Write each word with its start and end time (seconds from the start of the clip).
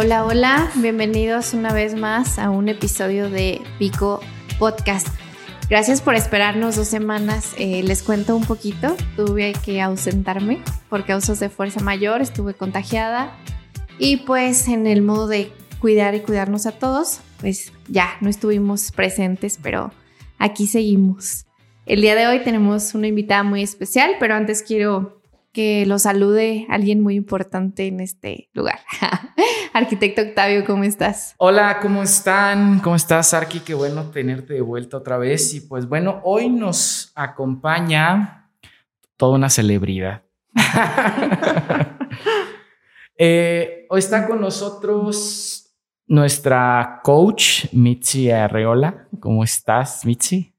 Hola, 0.00 0.24
hola, 0.24 0.70
bienvenidos 0.76 1.54
una 1.54 1.72
vez 1.72 1.96
más 1.96 2.38
a 2.38 2.50
un 2.50 2.68
episodio 2.68 3.28
de 3.28 3.60
Pico 3.80 4.20
Podcast. 4.56 5.08
Gracias 5.68 6.02
por 6.02 6.14
esperarnos 6.14 6.76
dos 6.76 6.86
semanas. 6.86 7.52
Eh, 7.58 7.82
les 7.82 8.04
cuento 8.04 8.36
un 8.36 8.44
poquito. 8.44 8.94
Tuve 9.16 9.54
que 9.64 9.80
ausentarme 9.80 10.62
por 10.88 11.04
causas 11.04 11.40
de 11.40 11.48
fuerza 11.48 11.80
mayor, 11.80 12.20
estuve 12.20 12.54
contagiada 12.54 13.36
y 13.98 14.18
pues 14.18 14.68
en 14.68 14.86
el 14.86 15.02
modo 15.02 15.26
de 15.26 15.50
cuidar 15.80 16.14
y 16.14 16.20
cuidarnos 16.20 16.66
a 16.66 16.78
todos, 16.78 17.18
pues 17.40 17.72
ya 17.88 18.18
no 18.20 18.30
estuvimos 18.30 18.92
presentes, 18.92 19.58
pero 19.60 19.90
aquí 20.38 20.68
seguimos. 20.68 21.46
El 21.86 22.02
día 22.02 22.14
de 22.14 22.28
hoy 22.28 22.44
tenemos 22.44 22.94
una 22.94 23.08
invitada 23.08 23.42
muy 23.42 23.64
especial, 23.64 24.12
pero 24.20 24.36
antes 24.36 24.62
quiero 24.62 25.17
que 25.52 25.86
lo 25.86 25.98
salude 25.98 26.66
alguien 26.68 27.00
muy 27.00 27.14
importante 27.14 27.86
en 27.86 28.00
este 28.00 28.48
lugar. 28.52 28.78
Arquitecto 29.72 30.22
Octavio, 30.22 30.64
¿cómo 30.64 30.84
estás? 30.84 31.34
Hola, 31.38 31.78
¿cómo 31.80 32.02
están? 32.02 32.80
¿Cómo 32.80 32.96
estás, 32.96 33.34
Arqui? 33.34 33.60
Qué 33.60 33.74
bueno 33.74 34.10
tenerte 34.10 34.54
de 34.54 34.60
vuelta 34.60 34.96
otra 34.96 35.18
vez. 35.18 35.54
Y 35.54 35.60
pues 35.60 35.88
bueno, 35.88 36.20
hoy 36.24 36.48
nos 36.48 37.12
acompaña 37.14 38.50
toda 39.16 39.36
una 39.36 39.50
celebridad. 39.50 40.22
Eh, 43.20 43.84
hoy 43.90 43.98
está 43.98 44.28
con 44.28 44.40
nosotros 44.40 45.74
nuestra 46.06 47.00
coach, 47.02 47.64
Mitzi 47.72 48.30
Arreola. 48.30 49.08
¿Cómo 49.18 49.42
estás, 49.42 50.06
Mitzi? 50.06 50.54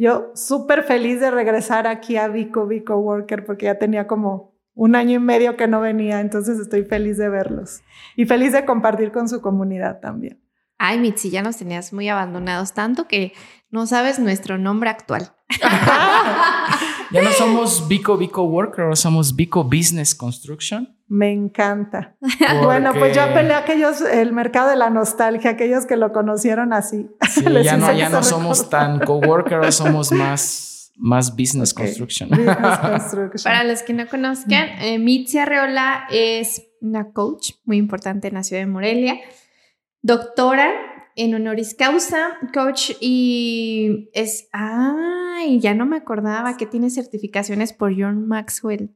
Yo 0.00 0.32
súper 0.34 0.82
feliz 0.82 1.20
de 1.20 1.30
regresar 1.30 1.86
aquí 1.86 2.16
a 2.16 2.26
Vico, 2.26 2.66
Vico 2.66 2.96
Worker, 2.96 3.44
porque 3.44 3.66
ya 3.66 3.78
tenía 3.78 4.06
como 4.06 4.54
un 4.72 4.96
año 4.96 5.16
y 5.16 5.18
medio 5.18 5.58
que 5.58 5.68
no 5.68 5.82
venía, 5.82 6.22
entonces 6.22 6.58
estoy 6.58 6.84
feliz 6.84 7.18
de 7.18 7.28
verlos 7.28 7.82
y 8.16 8.24
feliz 8.24 8.54
de 8.54 8.64
compartir 8.64 9.12
con 9.12 9.28
su 9.28 9.42
comunidad 9.42 10.00
también. 10.00 10.42
Ay, 10.78 10.98
Mitzi, 10.98 11.28
ya 11.28 11.42
nos 11.42 11.58
tenías 11.58 11.92
muy 11.92 12.08
abandonados, 12.08 12.72
tanto 12.72 13.06
que 13.08 13.34
no 13.68 13.86
sabes 13.86 14.18
nuestro 14.18 14.56
nombre 14.56 14.88
actual. 14.88 15.34
ya 17.10 17.22
no 17.22 17.30
somos 17.32 17.86
Vico 17.86 18.16
Vico 18.16 18.42
Worker, 18.44 18.84
ahora 18.84 18.96
somos 18.96 19.36
Vico 19.36 19.64
Business 19.64 20.14
Construction. 20.14 20.96
Me 21.10 21.32
encanta. 21.32 22.16
Bueno, 22.62 22.92
pues 22.94 23.16
yo 23.16 23.22
apelé 23.22 23.52
a 23.52 23.58
aquellos, 23.58 24.00
el 24.00 24.32
mercado 24.32 24.70
de 24.70 24.76
la 24.76 24.90
nostalgia, 24.90 25.50
aquellos 25.50 25.84
que 25.84 25.96
lo 25.96 26.12
conocieron 26.12 26.72
así. 26.72 27.08
Sí, 27.28 27.44
ya 27.64 27.76
no, 27.76 27.92
ya 27.92 28.08
no 28.08 28.22
somos 28.22 28.70
tan 28.70 29.00
coworker, 29.00 29.72
somos 29.72 30.12
más, 30.12 30.92
más 30.96 31.34
business, 31.36 31.74
construction. 31.74 32.28
business 32.30 32.78
construction. 32.78 33.42
Para 33.42 33.64
los 33.64 33.82
que 33.82 33.92
no 33.92 34.06
conozcan, 34.06 34.68
eh, 34.80 34.98
Mitzi 35.00 35.38
Arreola 35.38 36.04
es 36.10 36.62
una 36.80 37.12
coach 37.12 37.52
muy 37.64 37.76
importante 37.76 38.28
en 38.28 38.34
la 38.34 38.44
ciudad 38.44 38.62
de 38.62 38.66
Morelia, 38.66 39.18
doctora 40.02 40.70
en 41.16 41.34
honoris 41.34 41.74
causa, 41.74 42.38
coach 42.54 42.92
y 43.00 44.10
es, 44.12 44.48
ay, 44.52 45.58
ya 45.58 45.74
no 45.74 45.86
me 45.86 45.96
acordaba 45.96 46.56
que 46.56 46.66
tiene 46.66 46.88
certificaciones 46.88 47.72
por 47.72 47.92
John 47.96 48.28
Maxwell. 48.28 48.94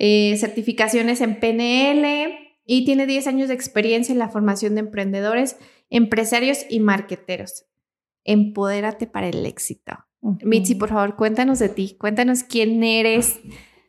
Eh, 0.00 0.36
certificaciones 0.36 1.20
en 1.20 1.40
PNL 1.40 2.38
y 2.64 2.84
tiene 2.84 3.04
10 3.04 3.26
años 3.26 3.48
de 3.48 3.54
experiencia 3.54 4.12
en 4.12 4.20
la 4.20 4.28
formación 4.28 4.76
de 4.76 4.80
emprendedores, 4.80 5.56
empresarios 5.90 6.58
y 6.70 6.78
marqueteros. 6.78 7.66
Empodérate 8.22 9.08
para 9.08 9.28
el 9.28 9.44
éxito. 9.44 9.94
Mitzi, 10.20 10.76
por 10.76 10.90
favor, 10.90 11.16
cuéntanos 11.16 11.58
de 11.58 11.68
ti, 11.68 11.96
cuéntanos 11.98 12.44
quién 12.44 12.84
eres, 12.84 13.40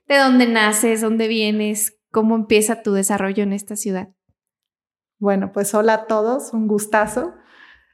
de 0.07 0.17
dónde 0.17 0.47
naces, 0.47 1.01
dónde 1.01 1.27
vienes, 1.27 1.99
cómo 2.09 2.35
empieza 2.35 2.81
tu 2.81 2.93
desarrollo 2.93 3.43
en 3.43 3.53
esta 3.53 3.75
ciudad. 3.75 4.09
Bueno, 5.19 5.51
pues 5.51 5.75
hola 5.75 5.93
a 5.93 6.05
todos, 6.07 6.53
un 6.53 6.67
gustazo. 6.67 7.35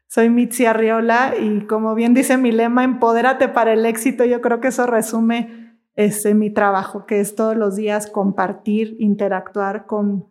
Soy 0.08 0.30
Mitzi 0.30 0.66
Arriola 0.66 1.34
y 1.38 1.66
como 1.66 1.96
bien 1.96 2.14
dice 2.14 2.38
mi 2.38 2.54
lema, 2.54 2.86
empodérate 2.86 3.50
para 3.50 3.74
el 3.74 3.86
éxito. 3.86 4.24
Yo 4.24 4.40
creo 4.40 4.62
que 4.62 4.70
eso 4.70 4.86
resume 4.86 5.65
es 5.96 6.26
mi 6.36 6.50
trabajo, 6.50 7.06
que 7.06 7.20
es 7.20 7.36
todos 7.36 7.56
los 7.56 7.76
días 7.76 8.08
compartir, 8.08 8.98
interactuar 9.00 9.86
con, 9.86 10.28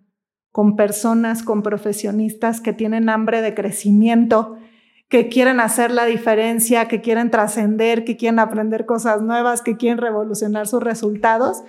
con 0.53 0.77
personas, 0.77 1.43
con 1.43 1.63
profesionistas 1.63 2.61
que 2.61 2.73
tienen 2.73 3.09
hambre 3.09 3.41
de 3.41 3.55
crecimiento, 3.55 4.57
que 5.09 5.29
quieren 5.29 5.61
hacer 5.61 5.91
la 5.91 6.05
diferencia, 6.05 6.89
que 6.89 7.01
quieren 7.01 7.31
trascender, 7.31 8.05
que 8.05 8.17
quieren 8.17 8.39
aprender 8.39 8.85
cosas 8.87 9.23
nuevas, 9.23 9.63
que 9.63 9.77
quieren 9.77 9.99
revolucionar 9.99 10.67
sus 10.67 10.83
resultados. 10.83 11.63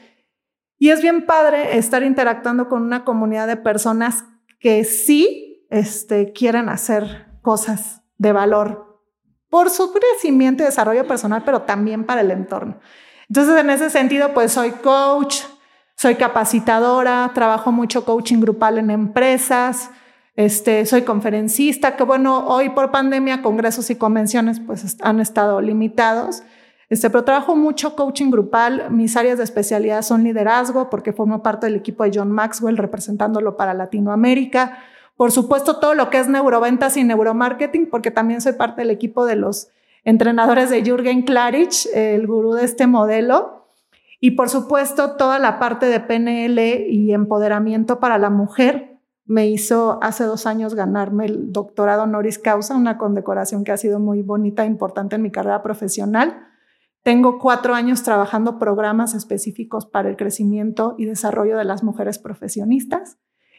Y 0.78 0.90
es 0.90 1.02
bien 1.02 1.26
padre 1.26 1.78
estar 1.78 2.04
interactuando 2.04 2.68
con 2.68 2.82
una 2.82 3.06
comunidad 3.06 3.48
de 3.48 3.58
personas 3.58 4.26
que 4.60 4.84
sí 4.84 5.66
este, 5.70 6.34
quieren 6.34 6.70
hacer 6.70 7.28
cosas 7.42 8.02
de 8.18 8.32
valor 8.32 9.02
por 9.50 9.70
su 9.70 9.94
crecimiento 9.94 10.64
y 10.64 10.66
desarrollo 10.66 11.08
personal, 11.08 11.44
pero 11.46 11.62
también 11.62 12.04
para 12.04 12.22
el 12.22 12.32
entorno. 12.32 12.80
Entonces, 13.30 13.58
en 13.58 13.70
ese 13.70 13.90
sentido, 13.90 14.34
pues 14.34 14.52
soy 14.52 14.72
coach, 14.72 15.38
soy 15.96 16.16
capacitadora, 16.16 17.32
trabajo 17.34 17.72
mucho 17.72 18.06
coaching 18.06 18.40
grupal 18.40 18.78
en 18.78 18.90
empresas, 18.90 19.90
este, 20.36 20.86
soy 20.86 21.04
conferencista, 21.04 21.96
que 21.96 22.04
bueno, 22.04 22.48
hoy 22.48 22.70
por 22.70 22.92
pandemia 22.92 23.42
congresos 23.42 23.90
y 23.90 23.96
convenciones 23.96 24.60
pues 24.60 24.98
han 25.02 25.20
estado 25.20 25.62
limitados. 25.62 26.44
Este, 26.90 27.10
pero 27.10 27.24
trabajo 27.24 27.56
mucho 27.56 27.96
coaching 27.96 28.30
grupal. 28.30 28.92
Mis 28.92 29.16
áreas 29.18 29.38
de 29.38 29.44
especialidad 29.44 30.02
son 30.02 30.24
liderazgo, 30.24 30.90
porque 30.90 31.14
formo 31.14 31.42
parte 31.42 31.66
del 31.68 31.76
equipo 31.76 32.04
de 32.04 32.12
John 32.14 32.32
Maxwell 32.32 32.78
representándolo 32.78 33.58
para 33.58 33.74
Latinoamérica. 33.74 34.78
Por 35.16 35.32
supuesto, 35.32 35.80
todo 35.80 35.94
lo 35.96 36.10
que 36.10 36.20
es 36.20 36.28
neuroventas 36.28 36.98
y 36.98 37.04
neuromarketing, 37.04 37.90
porque 37.90 38.12
también 38.12 38.42
soy 38.42 38.54
parte 38.54 38.82
del 38.82 38.92
equipo 38.92 39.26
de 39.26 39.38
los 39.38 39.70
entrenadores 40.06 40.70
de 40.70 40.84
Jürgen 40.84 41.24
Klarich, 41.24 41.88
el 41.94 42.26
gurú 42.26 42.54
de 42.54 42.64
este 42.64 42.88
modelo. 42.88 43.68
Y 44.22 44.32
por 44.32 44.50
supuesto, 44.50 45.18
toda 45.18 45.40
la 45.40 45.60
parte 45.60 45.88
de 45.88 46.00
PNL 46.00 46.88
y 46.90 47.14
empoderamiento 47.14 48.00
para 48.00 48.18
la 48.18 48.30
mujer 48.30 49.02
me 49.26 49.50
hizo 49.50 50.00
hace 50.02 50.24
dos 50.24 50.46
años 50.46 50.76
ganarme 50.76 51.26
el 51.26 51.52
doctorado 51.52 52.04
honoris 52.04 52.40
causa, 52.40 52.76
una 52.76 52.98
condecoración 52.98 53.64
que 53.64 53.72
ha 53.72 53.78
sido 53.78 54.00
muy 54.00 54.22
bonita 54.22 54.64
e 54.64 54.68
importante 54.68 55.16
en 55.16 55.24
mi 55.24 55.32
carrera 55.32 55.64
profesional. 55.64 56.48
Tengo 57.02 57.40
cuatro 57.40 57.74
años 57.74 58.04
trabajando 58.04 58.60
programas 58.60 59.16
específicos 59.16 59.86
para 59.86 60.10
el 60.10 60.16
crecimiento 60.16 60.96
y 60.98 61.06
desarrollo 61.06 61.58
de 61.58 61.66
las 61.66 61.84
mujeres 61.84 62.20
profesionistas 62.20 63.18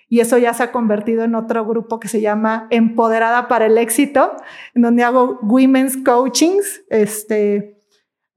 y 0.09 0.21
eso 0.21 0.39
ya 0.39 0.55
se 0.55 0.63
ha 0.63 0.73
convertido 0.73 1.25
en 1.25 1.35
otro 1.35 1.67
grupo 1.67 1.99
que 1.99 2.09
se 2.09 2.21
llama 2.21 2.67
Empoderada 2.71 3.49
para 3.49 3.67
el 3.67 3.77
Éxito, 3.79 4.37
en 4.75 4.83
donde 4.83 5.03
hago 5.03 5.39
women's 5.43 5.97
coachings 5.97 6.83
este, 6.91 7.76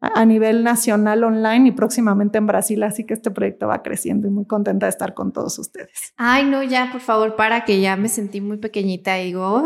a 0.02 0.26
nivel 0.26 0.64
nacional 0.64 1.24
online 1.26 1.70
y 1.70 1.72
próximamente 1.72 2.38
en 2.38 2.48
Brasil, 2.48 2.82
así 2.84 3.06
que 3.06 3.14
este 3.14 3.32
proyecto 3.32 3.68
va 3.68 3.84
creciendo 3.84 4.28
y 4.28 4.32
muy 4.32 4.46
contenta 4.46 4.86
de 4.86 4.92
estar 4.92 5.14
con 5.14 5.34
todos 5.34 5.60
ustedes. 5.60 6.14
Ay, 6.16 6.46
no, 6.46 6.64
ya, 6.64 6.90
por 6.92 7.02
favor, 7.02 7.36
para 7.36 7.66
que 7.66 7.82
ya 7.82 7.98
me 7.98 8.08
sentí 8.08 8.40
muy 8.40 8.58
pequeñita 8.58 9.20
y 9.20 9.26
digo, 9.26 9.62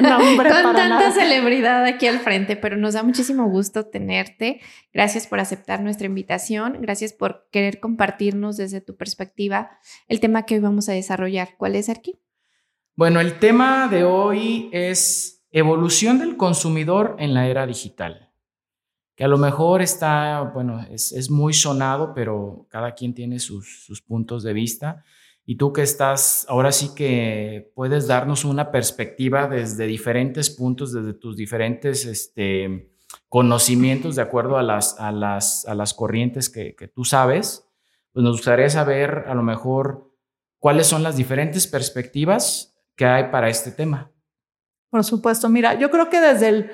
no, 0.00 0.18
hombre, 0.18 0.50
con 0.62 0.76
tanta 0.76 1.10
celebridad 1.12 1.84
aquí 1.86 2.06
al 2.06 2.18
frente, 2.18 2.56
pero 2.56 2.76
nos 2.76 2.94
da 2.94 3.02
muchísimo 3.02 3.48
gusto 3.48 3.86
tenerte. 3.86 4.60
Gracias 4.92 5.26
por 5.26 5.40
aceptar 5.40 5.80
nuestra 5.80 6.06
invitación, 6.06 6.78
gracias 6.80 7.14
por 7.14 7.48
querer 7.50 7.80
compartirnos 7.80 8.58
desde 8.58 8.82
tu 8.82 8.96
perspectiva 8.96 9.70
el 10.06 10.20
tema 10.20 10.42
que 10.44 10.56
hoy 10.56 10.60
vamos 10.60 10.90
a 10.90 10.92
desarrollar. 10.92 11.56
¿Cuál 11.56 11.76
es, 11.76 11.88
aquí? 11.88 12.18
Bueno, 12.94 13.20
el 13.20 13.38
tema 13.38 13.88
de 13.88 14.04
hoy 14.04 14.68
es 14.72 15.46
evolución 15.50 16.18
del 16.18 16.36
consumidor 16.36 17.16
en 17.18 17.32
la 17.32 17.46
era 17.46 17.66
digital 17.66 18.31
que 19.14 19.24
a 19.24 19.28
lo 19.28 19.38
mejor 19.38 19.82
está, 19.82 20.40
bueno, 20.54 20.84
es, 20.90 21.30
muy 21.30 21.52
sonado, 21.52 22.14
pero 22.14 22.66
cada 22.70 22.94
quien 22.94 23.14
tiene 23.14 23.38
sus, 23.38 23.84
sus, 23.84 24.00
puntos 24.00 24.42
de 24.42 24.52
vista. 24.52 25.04
Y 25.44 25.56
tú 25.56 25.72
que 25.72 25.82
estás, 25.82 26.46
ahora 26.48 26.72
sí 26.72 26.94
que 26.94 27.70
puedes 27.74 28.06
darnos 28.06 28.44
una 28.44 28.70
perspectiva 28.70 29.48
desde 29.48 29.86
diferentes 29.86 30.50
puntos, 30.50 30.92
desde 30.92 31.14
tus 31.14 31.36
diferentes 31.36 32.06
este, 32.06 32.90
conocimientos, 33.28 34.16
de 34.16 34.22
acuerdo 34.22 34.56
a 34.56 34.62
las, 34.62 34.98
a 34.98 35.12
las, 35.12 35.66
a 35.66 35.74
las 35.74 35.94
corrientes 35.94 36.48
que, 36.48 36.74
que 36.74 36.88
tú 36.88 37.04
sabes, 37.04 37.68
pues 38.12 38.24
nos 38.24 38.36
gustaría 38.36 38.70
saber 38.70 39.24
a 39.26 39.34
lo 39.34 39.42
mejor 39.42 40.14
cuáles 40.58 40.86
son 40.86 41.02
las 41.02 41.16
diferentes 41.16 41.66
perspectivas 41.66 42.78
que 42.94 43.04
hay 43.04 43.30
para 43.30 43.48
este 43.48 43.72
tema. 43.72 44.10
Por 44.90 45.04
supuesto, 45.04 45.48
mira, 45.48 45.74
yo 45.74 45.90
creo 45.90 46.08
que 46.08 46.20
desde 46.20 46.48
el 46.48 46.70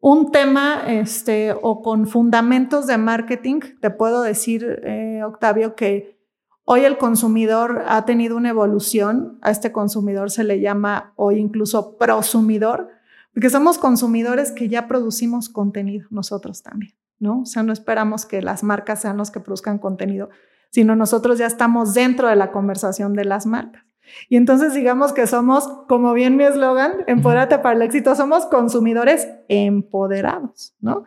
un 0.00 0.32
tema 0.32 0.82
este, 0.86 1.54
o 1.62 1.82
con 1.82 2.06
fundamentos 2.06 2.86
de 2.86 2.96
marketing, 2.96 3.60
te 3.80 3.90
puedo 3.90 4.22
decir, 4.22 4.80
eh, 4.82 5.22
Octavio, 5.24 5.76
que 5.76 6.18
hoy 6.64 6.84
el 6.84 6.96
consumidor 6.96 7.84
ha 7.86 8.04
tenido 8.06 8.36
una 8.36 8.48
evolución. 8.48 9.38
A 9.42 9.50
este 9.50 9.72
consumidor 9.72 10.30
se 10.30 10.44
le 10.44 10.60
llama 10.60 11.12
hoy 11.16 11.36
incluso 11.36 11.98
prosumidor, 11.98 12.88
porque 13.34 13.50
somos 13.50 13.76
consumidores 13.78 14.52
que 14.52 14.68
ya 14.68 14.88
producimos 14.88 15.50
contenido 15.50 16.08
nosotros 16.10 16.62
también, 16.62 16.94
¿no? 17.18 17.42
O 17.42 17.46
sea, 17.46 17.62
no 17.62 17.72
esperamos 17.72 18.24
que 18.24 18.40
las 18.40 18.62
marcas 18.62 19.02
sean 19.02 19.18
los 19.18 19.30
que 19.30 19.40
produzcan 19.40 19.78
contenido, 19.78 20.30
sino 20.70 20.96
nosotros 20.96 21.38
ya 21.38 21.46
estamos 21.46 21.92
dentro 21.92 22.28
de 22.28 22.36
la 22.36 22.52
conversación 22.52 23.12
de 23.12 23.26
las 23.26 23.44
marcas. 23.44 23.84
Y 24.28 24.36
entonces 24.36 24.74
digamos 24.74 25.12
que 25.12 25.26
somos, 25.26 25.68
como 25.88 26.12
bien 26.12 26.36
mi 26.36 26.44
eslogan, 26.44 27.04
empodérate 27.06 27.58
para 27.58 27.76
el 27.76 27.82
éxito, 27.82 28.14
somos 28.14 28.46
consumidores 28.46 29.28
empoderados, 29.48 30.74
¿no? 30.80 31.04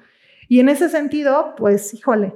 Y 0.47 0.59
en 0.59 0.69
ese 0.69 0.89
sentido, 0.89 1.55
pues, 1.57 1.94
híjole, 1.94 2.35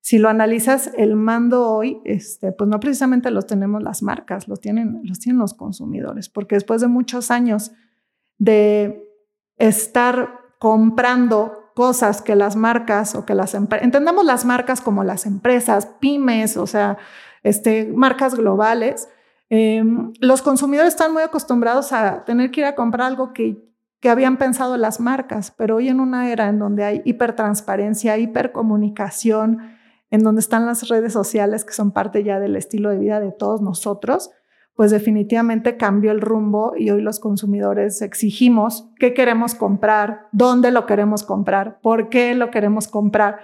si 0.00 0.18
lo 0.18 0.28
analizas, 0.28 0.90
el 0.96 1.16
mando 1.16 1.70
hoy, 1.70 2.00
este, 2.04 2.52
pues 2.52 2.70
no 2.70 2.80
precisamente 2.80 3.30
los 3.30 3.46
tenemos 3.46 3.82
las 3.82 4.02
marcas, 4.02 4.48
los 4.48 4.60
tienen, 4.60 5.00
los 5.04 5.18
tienen 5.18 5.38
los 5.38 5.54
consumidores, 5.54 6.28
porque 6.28 6.54
después 6.54 6.80
de 6.80 6.88
muchos 6.88 7.30
años 7.30 7.72
de 8.38 9.06
estar 9.58 10.38
comprando 10.58 11.72
cosas 11.74 12.22
que 12.22 12.36
las 12.36 12.56
marcas 12.56 13.14
o 13.14 13.26
que 13.26 13.34
las 13.34 13.54
empresas, 13.54 13.84
entendamos 13.84 14.24
las 14.24 14.44
marcas 14.44 14.80
como 14.80 15.04
las 15.04 15.26
empresas, 15.26 15.86
pymes, 16.00 16.56
o 16.56 16.66
sea, 16.66 16.96
este, 17.42 17.92
marcas 17.94 18.34
globales, 18.34 19.08
em, 19.50 20.12
los 20.20 20.42
consumidores 20.42 20.94
están 20.94 21.12
muy 21.12 21.22
acostumbrados 21.22 21.92
a 21.92 22.24
tener 22.24 22.50
que 22.50 22.60
ir 22.60 22.66
a 22.66 22.74
comprar 22.74 23.06
algo 23.06 23.32
que, 23.32 23.68
que 24.00 24.08
habían 24.10 24.36
pensado 24.36 24.76
las 24.76 25.00
marcas, 25.00 25.52
pero 25.56 25.76
hoy 25.76 25.88
en 25.88 26.00
una 26.00 26.30
era 26.30 26.48
en 26.48 26.58
donde 26.58 26.84
hay 26.84 27.02
hipertransparencia, 27.04 28.18
hipercomunicación, 28.18 29.58
en 30.10 30.22
donde 30.22 30.40
están 30.40 30.66
las 30.66 30.88
redes 30.88 31.12
sociales 31.12 31.64
que 31.64 31.72
son 31.72 31.92
parte 31.92 32.24
ya 32.24 32.40
del 32.40 32.56
estilo 32.56 32.90
de 32.90 32.98
vida 32.98 33.20
de 33.20 33.32
todos 33.32 33.60
nosotros, 33.60 34.30
pues 34.78 34.92
definitivamente 34.92 35.76
cambió 35.76 36.12
el 36.12 36.20
rumbo 36.20 36.74
y 36.76 36.90
hoy 36.90 37.02
los 37.02 37.18
consumidores 37.18 38.00
exigimos 38.00 38.88
qué 39.00 39.12
queremos 39.12 39.56
comprar, 39.56 40.28
dónde 40.30 40.70
lo 40.70 40.86
queremos 40.86 41.24
comprar, 41.24 41.80
por 41.80 42.08
qué 42.10 42.36
lo 42.36 42.52
queremos 42.52 42.86
comprar. 42.86 43.40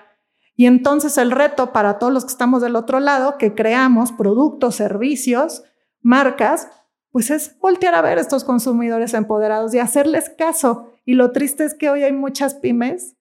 Y 0.55 0.67
entonces 0.67 1.19
el 1.19 1.33
reto 1.33 1.73
para 1.73 1.99
todos 1.99 2.13
los 2.13 2.25
que 2.25 2.31
estamos 2.31 2.63
del 2.63 2.77
otro 2.77 3.01
lado, 3.01 3.37
que 3.37 3.53
creamos 3.53 4.13
productos, 4.13 4.77
servicios, 4.77 5.65
marcas, 6.05 6.69
pues 7.11 7.31
es 7.31 7.59
voltear 7.59 7.95
a 7.95 8.03
ver 8.03 8.19
a 8.19 8.21
estos 8.21 8.45
consumidores 8.45 9.15
empoderados 9.15 9.75
y 9.75 9.81
hacerles 9.81 10.31
caso. 10.31 10.93
Y 11.05 11.15
lo 11.15 11.33
triste 11.33 11.65
es 11.65 11.75
que 11.75 11.91
hoy 11.91 12.03
hay 12.03 12.13
muchas 12.13 12.55
pymes 12.55 13.17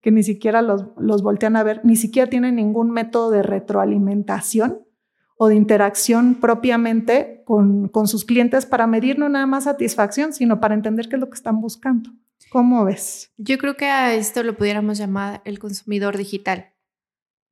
que 0.00 0.10
ni 0.10 0.22
siquiera 0.22 0.62
los, 0.62 0.86
los 0.96 1.22
voltean 1.22 1.56
a 1.56 1.64
ver, 1.64 1.80
ni 1.84 1.96
siquiera 1.96 2.30
tienen 2.30 2.56
ningún 2.56 2.90
método 2.90 3.30
de 3.30 3.42
retroalimentación 3.42 4.86
o 5.36 5.48
de 5.48 5.56
interacción 5.56 6.36
propiamente 6.36 7.42
con, 7.44 7.88
con, 7.88 8.06
sus 8.06 8.24
clientes 8.24 8.64
para 8.66 8.86
medir 8.86 9.18
no 9.18 9.28
nada 9.28 9.46
más 9.46 9.64
satisfacción, 9.64 10.32
sino 10.32 10.60
para 10.60 10.74
entender 10.74 11.08
qué 11.08 11.16
es 11.16 11.20
lo 11.20 11.28
que 11.28 11.36
están 11.36 11.60
buscando. 11.60 12.10
¿Cómo 12.50 12.84
ves? 12.84 13.32
Yo 13.36 13.58
creo 13.58 13.76
que 13.76 13.86
a 13.86 14.14
esto 14.14 14.42
lo 14.42 14.56
pudiéramos 14.56 14.98
llamar 14.98 15.42
el 15.44 15.58
consumidor 15.58 16.16
digital, 16.16 16.72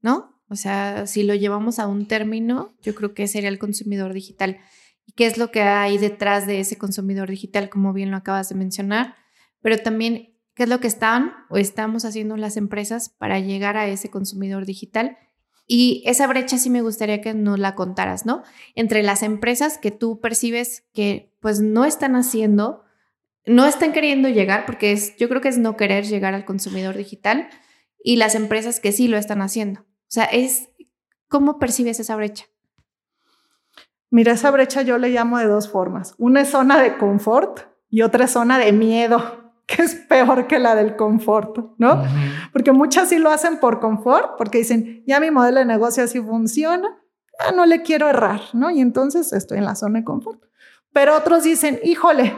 ¿no? 0.01 0.37
O 0.49 0.55
sea, 0.55 1.07
si 1.07 1.25
lo 1.25 1.35
llevamos 1.35 1.79
a 1.79 1.89
un 1.89 2.07
término, 2.07 2.73
yo 2.83 2.95
creo 2.95 3.15
que 3.15 3.27
sería 3.27 3.49
el 3.49 3.59
consumidor 3.59 4.13
digital. 4.13 4.59
¿Y 5.07 5.13
qué 5.13 5.27
es 5.27 5.39
lo 5.39 5.51
que 5.51 5.63
hay 5.63 5.99
detrás 5.99 6.47
de 6.47 6.61
ese 6.61 6.77
consumidor 6.77 7.31
digital, 7.31 7.71
como 7.71 7.93
bien 7.93 8.11
lo 8.11 8.17
acabas 8.17 8.49
de 8.49 8.57
mencionar? 8.57 9.15
Pero 9.61 9.79
también, 9.79 10.37
¿qué 10.55 10.65
es 10.65 10.69
lo 10.69 10.81
que 10.81 10.89
están 10.89 11.33
o 11.49 11.57
estamos 11.57 12.05
haciendo 12.05 12.37
las 12.37 12.57
empresas 12.57 13.09
para 13.09 13.39
llegar 13.39 13.77
a 13.77 13.87
ese 13.87 14.11
consumidor 14.11 14.67
digital? 14.67 15.17
Y 15.67 16.03
esa 16.07 16.27
brecha 16.27 16.59
sí 16.59 16.71
me 16.71 16.83
gustaría 16.83 17.21
que 17.21 17.35
nos 17.35 17.59
la 17.59 17.75
contaras, 17.75 18.27
¿no? 18.27 18.43
Entre 18.75 19.03
las 19.03 19.23
empresas 19.23 19.79
que 19.79 19.91
tú 19.91 20.21
percibes 20.21 20.85
que 20.93 21.33
pues 21.41 21.61
no 21.61 21.85
están 21.85 22.15
haciendo, 22.15 22.85
no 23.47 23.67
están 23.67 23.93
queriendo 23.93 24.29
llegar, 24.29 24.67
porque 24.67 24.93
es, 24.93 25.17
yo 25.17 25.29
creo 25.29 25.41
que 25.41 25.49
es 25.49 25.59
no 25.59 25.77
querer 25.77 26.05
llegar 26.05 26.35
al 26.35 26.45
consumidor 26.45 26.97
digital, 26.97 27.49
y 28.07 28.17
las 28.17 28.37
empresas 28.37 28.79
que 28.79 28.93
sí 28.93 29.09
lo 29.09 29.17
están 29.17 29.43
haciendo. 29.43 29.81
O 29.81 30.11
sea, 30.11 30.27
es, 30.27 30.69
¿cómo 31.27 31.59
percibes 31.59 31.99
esa 31.99 32.15
brecha? 32.15 32.45
Mira, 34.11 34.33
esa 34.33 34.51
brecha 34.51 34.83
yo 34.83 34.99
le 34.99 35.11
llamo 35.11 35.39
de 35.39 35.47
dos 35.47 35.69
formas. 35.69 36.15
Una 36.19 36.43
es 36.43 36.51
zona 36.51 36.81
de 36.81 36.97
confort 36.97 37.61
y 37.89 38.03
otra 38.03 38.25
es 38.25 38.31
zona 38.33 38.59
de 38.59 38.73
miedo 38.73 39.53
que 39.67 39.83
es 39.83 39.95
peor 39.95 40.47
que 40.47 40.59
la 40.59 40.77
del 40.77 40.95
confort, 40.95 41.75
¿no? 41.79 42.03
Porque 42.53 42.71
muchas 42.71 43.09
sí 43.09 43.19
lo 43.19 43.31
hacen 43.31 43.59
por 43.59 43.81
confort, 43.81 44.37
porque 44.39 44.59
dicen, 44.59 45.03
ya 45.07 45.19
mi 45.19 45.33
modelo 45.33 45.59
de 45.59 45.65
negocio 45.65 46.05
así 46.05 46.21
funciona, 46.21 46.89
ya 47.45 47.51
no 47.51 47.67
le 47.67 47.83
quiero 47.83 48.09
errar, 48.09 48.41
¿no? 48.53 48.71
Y 48.71 48.81
entonces 48.81 49.33
estoy 49.33 49.59
en 49.59 49.65
la 49.65 49.75
zona 49.75 49.99
de 49.99 50.05
confort. 50.05 50.41
Pero 50.93 51.17
otros 51.17 51.43
dicen, 51.43 51.81
híjole, 51.83 52.33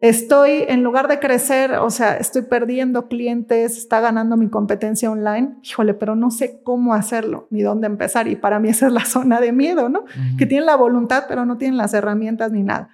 estoy, 0.00 0.64
en 0.68 0.82
lugar 0.82 1.08
de 1.08 1.18
crecer, 1.18 1.72
o 1.74 1.90
sea, 1.90 2.16
estoy 2.16 2.42
perdiendo 2.42 3.08
clientes, 3.08 3.76
está 3.76 4.00
ganando 4.00 4.36
mi 4.36 4.48
competencia 4.48 5.10
online, 5.10 5.56
híjole, 5.62 5.94
pero 5.94 6.14
no 6.14 6.30
sé 6.30 6.60
cómo 6.62 6.94
hacerlo 6.94 7.46
ni 7.50 7.62
dónde 7.62 7.86
empezar. 7.86 8.28
Y 8.28 8.36
para 8.36 8.60
mí 8.60 8.68
esa 8.68 8.86
es 8.86 8.92
la 8.92 9.04
zona 9.04 9.40
de 9.40 9.52
miedo, 9.52 9.88
¿no? 9.88 10.04
Que 10.36 10.46
tienen 10.46 10.66
la 10.66 10.76
voluntad, 10.76 11.24
pero 11.28 11.44
no 11.44 11.58
tienen 11.58 11.76
las 11.76 11.94
herramientas 11.94 12.52
ni 12.52 12.62
nada. 12.62 12.90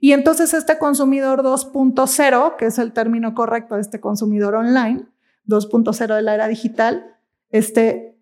Y 0.00 0.12
entonces 0.12 0.54
este 0.54 0.78
consumidor 0.78 1.42
2.0, 1.42 2.56
que 2.56 2.66
es 2.66 2.78
el 2.78 2.92
término 2.92 3.34
correcto 3.34 3.74
de 3.76 3.80
este 3.80 4.00
consumidor 4.00 4.54
online, 4.54 5.06
2.0 5.46 6.14
de 6.14 6.22
la 6.22 6.34
era 6.34 6.48
digital, 6.48 7.16
este, 7.50 8.18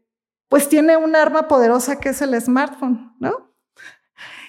pues 0.49 0.69
tiene 0.69 0.97
un 0.97 1.17
arma 1.17 1.49
poderosa 1.49 1.99
que 1.99 2.11
es 2.11 2.23
el 2.23 2.41
smartphone, 2.41 3.13
¿no? 3.19 3.46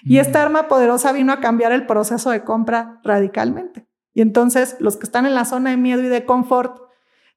Y 0.03 0.19
esta 0.19 0.41
arma 0.41 0.67
poderosa 0.67 1.11
vino 1.11 1.33
a 1.33 1.39
cambiar 1.39 1.71
el 1.71 1.85
proceso 1.85 2.29
de 2.31 2.43
compra 2.43 2.99
radicalmente. 3.03 3.87
Y 4.13 4.21
entonces 4.21 4.75
los 4.79 4.97
que 4.97 5.05
están 5.05 5.25
en 5.25 5.35
la 5.35 5.45
zona 5.45 5.71
de 5.71 5.77
miedo 5.77 6.01
y 6.01 6.07
de 6.07 6.25
confort 6.25 6.81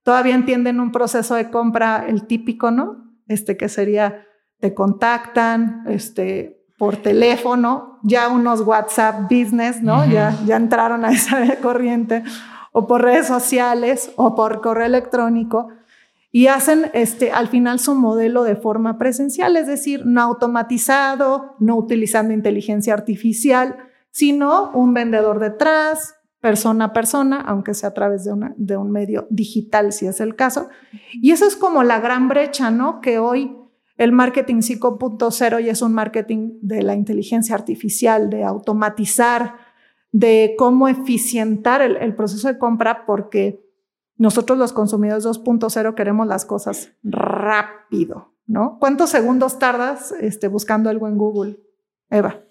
todavía 0.03 0.35
entienden 0.35 0.81
un 0.81 0.93
proceso 0.93 1.35
de 1.35 1.51
compra, 1.51 2.05
el 2.07 2.27
típico, 2.27 2.71
¿no? 2.71 3.13
Este 3.29 3.57
que 3.57 3.69
sería, 3.69 4.27
te 4.61 4.75
contactan, 4.75 5.85
este, 5.87 6.61
por 6.81 6.97
teléfono, 6.97 7.99
ya 8.03 8.29
unos 8.29 8.63
WhatsApp 8.63 9.31
business, 9.31 9.83
¿no? 9.83 10.07
ya, 10.07 10.35
ya 10.47 10.57
entraron 10.57 11.05
a 11.05 11.11
esa 11.11 11.57
corriente, 11.63 12.25
o 12.73 12.87
por 12.87 13.03
redes 13.03 13.27
sociales, 13.27 14.11
o 14.17 14.35
por 14.35 14.63
correo 14.63 14.87
electrónico, 14.87 15.69
y 16.33 16.47
hacen 16.47 16.91
este, 16.95 17.33
al 17.33 17.49
final 17.49 17.81
su 17.81 17.95
modelo 17.95 18.45
de 18.45 18.57
forma 18.57 18.99
presencial, 18.99 19.57
es 19.57 19.67
decir, 19.67 20.07
no 20.07 20.21
automatizado, 20.23 21.57
no 21.59 21.77
utilizando 21.77 22.33
inteligencia 22.33 22.95
artificial, 22.95 23.77
sino 24.11 24.71
un 24.73 24.95
vendedor 24.95 25.41
detrás, 25.41 26.15
persona 26.41 26.87
a 26.87 26.93
persona, 26.93 27.41
aunque 27.41 27.75
sea 27.75 27.91
a 27.91 27.95
través 27.95 28.25
de, 28.25 28.33
una, 28.33 28.55
de 28.57 28.77
un 28.77 28.91
medio 28.91 29.27
digital, 29.31 29.93
si 29.93 30.07
es 30.07 30.21
el 30.21 30.37
caso. 30.37 30.69
Y 31.13 31.33
eso 31.33 31.47
es 31.47 31.57
como 31.57 31.83
la 31.83 32.01
gran 32.01 32.29
brecha, 32.29 32.71
¿no? 32.71 33.01
Que 33.01 33.19
hoy 33.19 33.57
el 33.97 34.13
marketing 34.13 34.63
5.0 34.63 35.61
ya 35.63 35.73
es 35.73 35.83
un 35.83 35.93
marketing 35.93 36.53
de 36.63 36.83
la 36.83 36.95
inteligencia 36.95 37.55
artificial, 37.55 38.31
de 38.31 38.45
automatizar, 38.45 39.57
de 40.13 40.55
cómo 40.57 40.89
eficientar 40.89 41.83
el, 41.83 42.15
proceso 42.15 42.49
de 42.49 42.59
compra, 42.59 43.05
porque 43.05 43.63
nosotros 44.21 44.59
los 44.59 44.75
consumidores 44.75 45.25
2.0 45.25 45.95
queremos 45.95 46.27
las 46.27 46.45
cosas 46.45 46.93
rápido, 47.03 48.35
¿no? 48.47 48.77
¿Cuántos 48.79 49.09
segundos 49.09 49.59
tardas 49.59 50.13
este, 50.21 50.49
buscando 50.49 50.91
algo 50.91 51.09
en 51.09 51.17
Google, 51.17 51.57
Eva? 52.11 52.43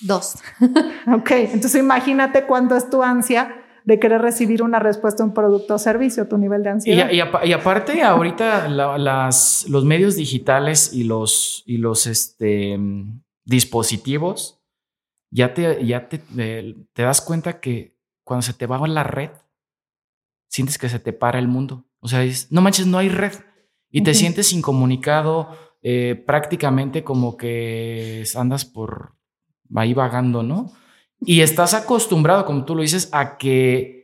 Dos. 0.00 0.36
ok, 1.06 1.30
entonces 1.32 1.82
imagínate 1.82 2.46
cuánto 2.46 2.76
es 2.76 2.88
tu 2.88 3.02
ansia 3.02 3.62
de 3.84 4.00
querer 4.00 4.22
recibir 4.22 4.62
una 4.62 4.78
respuesta 4.78 5.22
a 5.22 5.26
un 5.26 5.34
producto 5.34 5.74
o 5.74 5.78
servicio, 5.78 6.26
tu 6.28 6.38
nivel 6.38 6.62
de 6.62 6.70
ansiedad. 6.70 7.10
Y, 7.10 7.52
aparte, 7.52 8.02
ahorita 8.02 8.66
las, 8.70 9.66
los 9.68 9.84
medios 9.84 10.16
digitales 10.16 10.94
y 10.94 11.04
los, 11.04 11.62
y 11.66 11.76
los 11.76 12.06
este, 12.06 12.80
dispositivos, 13.44 14.62
ya, 15.30 15.52
te, 15.52 15.84
ya 15.84 16.08
te, 16.08 16.16
te 16.18 17.02
das 17.02 17.20
cuenta 17.20 17.60
que 17.60 17.98
cuando 18.24 18.40
se 18.40 18.54
te 18.54 18.66
va 18.66 18.78
la 18.88 19.04
red, 19.04 19.30
sientes 20.48 20.78
que 20.78 20.88
se 20.88 20.98
te 20.98 21.12
para 21.12 21.38
el 21.38 21.48
mundo. 21.48 21.86
O 22.00 22.08
sea, 22.08 22.24
no 22.50 22.60
manches, 22.60 22.86
no 22.86 22.98
hay 22.98 23.08
red. 23.08 23.32
Y 23.90 24.02
te 24.02 24.14
sientes 24.14 24.52
incomunicado, 24.52 25.48
eh, 25.82 26.22
prácticamente 26.26 27.04
como 27.04 27.36
que 27.36 28.24
andas 28.34 28.64
por 28.64 29.14
ahí 29.74 29.94
vagando, 29.94 30.42
¿no? 30.42 30.72
Y 31.20 31.40
estás 31.40 31.74
acostumbrado, 31.74 32.44
como 32.44 32.64
tú 32.64 32.74
lo 32.74 32.82
dices, 32.82 33.08
a 33.12 33.38
que 33.38 33.98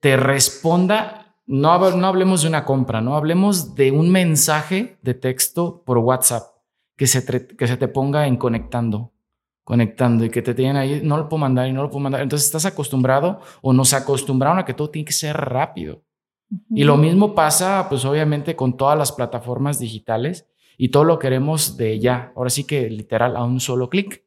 te 0.00 0.16
responda, 0.16 1.36
no, 1.46 1.90
no 1.96 2.06
hablemos 2.06 2.42
de 2.42 2.48
una 2.48 2.64
compra, 2.64 3.00
no 3.00 3.16
hablemos 3.16 3.74
de 3.74 3.90
un 3.90 4.10
mensaje 4.10 4.98
de 5.02 5.14
texto 5.14 5.82
por 5.84 5.98
WhatsApp 5.98 6.42
que 6.96 7.06
se, 7.06 7.46
que 7.46 7.66
se 7.66 7.76
te 7.76 7.88
ponga 7.88 8.26
en 8.26 8.36
conectando, 8.36 9.12
conectando 9.68 10.24
y 10.24 10.30
que 10.30 10.40
te 10.40 10.54
tienen 10.54 10.78
ahí, 10.78 11.02
no 11.04 11.18
lo 11.18 11.28
puedo 11.28 11.42
mandar 11.42 11.68
y 11.68 11.74
no 11.74 11.82
lo 11.82 11.90
puedo 11.90 12.00
mandar. 12.00 12.22
Entonces 12.22 12.46
estás 12.46 12.64
acostumbrado 12.64 13.40
o 13.60 13.74
nos 13.74 13.92
acostumbraron 13.92 14.58
a 14.58 14.64
que 14.64 14.72
todo 14.72 14.88
tiene 14.88 15.04
que 15.04 15.12
ser 15.12 15.36
rápido. 15.36 16.00
Y 16.70 16.84
lo 16.84 16.96
mismo 16.96 17.34
pasa, 17.34 17.84
pues 17.90 18.06
obviamente, 18.06 18.56
con 18.56 18.78
todas 18.78 18.96
las 18.96 19.12
plataformas 19.12 19.78
digitales 19.78 20.48
y 20.78 20.88
todo 20.88 21.04
lo 21.04 21.18
queremos 21.18 21.76
de 21.76 21.98
ya, 21.98 22.32
ahora 22.34 22.48
sí 22.48 22.64
que 22.64 22.88
literal 22.88 23.36
a 23.36 23.44
un 23.44 23.60
solo 23.60 23.90
clic. 23.90 24.24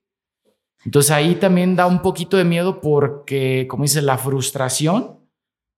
Entonces 0.85 1.09
ahí 1.09 1.33
también 1.33 1.75
da 1.75 1.87
un 1.87 2.03
poquito 2.03 2.37
de 2.37 2.43
miedo 2.43 2.79
porque, 2.79 3.65
como 3.67 3.81
dice, 3.81 4.03
la 4.03 4.19
frustración 4.19 5.21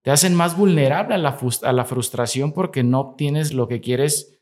te 0.01 0.11
hacen 0.11 0.35
más 0.35 0.57
vulnerable 0.57 1.15
a 1.15 1.17
la, 1.17 1.37
a 1.61 1.71
la 1.71 1.85
frustración 1.85 2.51
porque 2.51 2.83
no 2.83 2.99
obtienes 2.99 3.53
lo 3.53 3.69
que 3.69 3.79
quieres 3.79 4.37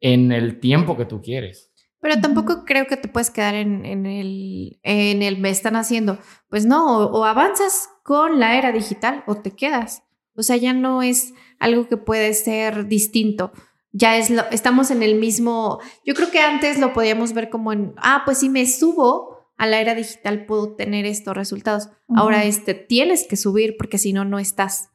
en 0.00 0.32
el 0.32 0.58
tiempo 0.58 0.96
que 0.96 1.04
tú 1.04 1.22
quieres. 1.22 1.70
Pero 2.00 2.20
tampoco 2.20 2.64
creo 2.64 2.86
que 2.86 2.96
te 2.96 3.08
puedes 3.08 3.30
quedar 3.30 3.54
en, 3.54 3.84
el, 3.84 4.78
en 4.82 5.22
el 5.22 5.38
me 5.38 5.50
están 5.50 5.76
haciendo. 5.76 6.18
Pues 6.48 6.66
no, 6.66 6.98
o, 6.98 7.24
avanzas 7.24 7.88
con 8.02 8.38
la 8.38 8.56
era 8.56 8.72
digital 8.72 9.24
o 9.26 9.36
te 9.36 9.52
quedas. 9.52 10.02
O 10.34 10.42
sea, 10.42 10.56
ya 10.56 10.72
no 10.72 11.02
es 11.02 11.32
algo 11.58 11.88
que 11.88 11.96
puede 11.96 12.34
ser 12.34 12.86
distinto. 12.86 13.52
Ya 13.92 14.18
es 14.18 14.28
lo, 14.28 14.42
estamos 14.50 14.90
en 14.90 15.02
el 15.02 15.14
mismo. 15.14 15.80
Yo 16.04 16.14
creo 16.14 16.30
que 16.30 16.40
antes 16.40 16.78
lo 16.78 16.92
podíamos 16.92 17.32
ver 17.32 17.48
como 17.48 17.72
en, 17.72 17.94
ah, 17.96 18.22
pues 18.26 18.38
si 18.38 18.50
me 18.50 18.66
subo 18.66 19.36
a 19.56 19.66
la 19.66 19.80
era 19.80 19.94
digital 19.94 20.44
puedo 20.44 20.76
tener 20.76 21.06
estos 21.06 21.34
resultados. 21.34 21.88
Ahora 22.14 22.44
este 22.44 22.74
tienes 22.74 23.26
que 23.26 23.36
subir 23.36 23.76
porque 23.78 23.96
si 23.96 24.12
no 24.12 24.26
no 24.26 24.38
estás. 24.38 24.90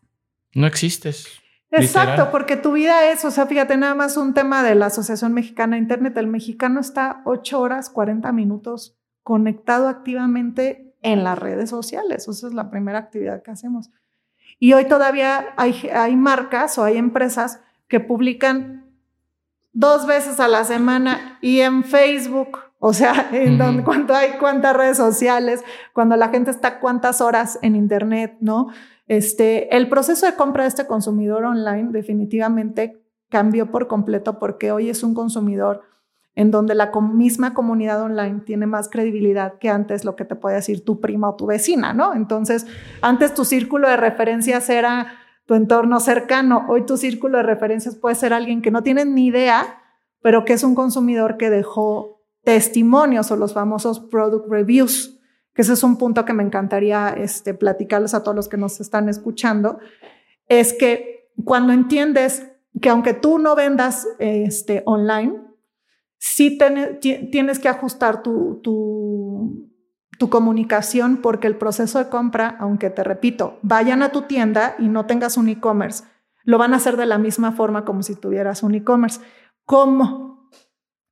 No 0.53 0.67
existes. 0.67 1.40
Exacto, 1.71 2.29
porque 2.31 2.57
tu 2.57 2.73
vida 2.73 3.11
es, 3.11 3.23
o 3.23 3.31
sea, 3.31 3.45
fíjate, 3.45 3.77
nada 3.77 3.95
más 3.95 4.17
un 4.17 4.33
tema 4.33 4.61
de 4.61 4.75
la 4.75 4.87
Asociación 4.87 5.33
Mexicana 5.33 5.75
de 5.75 5.81
Internet. 5.81 6.17
El 6.17 6.27
mexicano 6.27 6.79
está 6.81 7.21
8 7.25 7.59
horas 7.59 7.89
40 7.89 8.31
minutos 8.33 8.97
conectado 9.23 9.87
activamente 9.87 10.93
en 11.01 11.23
las 11.23 11.39
redes 11.39 11.69
sociales. 11.69 12.27
Esa 12.27 12.47
es 12.47 12.53
la 12.53 12.69
primera 12.69 12.99
actividad 12.99 13.41
que 13.41 13.51
hacemos. 13.51 13.89
Y 14.59 14.73
hoy 14.73 14.85
todavía 14.85 15.53
hay, 15.57 15.89
hay 15.93 16.15
marcas 16.15 16.77
o 16.77 16.83
hay 16.83 16.97
empresas 16.97 17.61
que 17.87 17.99
publican 17.99 18.85
dos 19.73 20.05
veces 20.05 20.39
a 20.39 20.47
la 20.47 20.63
semana 20.63 21.39
y 21.41 21.61
en 21.61 21.83
Facebook, 21.83 22.59
o 22.79 22.93
sea, 22.93 23.29
en 23.31 23.57
donde, 23.57 23.83
cuando 23.83 24.13
hay 24.13 24.31
cuántas 24.39 24.75
redes 24.75 24.97
sociales, 24.97 25.63
cuando 25.93 26.15
la 26.17 26.29
gente 26.29 26.51
está 26.51 26.79
cuántas 26.79 27.21
horas 27.21 27.59
en 27.61 27.75
Internet, 27.75 28.37
¿no? 28.41 28.69
Este, 29.07 29.75
el 29.75 29.89
proceso 29.89 30.25
de 30.25 30.35
compra 30.35 30.63
de 30.63 30.69
este 30.69 30.87
consumidor 30.87 31.43
online 31.43 31.89
definitivamente 31.91 33.01
cambió 33.29 33.71
por 33.71 33.87
completo 33.87 34.39
porque 34.39 34.71
hoy 34.71 34.89
es 34.89 35.03
un 35.03 35.13
consumidor 35.13 35.81
en 36.35 36.51
donde 36.51 36.75
la 36.75 36.91
misma 36.91 37.53
comunidad 37.53 38.01
online 38.01 38.41
tiene 38.45 38.65
más 38.65 38.89
credibilidad 38.89 39.57
que 39.59 39.69
antes 39.69 40.05
lo 40.05 40.15
que 40.15 40.25
te 40.25 40.35
puede 40.35 40.55
decir 40.55 40.85
tu 40.85 41.01
prima 41.01 41.29
o 41.29 41.35
tu 41.35 41.45
vecina, 41.45 41.93
¿no? 41.93 42.13
Entonces, 42.13 42.65
antes 43.01 43.33
tu 43.33 43.43
círculo 43.43 43.89
de 43.89 43.97
referencias 43.97 44.69
era 44.69 45.13
tu 45.45 45.55
entorno 45.55 45.99
cercano, 45.99 46.65
hoy 46.69 46.85
tu 46.85 46.95
círculo 46.95 47.37
de 47.37 47.43
referencias 47.43 47.95
puede 47.95 48.15
ser 48.15 48.31
alguien 48.31 48.61
que 48.61 48.71
no 48.71 48.83
tiene 48.83 49.03
ni 49.03 49.25
idea, 49.25 49.81
pero 50.21 50.45
que 50.45 50.53
es 50.53 50.63
un 50.63 50.75
consumidor 50.75 51.35
que 51.37 51.49
dejó 51.49 52.21
testimonios 52.43 53.29
o 53.31 53.35
los 53.35 53.53
famosos 53.53 53.99
product 53.99 54.47
reviews 54.49 55.20
que 55.53 55.61
ese 55.61 55.73
es 55.73 55.83
un 55.83 55.97
punto 55.97 56.25
que 56.25 56.33
me 56.33 56.43
encantaría 56.43 57.09
este, 57.09 57.53
platicarles 57.53 58.13
a 58.13 58.23
todos 58.23 58.35
los 58.35 58.47
que 58.47 58.57
nos 58.57 58.79
están 58.79 59.09
escuchando, 59.09 59.79
es 60.47 60.73
que 60.73 61.31
cuando 61.43 61.73
entiendes 61.73 62.47
que 62.81 62.89
aunque 62.89 63.13
tú 63.13 63.37
no 63.37 63.55
vendas 63.55 64.07
este, 64.19 64.83
online, 64.85 65.41
sí 66.17 66.57
tienes 67.31 67.59
que 67.59 67.67
ajustar 67.67 68.21
tu, 68.21 68.59
tu, 68.61 69.69
tu 70.17 70.29
comunicación 70.29 71.17
porque 71.17 71.47
el 71.47 71.57
proceso 71.57 71.99
de 71.99 72.09
compra, 72.09 72.55
aunque 72.59 72.89
te 72.89 73.03
repito, 73.03 73.57
vayan 73.61 74.03
a 74.03 74.11
tu 74.11 74.23
tienda 74.23 74.75
y 74.77 74.87
no 74.87 75.05
tengas 75.05 75.35
un 75.35 75.49
e-commerce, 75.49 76.03
lo 76.43 76.57
van 76.57 76.73
a 76.73 76.77
hacer 76.77 76.95
de 76.95 77.05
la 77.05 77.17
misma 77.17 77.51
forma 77.51 77.85
como 77.85 78.03
si 78.03 78.15
tuvieras 78.15 78.63
un 78.63 78.75
e-commerce. 78.75 79.19
¿Cómo? 79.65 80.30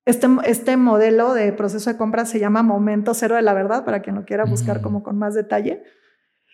Este, 0.10 0.28
este, 0.46 0.75
modelo 0.75 1.36
de 1.36 1.54
proceso 1.54 1.92
de 1.92 1.96
compra 1.96 2.25
se 2.25 2.39
llama 2.39 2.63
momento 2.63 3.13
cero 3.13 3.36
de 3.36 3.44
la 3.44 3.54
verdad, 3.54 3.86
para 3.86 4.01
quien 4.01 4.16
lo 4.16 4.25
quiera 4.25 4.44
buscar 4.44 4.82
como 4.82 5.04
con 5.04 5.20
más 5.20 5.36
detalle. 5.36 5.84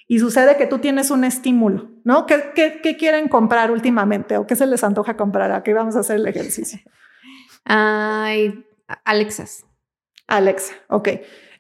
Y 0.10 0.20
sucede 0.20 0.58
que 0.58 0.68
tú 0.68 0.80
tienes 0.80 1.10
un 1.10 1.24
estímulo, 1.24 1.90
¿no? 2.04 2.26
¿Qué, 2.26 2.52
qué, 2.54 2.98
quieren 2.98 3.30
comprar 3.30 3.72
últimamente 3.72 4.36
o 4.36 4.46
qué 4.46 4.58
se 4.58 4.68
les 4.68 4.84
antoja 4.84 5.16
comprar? 5.16 5.54
Aquí 5.54 5.72
vamos 5.72 5.96
a 5.96 6.02
hacer 6.02 6.18
el 6.18 6.28
ejercicio. 6.28 6.80
Ay, 7.64 8.66
Alexas. 9.06 9.66
Alexa, 10.28 10.74
ok. 10.90 11.10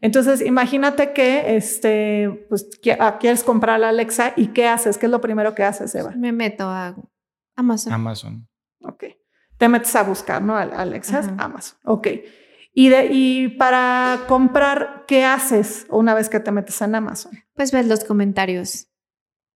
Entonces, 0.02 0.42
imagínate 0.42 1.14
que 1.14 1.56
este, 1.56 2.46
pues, 2.50 2.68
ah, 3.00 3.20
quieres 3.22 3.46
comprar 3.46 3.80
la 3.80 3.88
Alexa 3.88 4.34
y 4.36 4.48
¿qué 4.48 4.68
haces? 4.68 4.98
¿Qué 4.98 5.06
es 5.06 5.12
lo 5.14 5.22
primero 5.22 5.56
que 5.56 5.64
haces, 5.64 5.96
Eva? 5.96 6.12
Me 6.12 6.34
meto 6.34 6.66
a 6.66 6.94
Amazon. 7.56 7.94
Amazon. 7.94 8.48
Te 9.58 9.70
metes 9.70 9.96
a 9.96 10.04
buscar, 10.04 10.42
¿no? 10.42 10.56
Alexa, 10.58 11.20
Amazon. 11.38 11.80
Ok. 11.86 12.08
Y, 12.74 12.90
de, 12.90 13.08
y 13.12 13.48
para 13.50 14.26
comprar, 14.28 15.06
¿qué 15.08 15.24
haces 15.24 15.86
una 15.90 16.14
vez 16.14 16.30
que 16.30 16.42
te 16.42 16.52
metes 16.52 16.82
en 16.82 16.96
Amazon? 16.96 17.32
Pues 17.54 17.72
ves 17.72 17.88
los 17.88 18.04
comentarios. 18.04 18.88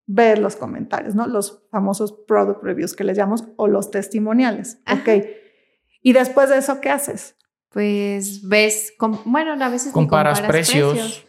Ver 0.05 0.39
los 0.39 0.55
comentarios, 0.55 1.15
¿no? 1.15 1.27
Los 1.27 1.67
famosos 1.69 2.13
product 2.27 2.63
reviews 2.63 2.95
que 2.95 3.03
les 3.03 3.17
llamamos 3.17 3.43
o 3.57 3.67
los 3.67 3.91
testimoniales. 3.91 4.81
Ok. 4.91 5.25
Y 6.01 6.13
después 6.13 6.49
de 6.49 6.59
eso, 6.59 6.79
¿qué 6.79 6.89
haces? 6.89 7.35
Pues 7.69 8.47
ves, 8.47 8.93
bueno, 9.25 9.63
a 9.63 9.69
veces 9.69 9.91
comparas, 9.91 10.41
precios 10.41 11.25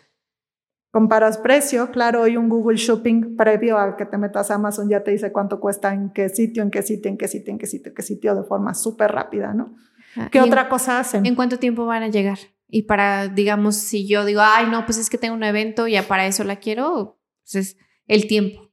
Comparas 0.91 1.39
precio, 1.39 1.91
claro, 1.93 2.23
hoy 2.23 2.37
un 2.37 2.49
Google 2.49 2.77
Shopping 2.77 3.37
previo 3.37 3.79
a 3.79 3.97
que 3.97 4.07
te 4.07 4.19
metas 4.19 4.51
a 4.51 4.57
Amazon 4.57 4.89
ya 4.89 5.05
te 5.05 5.13
dice 5.13 5.31
cuánto 5.31 5.61
cuesta 5.61 5.95
en 5.95 6.11
qué 6.11 6.29
sitio, 6.29 6.65
en 6.65 6.71
qué 6.71 6.83
sitio, 6.83 7.09
en 7.09 7.17
qué 7.17 7.29
sitio, 7.29 7.53
en 7.53 7.59
qué 7.59 7.67
sitio, 7.67 7.91
en 7.91 7.95
qué 7.95 8.03
sitio, 8.03 8.35
de 8.35 8.43
forma 8.43 8.75
súper 8.75 9.13
rápida, 9.13 9.55
¿no? 9.55 9.77
¿Qué 10.33 10.41
otra 10.41 10.69
cosa 10.69 10.99
hacen? 10.99 11.25
¿En 11.27 11.37
cuánto 11.37 11.61
tiempo 11.61 11.87
van 11.87 12.03
a 12.03 12.09
llegar? 12.09 12.39
Y 12.67 12.83
para, 12.83 13.29
digamos, 13.29 13.77
si 13.77 14.09
yo 14.09 14.25
digo, 14.25 14.41
ay, 14.43 14.67
no, 14.69 14.85
pues 14.85 14.99
es 14.99 15.11
que 15.11 15.19
tengo 15.19 15.35
un 15.35 15.45
evento, 15.45 15.87
ya 15.87 16.03
para 16.03 16.27
eso 16.27 16.43
la 16.43 16.57
quiero, 16.57 17.21
pues 17.45 17.55
es 17.55 17.77
el 18.09 18.27
tiempo. 18.27 18.71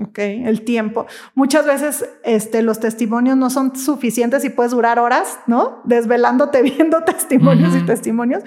Ok, 0.00 0.18
el 0.18 0.62
tiempo. 0.62 1.06
Muchas 1.34 1.66
veces 1.66 2.08
este, 2.22 2.62
los 2.62 2.80
testimonios 2.80 3.36
no 3.36 3.50
son 3.50 3.74
suficientes 3.74 4.44
y 4.44 4.50
puedes 4.50 4.72
durar 4.72 4.98
horas, 4.98 5.40
¿no? 5.46 5.80
Desvelándote 5.84 6.62
viendo 6.76 7.02
testimonios 7.02 7.74
y 7.74 7.80
testimonios. 7.80 8.42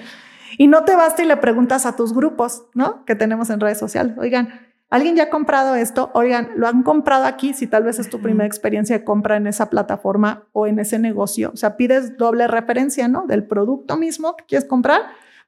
Y 0.58 0.66
no 0.66 0.84
te 0.84 0.96
basta 0.96 1.22
y 1.22 1.26
le 1.26 1.36
preguntas 1.36 1.86
a 1.86 1.96
tus 1.96 2.12
grupos, 2.12 2.66
¿no? 2.74 3.04
Que 3.04 3.14
tenemos 3.14 3.50
en 3.50 3.60
redes 3.60 3.78
sociales. 3.78 4.16
Oigan, 4.18 4.48
¿alguien 4.90 5.16
ya 5.16 5.24
ha 5.24 5.30
comprado 5.30 5.74
esto? 5.74 6.10
Oigan, 6.14 6.50
¿lo 6.56 6.68
han 6.68 6.82
comprado 6.82 7.24
aquí? 7.24 7.54
Si 7.54 7.66
tal 7.66 7.84
vez 7.84 7.98
es 7.98 8.08
tu 8.08 8.20
primera 8.20 8.46
experiencia 8.46 8.98
de 8.98 9.04
compra 9.04 9.36
en 9.36 9.46
esa 9.46 9.70
plataforma 9.70 10.44
o 10.52 10.66
en 10.66 10.78
ese 10.78 10.98
negocio. 10.98 11.50
O 11.52 11.56
sea, 11.56 11.76
pides 11.76 12.16
doble 12.16 12.46
referencia, 12.48 13.08
¿no? 13.08 13.26
Del 13.26 13.44
producto 13.44 13.96
mismo 13.96 14.36
que 14.36 14.44
quieres 14.44 14.68
comprar, 14.68 15.00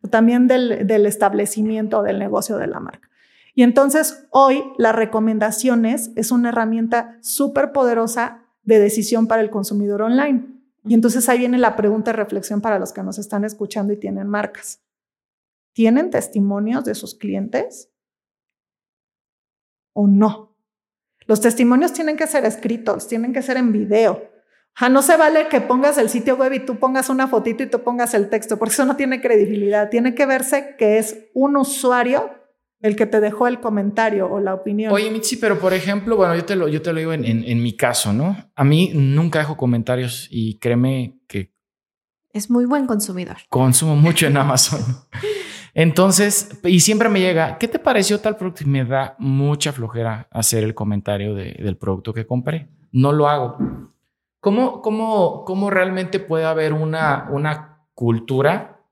o 0.03 0.09
también 0.09 0.47
del, 0.47 0.87
del 0.87 1.07
establecimiento 1.07 2.03
del 2.03 2.19
negocio 2.19 2.57
de 2.59 2.67
la 2.67 2.81
marca. 2.81 3.09
Y 3.55 3.63
entonces 3.63 4.27
hoy 4.31 4.65
las 4.79 4.95
recomendaciones 4.95 6.11
es 6.17 6.33
una 6.33 6.49
herramienta 6.49 7.17
súper 7.21 7.73
poderosa 7.73 8.43
de 8.65 8.79
decisión 8.79 9.27
para 9.27 9.43
el 9.43 9.51
consumidor 9.51 10.03
online. 10.03 10.47
Y 10.87 10.95
entonces 10.95 11.29
ahí 11.29 11.39
viene 11.39 11.59
la 11.59 11.77
pregunta 11.77 12.11
de 12.11 12.17
reflexión 12.17 12.61
para 12.61 12.79
los 12.79 12.93
que 12.93 13.03
nos 13.03 13.19
están 13.19 13.45
escuchando 13.45 13.93
y 13.93 13.97
tienen 13.97 14.29
marcas. 14.29 14.81
¿Tienen 15.75 16.11
testimonios 16.11 16.85
de 16.85 16.95
sus 16.95 17.15
clientes 17.15 17.91
o 19.93 20.07
no? 20.07 20.57
Los 21.27 21.41
testimonios 21.41 21.93
tienen 21.93 22.17
que 22.17 22.27
ser 22.27 22.45
escritos, 22.45 23.09
tienen 23.09 23.33
que 23.33 23.43
ser 23.43 23.57
en 23.57 23.73
video. 23.73 24.31
O 24.81 24.89
no 24.89 25.03
se 25.03 25.17
vale 25.17 25.49
que 25.49 25.61
pongas 25.61 25.99
el 25.99 26.09
sitio 26.09 26.37
web 26.37 26.53
y 26.53 26.61
tú 26.61 26.79
pongas 26.79 27.09
una 27.09 27.29
fotito 27.29 27.63
y 27.63 27.71
tú 27.71 27.83
pongas 27.83 28.15
el 28.15 28.29
texto, 28.29 28.59
porque 28.59 28.75
eso 28.75 28.85
no 28.85 28.97
tiene 28.97 29.21
credibilidad. 29.21 29.91
Tiene 29.91 30.15
que 30.15 30.27
verse 30.27 30.77
que 30.79 30.99
es 30.99 31.27
un 31.35 31.57
usuario 31.57 32.31
el 32.81 32.97
que 32.97 33.07
te 33.07 33.21
dejó 33.21 33.49
el 33.49 33.61
comentario 33.61 34.31
o 34.31 34.41
la 34.41 34.55
opinión. 34.55 34.93
Oye, 34.93 35.11
Mitzi, 35.11 35.37
pero 35.37 35.59
por 35.59 35.73
ejemplo, 35.73 36.17
bueno, 36.17 36.37
yo 36.37 36.45
te 36.45 36.55
lo, 36.55 36.69
yo 36.69 36.83
te 36.83 36.93
lo 36.93 36.99
digo 36.99 37.13
en, 37.13 37.25
en, 37.25 37.63
mi 37.63 37.75
caso, 37.77 38.13
¿no? 38.13 38.37
A 38.55 38.63
mí 38.63 38.91
nunca 38.95 39.39
dejo 39.39 39.57
comentarios 39.57 40.29
y 40.31 40.59
créeme 40.59 41.19
que... 41.27 41.53
Es 42.33 42.51
muy 42.51 42.67
buen 42.67 42.87
consumidor. 42.87 43.39
Consumo 43.49 43.97
mucho 43.97 44.27
en 44.27 44.37
Amazon. 44.37 44.81
Entonces, 45.75 46.61
y 46.63 46.81
siempre 46.81 47.09
me 47.09 47.21
llega, 47.21 47.59
¿qué 47.59 47.67
te 47.67 47.81
pareció 47.81 48.21
tal 48.21 48.37
producto? 48.37 48.63
Y 48.63 48.67
me 48.67 48.85
da 48.85 49.17
mucha 49.19 49.73
flojera 49.73 50.29
hacer 50.31 50.63
el 50.63 50.73
comentario 50.73 51.35
del 51.35 51.77
producto 51.77 52.15
que 52.15 52.27
compré. 52.27 52.69
No 52.93 53.13
lo 53.13 53.29
hago. 53.29 53.59
¿Cómo, 54.39 54.81
cómo, 54.83 55.45
cómo 55.45 55.71
realmente 55.71 56.21
puede 56.21 56.45
haber 56.45 56.73
una, 56.73 57.29
una 57.33 57.89
cultura? 57.95 58.87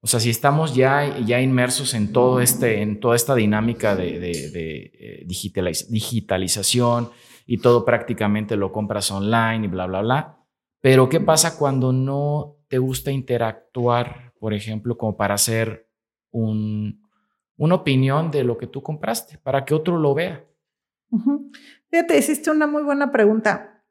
O 0.00 0.06
sea, 0.06 0.20
si 0.20 0.30
estamos 0.30 0.74
ya, 0.74 1.18
ya 1.18 1.40
inmersos 1.40 1.92
en, 1.92 2.12
todo 2.12 2.40
este, 2.40 2.80
en 2.80 2.98
toda 3.00 3.16
esta 3.16 3.34
dinámica 3.34 3.94
de, 3.94 4.18
de, 4.18 4.92
eh, 4.94 5.26
digitalización 5.26 7.10
y 7.44 7.58
todo 7.58 7.84
prácticamente 7.84 8.56
lo 8.56 8.72
compras 8.72 9.10
online 9.10 9.66
y 9.66 9.68
bla, 9.68 9.86
bla, 9.86 10.00
bla. 10.00 10.38
Pero 10.80 11.08
¿qué 11.08 11.20
pasa 11.20 11.58
cuando 11.58 11.92
no 11.92 12.56
te 12.68 12.78
gusta 12.78 13.10
interactuar, 13.10 14.32
por 14.38 14.54
ejemplo, 14.54 14.96
como 14.96 15.16
para 15.16 15.34
hacer 15.34 15.85
una 16.30 17.74
opinión 17.74 18.30
de 18.30 18.44
lo 18.44 18.58
que 18.58 18.66
tú 18.66 18.82
compraste 18.82 19.38
para 19.38 19.64
que 19.64 19.74
otro 19.74 19.98
lo 19.98 20.14
vea. 20.14 20.44
Fíjate, 21.90 22.18
hiciste 22.18 22.50
una 22.50 22.66
muy 22.66 22.82
buena 22.82 23.10
pregunta. 23.10 23.82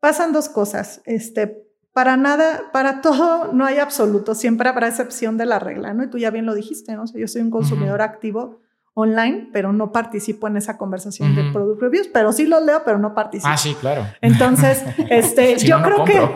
Pasan 0.00 0.32
dos 0.32 0.48
cosas. 0.48 1.02
Este, 1.04 1.64
para 1.92 2.16
nada, 2.16 2.70
para 2.72 3.00
todo 3.02 3.52
no 3.52 3.64
hay 3.64 3.78
absoluto, 3.78 4.34
siempre 4.34 4.68
habrá 4.68 4.88
excepción 4.88 5.38
de 5.38 5.46
la 5.46 5.58
regla, 5.58 5.94
¿no? 5.94 6.04
Y 6.04 6.10
tú 6.10 6.18
ya 6.18 6.30
bien 6.30 6.44
lo 6.44 6.54
dijiste, 6.54 6.94
¿no? 6.94 7.04
yo 7.14 7.28
soy 7.28 7.42
un 7.42 7.50
consumidor 7.50 8.02
activo 8.02 8.60
online, 8.96 9.48
pero 9.52 9.72
no 9.72 9.90
participo 9.90 10.46
en 10.46 10.56
esa 10.56 10.78
conversación 10.78 11.34
de 11.34 11.50
product 11.52 11.82
reviews, 11.82 12.08
pero 12.08 12.32
sí 12.32 12.46
los 12.46 12.64
leo, 12.64 12.82
pero 12.84 12.98
no 12.98 13.12
participo. 13.12 13.48
Ah, 13.48 13.56
sí, 13.56 13.74
claro. 13.74 14.06
Entonces, 14.20 14.84
este, 15.10 15.56
yo 15.58 15.82
creo 15.82 16.04
que 16.04 16.30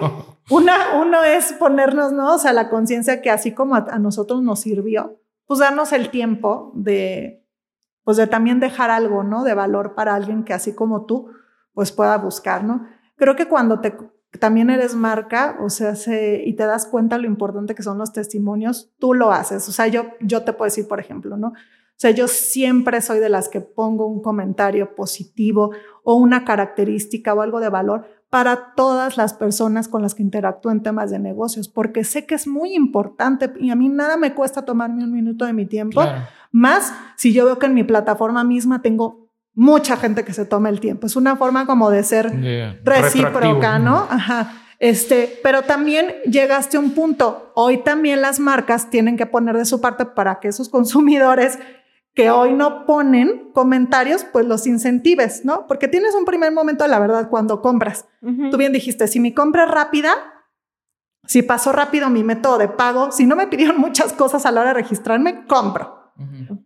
Uno 0.50 1.25
es 1.25 1.52
ponernos, 1.52 2.12
¿no? 2.12 2.35
O 2.35 2.38
sea, 2.38 2.52
la 2.52 2.71
conciencia 2.71 3.21
que 3.21 3.31
así 3.31 3.52
como 3.52 3.75
a, 3.75 3.99
nosotros 3.99 4.43
nos 4.43 4.61
sirvió, 4.61 5.21
pues 5.47 5.61
darnos 5.61 5.93
el 5.93 6.11
tiempo 6.11 6.73
de, 6.75 7.47
pues 8.05 8.17
de 8.17 8.26
también 8.26 8.61
dejar 8.61 8.90
algo, 8.90 9.23
¿no? 9.23 9.45
De 9.45 9.55
valor 9.55 9.95
para 9.95 10.14
alguien 10.14 10.45
que 10.45 10.55
así 10.55 10.75
como 10.75 11.05
tú, 11.05 11.31
pues 11.75 11.93
pueda 11.93 12.17
buscar, 12.19 12.64
¿no? 12.64 12.87
Creo 13.17 13.37
que 13.37 13.47
cuando 13.47 13.81
te 13.81 13.95
también 14.38 14.69
eres 14.69 14.95
marca, 14.95 15.57
o 15.61 15.71
sea, 15.71 15.95
se, 15.95 16.43
y 16.45 16.55
te 16.55 16.64
das 16.64 16.87
cuenta 16.87 17.17
lo 17.17 17.26
importante 17.26 17.75
que 17.75 17.83
son 17.83 17.99
los 17.99 18.12
testimonios, 18.12 18.93
tú 18.99 19.14
lo 19.14 19.33
haces. 19.33 19.67
O 19.69 19.73
sea, 19.73 19.87
yo, 19.87 20.05
yo 20.21 20.45
te 20.45 20.52
puedo 20.52 20.67
decir, 20.67 20.87
por 20.87 21.00
ejemplo, 21.00 21.37
¿no? 21.38 21.49
O 21.49 22.00
sea, 22.00 22.11
yo 22.11 22.28
siempre 22.28 23.00
soy 23.00 23.19
de 23.19 23.28
las 23.28 23.49
que 23.49 23.61
pongo 23.61 24.07
un 24.07 24.23
comentario 24.23 24.95
positivo 24.95 25.73
o 26.05 26.14
una 26.14 26.45
característica 26.45 27.35
o 27.35 27.40
algo 27.40 27.59
de 27.59 27.71
valor 27.71 28.07
para 28.30 28.75
todas 28.75 29.16
las 29.16 29.32
personas 29.32 29.88
con 29.88 30.02
las 30.02 30.14
que 30.14 30.23
interactúo 30.23 30.70
en 30.70 30.82
temas 30.82 31.11
de 31.11 31.18
negocios, 31.18 31.68
porque 31.68 32.04
sé 32.04 32.26
que 32.26 32.35
es 32.35 32.47
muy 32.47 32.75
importante 32.75 33.52
y 33.58 33.70
a 33.70 33.76
mí 33.76 33.88
nada 33.88 34.16
me 34.16 34.35
cuesta 34.35 34.64
tomarme 34.64 35.04
un 35.04 35.12
minuto 35.12 35.47
de 35.47 35.54
mi 35.54 35.64
tiempo, 35.64 36.02
más 36.52 36.92
si 37.16 37.32
yo 37.32 37.47
veo 37.47 37.58
que 37.58 37.66
en 37.66 37.75
mi 37.75 37.85
plataforma 37.85 38.44
misma 38.44 38.82
tengo 38.82 39.28
mucha 39.54 39.97
gente 39.97 40.25
que 40.25 40.32
se 40.32 40.44
toma 40.44 40.68
el 40.68 40.78
tiempo. 40.78 41.06
Es 41.06 41.16
una 41.16 41.37
forma 41.37 41.66
como 41.66 41.90
de 41.90 42.04
ser 42.04 42.30
recíproca, 42.85 43.78
¿no? 43.78 44.06
Ajá. 44.08 44.52
Este, 44.78 45.40
pero 45.42 45.62
también 45.62 46.14
llegaste 46.25 46.76
a 46.76 46.80
un 46.80 46.92
punto. 46.92 47.50
Hoy 47.56 47.78
también 47.78 48.20
las 48.23 48.38
marcas 48.38 48.90
tienen 48.90 49.16
que 49.16 49.26
poner 49.26 49.56
de 49.56 49.64
su 49.64 49.80
parte 49.80 50.06
para 50.06 50.38
que 50.38 50.49
esos 50.49 50.68
consumidores 50.68 51.58
que 52.18 52.32
hoy 52.32 52.52
no 52.52 52.84
ponen 52.84 53.52
comentarios, 53.52 54.25
pues 54.25 54.44
los 54.44 54.66
incentives, 54.66 55.44
¿no? 55.44 55.68
Porque 55.68 55.87
tienes 55.87 56.16
un 56.16 56.25
primer 56.25 56.50
momento 56.50 56.82
de 56.82 56.90
la 56.90 56.98
verdad 56.98 57.28
cuando 57.30 57.62
compras. 57.62 58.06
Tú 58.50 58.56
bien 58.56 58.72
dijiste, 58.72 59.06
si 59.06 59.20
mi 59.20 59.32
compra 59.32 59.66
es 59.66 59.70
rápida, 59.70 60.10
si 61.28 61.42
pasó 61.42 61.70
rápido 61.70 62.10
mi 62.10 62.25
método 62.25 62.58
de 62.58 62.66
pago, 62.66 63.12
si 63.12 63.25
no 63.25 63.37
me 63.37 63.46
pidieron 63.46 63.78
muchas 63.80 64.12
cosas 64.14 64.46
a 64.46 64.50
la 64.50 64.62
hora 64.62 64.70
de 64.70 64.75
registrarme, 64.75 65.46
compro. 65.46 66.12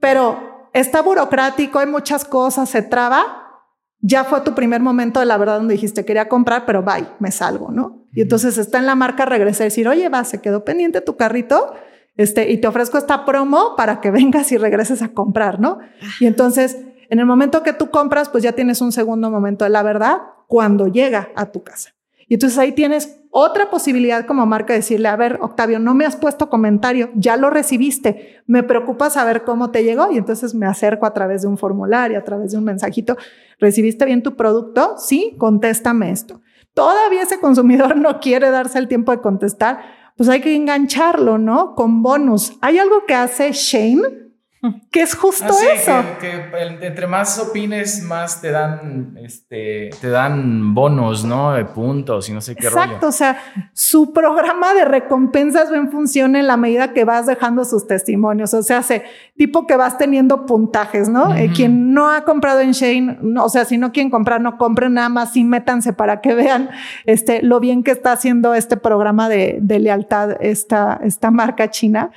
Pero 0.01 0.71
está 0.73 1.03
burocrático, 1.03 1.81
hay 1.81 1.87
muchas 1.87 2.25
cosas, 2.25 2.71
se 2.71 2.81
traba. 2.81 3.67
Ya 4.01 4.25
fue 4.25 4.41
tu 4.41 4.55
primer 4.55 4.81
momento 4.81 5.21
de 5.21 5.27
la 5.27 5.37
verdad 5.37 5.59
donde 5.59 5.75
dijiste 5.75 6.07
quería 6.07 6.31
comprar, 6.31 6.65
pero 6.65 6.83
bye, 6.83 7.09
me 7.19 7.31
salgo, 7.31 7.71
¿no? 7.71 8.07
Y 8.15 8.23
entonces 8.23 8.57
está 8.57 8.79
en 8.79 8.87
la 8.87 8.95
marca 8.95 9.27
regresar 9.27 9.67
y 9.67 9.69
decir, 9.69 9.87
oye, 9.87 10.09
va, 10.09 10.25
se 10.25 10.41
quedó 10.41 10.65
pendiente 10.65 11.03
tu 11.03 11.19
carrito 11.19 11.75
este, 12.17 12.51
y 12.51 12.59
te 12.59 12.69
ofrezco 12.69 12.99
esta 12.99 13.25
promo 13.25 13.75
para 13.77 14.01
que 14.01 14.11
vengas 14.11 14.53
y 14.53 14.59
regreses 14.59 15.03
a 15.03 15.09
comprar, 15.09 15.61
¿no? 15.61 15.79
Y 16.21 16.27
entonces, 16.27 16.79
en 17.09 17.19
el 17.19 17.27
momento 17.27 17.63
que 17.63 17.73
tú 17.73 17.91
compras, 17.91 18.29
pues 18.29 18.43
ya 18.43 18.53
tienes 18.53 18.81
un 18.81 18.93
segundo 18.93 19.31
momento 19.31 19.65
de 19.65 19.71
la 19.71 19.83
verdad 19.83 20.19
cuando 20.47 20.89
llega 20.89 21.31
a 21.35 21.47
tu 21.47 21.63
casa. 21.63 21.95
Y 22.29 22.35
entonces 22.35 22.59
ahí 22.59 22.73
tienes 22.73 23.21
otra 23.31 23.71
posibilidad 23.71 24.27
como 24.27 24.47
marca 24.47 24.73
de 24.73 24.81
decirle, 24.81 25.09
a 25.09 25.17
ver, 25.17 25.39
Octavio, 25.41 25.79
no 25.79 25.95
me 25.95 26.05
has 26.05 26.17
puesto 26.17 26.49
comentario, 26.49 27.11
ya 27.15 27.37
lo 27.37 27.51
recibiste, 27.51 28.43
me 28.47 28.63
preocupa 28.63 29.11
saber 29.11 29.45
cómo 29.45 29.71
te 29.71 29.85
llegó 29.85 30.11
y 30.11 30.19
entonces 30.19 30.55
me 30.55 30.67
acerco 30.67 31.07
a 31.07 31.15
través 31.15 31.43
de 31.43 31.49
un 31.49 31.59
formulario, 31.59 32.19
a 32.19 32.25
través 32.25 32.53
de 32.53 32.59
un 32.59 32.65
mensajito, 32.65 33.17
¿recibiste 33.59 34.05
bien 34.05 34.23
tu 34.23 34.37
producto? 34.37 34.97
Sí, 34.99 35.35
contéstame 35.39 36.11
esto. 36.11 36.41
Todavía 36.75 37.23
ese 37.23 37.41
consumidor 37.41 37.97
no 37.99 38.21
quiere 38.21 38.51
darse 38.51 38.79
el 38.79 38.89
tiempo 38.89 39.13
de 39.13 39.21
contestar, 39.21 39.81
pues 40.23 40.31
hay 40.31 40.41
que 40.41 40.55
engancharlo, 40.55 41.37
¿no? 41.37 41.75
Con 41.75 42.05
bonus. 42.05 42.53
Hay 42.61 42.79
algo 42.79 43.07
que 43.09 43.15
hace 43.15 43.51
Shane 43.51 44.03
que 44.93 45.03
es 45.03 45.17
justo 45.17 45.47
ah, 45.49 45.75
eso. 45.75 45.93
Que, 46.21 46.87
entre 46.87 47.09
más 47.09 47.37
opines, 47.41 48.01
más 48.03 48.41
te 48.41 48.53
dan, 48.53 49.17
este, 49.21 49.91
te 50.01 50.09
dan 50.09 50.73
bonos, 50.73 51.25
¿no? 51.25 51.53
De 51.53 51.65
puntos 51.65 52.29
y 52.29 52.33
no 52.33 52.41
sé 52.41 52.55
qué 52.55 52.69
Exacto, 52.69 53.09
o 53.09 53.13
sea, 53.13 53.39
su 53.73 54.13
programa 54.13 54.73
de 54.75 54.85
recompensas 54.85 55.73
va 55.73 55.77
en 55.77 55.91
función 55.91 56.37
en 56.37 56.47
la 56.47 56.57
medida 56.57 56.93
que 56.93 57.05
vas 57.05 57.27
dejando 57.27 57.65
sus 57.65 57.89
testimonios. 57.89 58.55
O 58.55 58.63
sea, 58.63 58.79
hace 58.79 59.03
tipo 59.37 59.67
que 59.67 59.77
vas 59.77 59.99
teniendo 59.99 60.47
puntajes, 60.47 61.09
¿no? 61.09 61.35
Eh, 61.35 61.51
quien 61.53 61.93
no 61.93 62.11
ha 62.11 62.23
comprado 62.23 62.61
en 62.61 62.71
Shane, 62.71 63.19
o 63.41 63.49
sea, 63.49 63.65
si 63.65 63.79
no 63.79 63.91
quieren 63.91 64.11
comprar, 64.11 64.41
no 64.41 64.59
compren 64.59 64.95
nada 64.95 65.09
más 65.09 65.37
y 65.37 65.43
métanse 65.43 65.93
para 65.93 66.21
que 66.21 66.35
vean 66.35 66.71
este, 67.05 67.43
lo 67.43 67.59
bien 67.59 67.83
que 67.83 67.91
está 67.91 68.13
haciendo 68.13 68.55
este 68.55 68.77
programa 68.77 69.29
de, 69.29 69.61
lealtad, 69.61 70.37
esta, 70.41 71.01
esta 71.03 71.33
marca 71.33 71.69
china. 71.71 72.13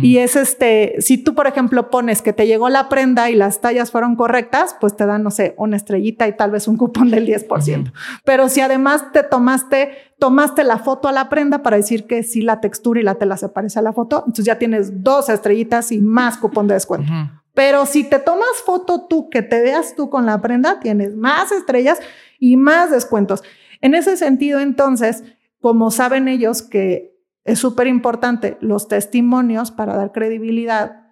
Y 0.00 0.18
es 0.18 0.36
este, 0.36 0.96
si 1.00 1.18
tú, 1.18 1.34
por 1.34 1.48
ejemplo, 1.48 1.87
pones 1.90 2.22
que 2.22 2.32
te 2.32 2.46
llegó 2.46 2.68
la 2.68 2.88
prenda 2.88 3.30
y 3.30 3.34
las 3.34 3.60
tallas 3.60 3.90
fueron 3.90 4.16
correctas, 4.16 4.76
pues 4.80 4.96
te 4.96 5.06
dan, 5.06 5.22
no 5.22 5.30
sé, 5.30 5.54
una 5.56 5.76
estrellita 5.76 6.26
y 6.28 6.36
tal 6.36 6.50
vez 6.50 6.68
un 6.68 6.76
cupón 6.76 7.10
del 7.10 7.26
10%. 7.26 7.92
Pero 8.24 8.48
si 8.48 8.60
además 8.60 9.12
te 9.12 9.22
tomaste, 9.22 9.92
tomaste 10.18 10.64
la 10.64 10.78
foto 10.78 11.08
a 11.08 11.12
la 11.12 11.28
prenda 11.28 11.62
para 11.62 11.76
decir 11.76 12.06
que 12.06 12.22
sí 12.22 12.42
la 12.42 12.60
textura 12.60 13.00
y 13.00 13.02
la 13.02 13.16
tela 13.16 13.36
se 13.36 13.48
parece 13.48 13.78
a 13.78 13.82
la 13.82 13.92
foto, 13.92 14.18
entonces 14.18 14.44
ya 14.44 14.58
tienes 14.58 15.02
dos 15.02 15.28
estrellitas 15.28 15.92
y 15.92 16.00
más 16.00 16.38
cupón 16.38 16.68
de 16.68 16.74
descuento. 16.74 17.12
Pero 17.54 17.86
si 17.86 18.04
te 18.04 18.18
tomas 18.18 18.62
foto 18.64 19.06
tú, 19.08 19.30
que 19.30 19.42
te 19.42 19.60
veas 19.60 19.96
tú 19.96 20.10
con 20.10 20.26
la 20.26 20.40
prenda, 20.40 20.78
tienes 20.80 21.16
más 21.16 21.50
estrellas 21.50 21.98
y 22.38 22.56
más 22.56 22.90
descuentos. 22.90 23.42
En 23.80 23.94
ese 23.94 24.16
sentido, 24.16 24.60
entonces, 24.60 25.24
como 25.60 25.90
saben 25.90 26.28
ellos 26.28 26.62
que 26.62 27.18
es 27.44 27.58
súper 27.58 27.86
importante 27.86 28.58
los 28.60 28.88
testimonios 28.88 29.70
para 29.70 29.96
dar 29.96 30.12
credibilidad 30.12 31.07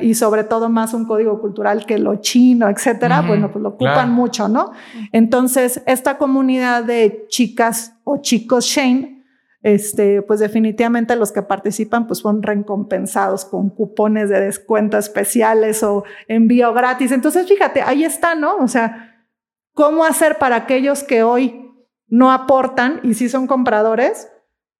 y 0.00 0.14
sobre 0.14 0.44
todo 0.44 0.68
más 0.68 0.94
un 0.94 1.06
código 1.06 1.40
cultural 1.40 1.86
que 1.86 1.98
lo 1.98 2.16
chino, 2.16 2.68
etcétera, 2.68 3.22
bueno, 3.22 3.50
pues 3.50 3.62
lo 3.62 3.70
ocupan 3.70 4.12
mucho, 4.12 4.48
¿no? 4.48 4.72
Entonces, 5.10 5.82
esta 5.86 6.18
comunidad 6.18 6.84
de 6.84 7.26
chicas 7.28 7.96
o 8.04 8.18
chicos 8.18 8.66
Shane, 8.66 9.24
este, 9.62 10.22
pues 10.22 10.40
definitivamente 10.40 11.16
los 11.16 11.32
que 11.32 11.42
participan 11.42 12.06
pues 12.06 12.18
son 12.18 12.42
recompensados 12.42 13.44
con 13.44 13.70
cupones 13.70 14.28
de 14.28 14.40
descuento 14.40 14.98
especiales 14.98 15.82
o 15.82 16.04
envío 16.28 16.72
gratis. 16.74 17.12
Entonces, 17.12 17.48
fíjate, 17.48 17.80
ahí 17.80 18.04
está, 18.04 18.34
¿no? 18.34 18.56
O 18.56 18.68
sea, 18.68 19.24
¿cómo 19.72 20.04
hacer 20.04 20.38
para 20.38 20.56
aquellos 20.56 21.04
que 21.04 21.22
hoy 21.22 21.70
no 22.08 22.32
aportan 22.32 23.00
y 23.02 23.14
sí 23.14 23.28
son 23.28 23.46
compradores? 23.46 24.28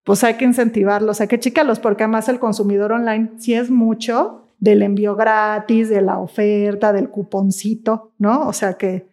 Pues 0.05 0.25
hay 0.25 0.35
que 0.35 0.45
incentivarlos, 0.45 1.21
hay 1.21 1.29
que 1.29 1.39
chicarlos, 1.39 1.79
porque 1.79 2.03
además 2.03 2.29
el 2.29 2.41
consumidor 2.41 2.91
online, 2.93 3.33
si 3.39 3.55
es 3.55 3.71
mucho, 3.71 4.42
del 4.63 4.83
envío 4.83 5.17
gratis, 5.17 5.89
de 5.89 6.01
la 6.03 6.21
oferta, 6.21 6.93
del 6.93 7.11
cuponcito, 7.11 8.13
¿no? 8.19 8.47
O 8.47 8.53
sea 8.53 8.75
que 8.75 9.09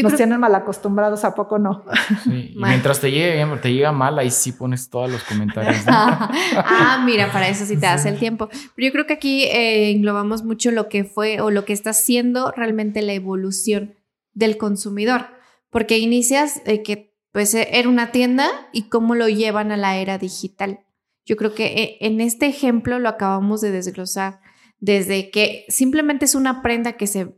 nos 0.00 0.14
tienen 0.14 0.38
mal 0.38 0.54
acostumbrados, 0.54 1.24
¿a 1.24 1.34
poco 1.34 1.58
no? 1.58 1.84
Sí, 2.22 2.52
y 2.54 2.56
mientras 2.64 3.00
te 3.00 3.10
llegue, 3.10 3.44
te 3.60 3.72
llega 3.72 3.90
mal, 3.90 4.16
ahí 4.20 4.30
sí 4.30 4.52
pones 4.52 4.88
todos 4.88 5.10
los 5.10 5.24
comentarios. 5.24 5.82
ah, 5.88 7.02
mira, 7.04 7.32
para 7.32 7.48
eso 7.48 7.66
sí 7.66 7.74
te 7.74 7.86
das 7.86 8.06
el 8.06 8.16
tiempo. 8.16 8.48
Pero 8.76 8.86
yo 8.86 8.92
creo 8.92 9.06
que 9.08 9.14
aquí 9.14 9.42
eh, 9.46 9.90
englobamos 9.90 10.44
mucho 10.44 10.70
lo 10.70 10.88
que 10.88 11.02
fue 11.02 11.40
o 11.40 11.50
lo 11.50 11.64
que 11.64 11.72
está 11.72 11.90
haciendo 11.90 12.52
realmente 12.52 13.02
la 13.02 13.12
evolución 13.12 13.96
del 14.34 14.56
consumidor, 14.56 15.26
porque 15.68 15.98
inicias 15.98 16.62
de 16.62 16.84
que 16.84 17.12
pues 17.32 17.54
era 17.54 17.88
una 17.88 18.12
tienda 18.12 18.48
y 18.72 18.82
cómo 18.82 19.16
lo 19.16 19.28
llevan 19.28 19.72
a 19.72 19.76
la 19.76 19.96
era 19.96 20.16
digital. 20.16 20.78
Yo 21.26 21.34
creo 21.34 21.56
que 21.56 21.66
eh, 21.66 21.96
en 22.02 22.20
este 22.20 22.46
ejemplo 22.46 23.00
lo 23.00 23.08
acabamos 23.08 23.60
de 23.60 23.72
desglosar 23.72 24.41
desde 24.82 25.30
que 25.30 25.64
simplemente 25.68 26.24
es 26.24 26.34
una 26.34 26.60
prenda 26.60 26.94
que 26.94 27.06
se, 27.06 27.36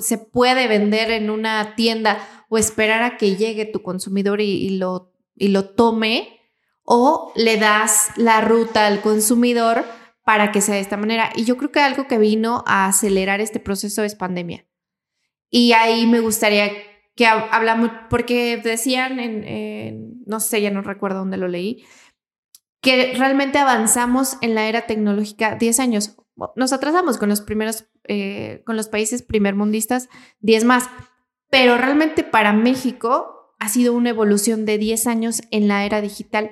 se 0.00 0.18
puede 0.18 0.68
vender 0.68 1.10
en 1.10 1.30
una 1.30 1.74
tienda 1.76 2.18
o 2.50 2.58
esperar 2.58 3.02
a 3.02 3.16
que 3.16 3.36
llegue 3.36 3.64
tu 3.64 3.82
consumidor 3.82 4.42
y, 4.42 4.68
lo, 4.76 5.10
y 5.34 5.48
lo 5.48 5.70
tome, 5.70 6.40
o 6.82 7.32
le 7.36 7.56
das 7.56 8.10
la 8.16 8.42
ruta 8.42 8.86
al 8.86 9.00
consumidor 9.00 9.86
para 10.24 10.52
que 10.52 10.60
sea 10.60 10.74
de 10.74 10.82
esta 10.82 10.98
manera. 10.98 11.30
Y 11.34 11.44
yo 11.44 11.56
creo 11.56 11.72
que 11.72 11.80
algo 11.80 12.06
que 12.06 12.18
vino 12.18 12.62
a 12.66 12.86
acelerar 12.86 13.40
este 13.40 13.60
proceso 13.60 14.04
es 14.04 14.14
pandemia. 14.14 14.66
Y 15.48 15.72
ahí 15.72 16.06
me 16.06 16.20
gustaría 16.20 16.70
que 17.16 17.26
hablamos, 17.26 17.92
porque 18.10 18.58
decían 18.58 19.18
en, 19.20 20.22
no 20.26 20.38
sé, 20.38 20.60
ya 20.60 20.70
no 20.70 20.82
recuerdo 20.82 21.20
dónde 21.20 21.38
lo 21.38 21.48
leí, 21.48 21.86
que 22.82 23.14
realmente 23.16 23.56
avanzamos 23.56 24.36
en 24.42 24.54
la 24.54 24.68
era 24.68 24.82
tecnológica 24.82 25.54
10 25.54 25.80
años 25.80 26.16
nos 26.56 26.72
atrasamos 26.72 27.18
con 27.18 27.28
los 27.28 27.40
primeros, 27.40 27.86
eh, 28.04 28.62
con 28.66 28.76
los 28.76 28.88
países 28.88 29.22
primermundistas, 29.22 30.08
10 30.40 30.64
más. 30.64 30.90
Pero 31.50 31.76
realmente 31.76 32.24
para 32.24 32.52
México 32.52 33.54
ha 33.58 33.68
sido 33.68 33.94
una 33.94 34.10
evolución 34.10 34.66
de 34.66 34.78
10 34.78 35.06
años 35.06 35.42
en 35.50 35.68
la 35.68 35.84
era 35.84 36.00
digital, 36.00 36.50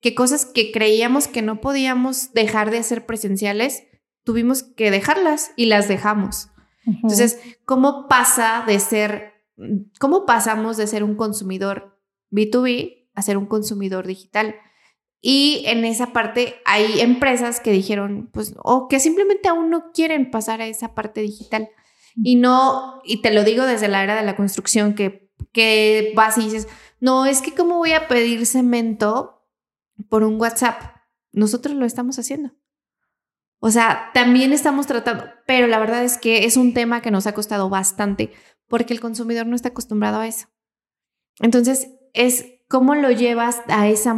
que 0.00 0.14
cosas 0.14 0.44
que 0.46 0.70
creíamos 0.70 1.28
que 1.28 1.42
no 1.42 1.60
podíamos 1.60 2.32
dejar 2.32 2.70
de 2.70 2.78
hacer 2.78 3.06
presenciales, 3.06 3.84
tuvimos 4.22 4.62
que 4.62 4.90
dejarlas 4.90 5.52
y 5.56 5.66
las 5.66 5.88
dejamos. 5.88 6.48
Entonces, 6.86 7.40
¿cómo 7.64 8.08
pasa 8.08 8.64
de 8.66 8.78
ser, 8.78 9.32
cómo 9.98 10.26
pasamos 10.26 10.76
de 10.76 10.86
ser 10.86 11.02
un 11.02 11.16
consumidor 11.16 11.98
B2B 12.30 13.08
a 13.14 13.22
ser 13.22 13.38
un 13.38 13.46
consumidor 13.46 14.06
digital? 14.06 14.56
Y 15.26 15.62
en 15.64 15.86
esa 15.86 16.12
parte 16.12 16.56
hay 16.66 17.00
empresas 17.00 17.58
que 17.58 17.72
dijeron, 17.72 18.28
pues, 18.30 18.54
o 18.62 18.88
que 18.88 19.00
simplemente 19.00 19.48
aún 19.48 19.70
no 19.70 19.90
quieren 19.90 20.30
pasar 20.30 20.60
a 20.60 20.66
esa 20.66 20.94
parte 20.94 21.22
digital. 21.22 21.70
Y 22.14 22.36
no, 22.36 23.00
y 23.04 23.22
te 23.22 23.32
lo 23.32 23.42
digo 23.42 23.64
desde 23.64 23.88
la 23.88 24.02
era 24.02 24.16
de 24.16 24.22
la 24.22 24.36
construcción, 24.36 24.94
que, 24.94 25.30
que 25.50 26.12
vas 26.14 26.36
y 26.36 26.42
dices, 26.42 26.68
no, 27.00 27.24
es 27.24 27.40
que 27.40 27.54
cómo 27.54 27.78
voy 27.78 27.92
a 27.92 28.06
pedir 28.06 28.44
cemento 28.44 29.48
por 30.10 30.24
un 30.24 30.38
WhatsApp. 30.38 30.82
Nosotros 31.32 31.74
lo 31.74 31.86
estamos 31.86 32.18
haciendo. 32.18 32.52
O 33.60 33.70
sea, 33.70 34.10
también 34.12 34.52
estamos 34.52 34.86
tratando, 34.86 35.24
pero 35.46 35.68
la 35.68 35.78
verdad 35.78 36.04
es 36.04 36.18
que 36.18 36.44
es 36.44 36.58
un 36.58 36.74
tema 36.74 37.00
que 37.00 37.10
nos 37.10 37.26
ha 37.26 37.32
costado 37.32 37.70
bastante 37.70 38.30
porque 38.68 38.92
el 38.92 39.00
consumidor 39.00 39.46
no 39.46 39.56
está 39.56 39.70
acostumbrado 39.70 40.20
a 40.20 40.26
eso. 40.26 40.48
Entonces, 41.40 41.88
es 42.12 42.44
cómo 42.68 42.94
lo 42.94 43.10
llevas 43.10 43.62
a 43.68 43.88
esa, 43.88 44.14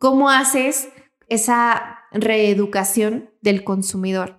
cómo 0.00 0.30
haces 0.30 0.88
esa 1.28 1.98
reeducación 2.10 3.30
del 3.42 3.62
consumidor 3.62 4.38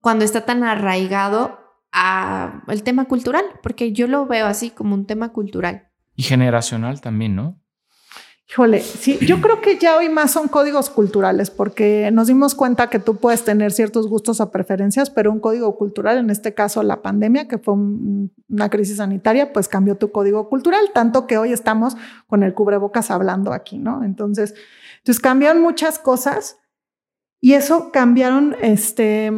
cuando 0.00 0.24
está 0.24 0.44
tan 0.44 0.64
arraigado 0.64 1.60
al 1.92 2.82
tema 2.82 3.06
cultural, 3.06 3.44
porque 3.62 3.92
yo 3.92 4.08
lo 4.08 4.26
veo 4.26 4.46
así 4.46 4.70
como 4.70 4.94
un 4.94 5.06
tema 5.06 5.32
cultural. 5.32 5.88
Y 6.14 6.24
generacional 6.24 7.00
también, 7.00 7.34
¿no? 7.34 7.58
Híjole, 8.48 8.80
sí, 8.80 9.18
yo 9.26 9.40
creo 9.42 9.60
que 9.60 9.78
ya 9.78 9.96
hoy 9.96 10.08
más 10.08 10.30
son 10.30 10.48
códigos 10.48 10.88
culturales, 10.90 11.50
porque 11.50 12.10
nos 12.12 12.28
dimos 12.28 12.54
cuenta 12.54 12.88
que 12.88 12.98
tú 12.98 13.16
puedes 13.16 13.44
tener 13.44 13.72
ciertos 13.72 14.06
gustos 14.06 14.40
o 14.40 14.50
preferencias, 14.50 15.10
pero 15.10 15.32
un 15.32 15.40
código 15.40 15.76
cultural, 15.76 16.18
en 16.18 16.30
este 16.30 16.54
caso 16.54 16.82
la 16.82 17.02
pandemia, 17.02 17.48
que 17.48 17.58
fue 17.58 17.74
una 17.74 18.70
crisis 18.70 18.98
sanitaria, 18.98 19.52
pues 19.52 19.68
cambió 19.68 19.96
tu 19.96 20.12
código 20.12 20.48
cultural, 20.48 20.90
tanto 20.94 21.26
que 21.26 21.38
hoy 21.38 21.52
estamos 21.52 21.96
con 22.26 22.42
el 22.42 22.54
cubrebocas 22.54 23.10
hablando 23.10 23.52
aquí, 23.52 23.78
¿no? 23.78 24.04
Entonces, 24.04 24.54
entonces 24.98 25.20
cambiaron 25.20 25.60
muchas 25.60 25.98
cosas 25.98 26.58
y 27.40 27.54
eso 27.54 27.90
cambiaron, 27.92 28.56
este, 28.62 29.32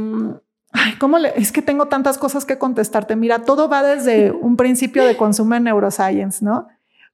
ay, 0.73 0.95
¿cómo 0.99 1.19
le, 1.19 1.33
es 1.37 1.51
que 1.51 1.63
tengo 1.63 1.87
tantas 1.87 2.19
cosas 2.19 2.45
que 2.45 2.59
contestarte. 2.59 3.17
Mira, 3.17 3.41
todo 3.45 3.69
va 3.69 3.83
desde 3.83 4.33
un 4.33 4.57
principio 4.57 5.05
de 5.05 5.17
consumo 5.17 5.55
en 5.55 5.65
neuroscience, 5.65 6.45
¿no? 6.45 6.69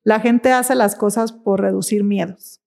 La 0.05 0.21
gente 0.21 0.53
hace 0.53 0.75
las 0.75 0.95
cosas 0.95 1.33
por 1.33 1.61
reducir 1.61 2.05
miedos. 2.05 2.61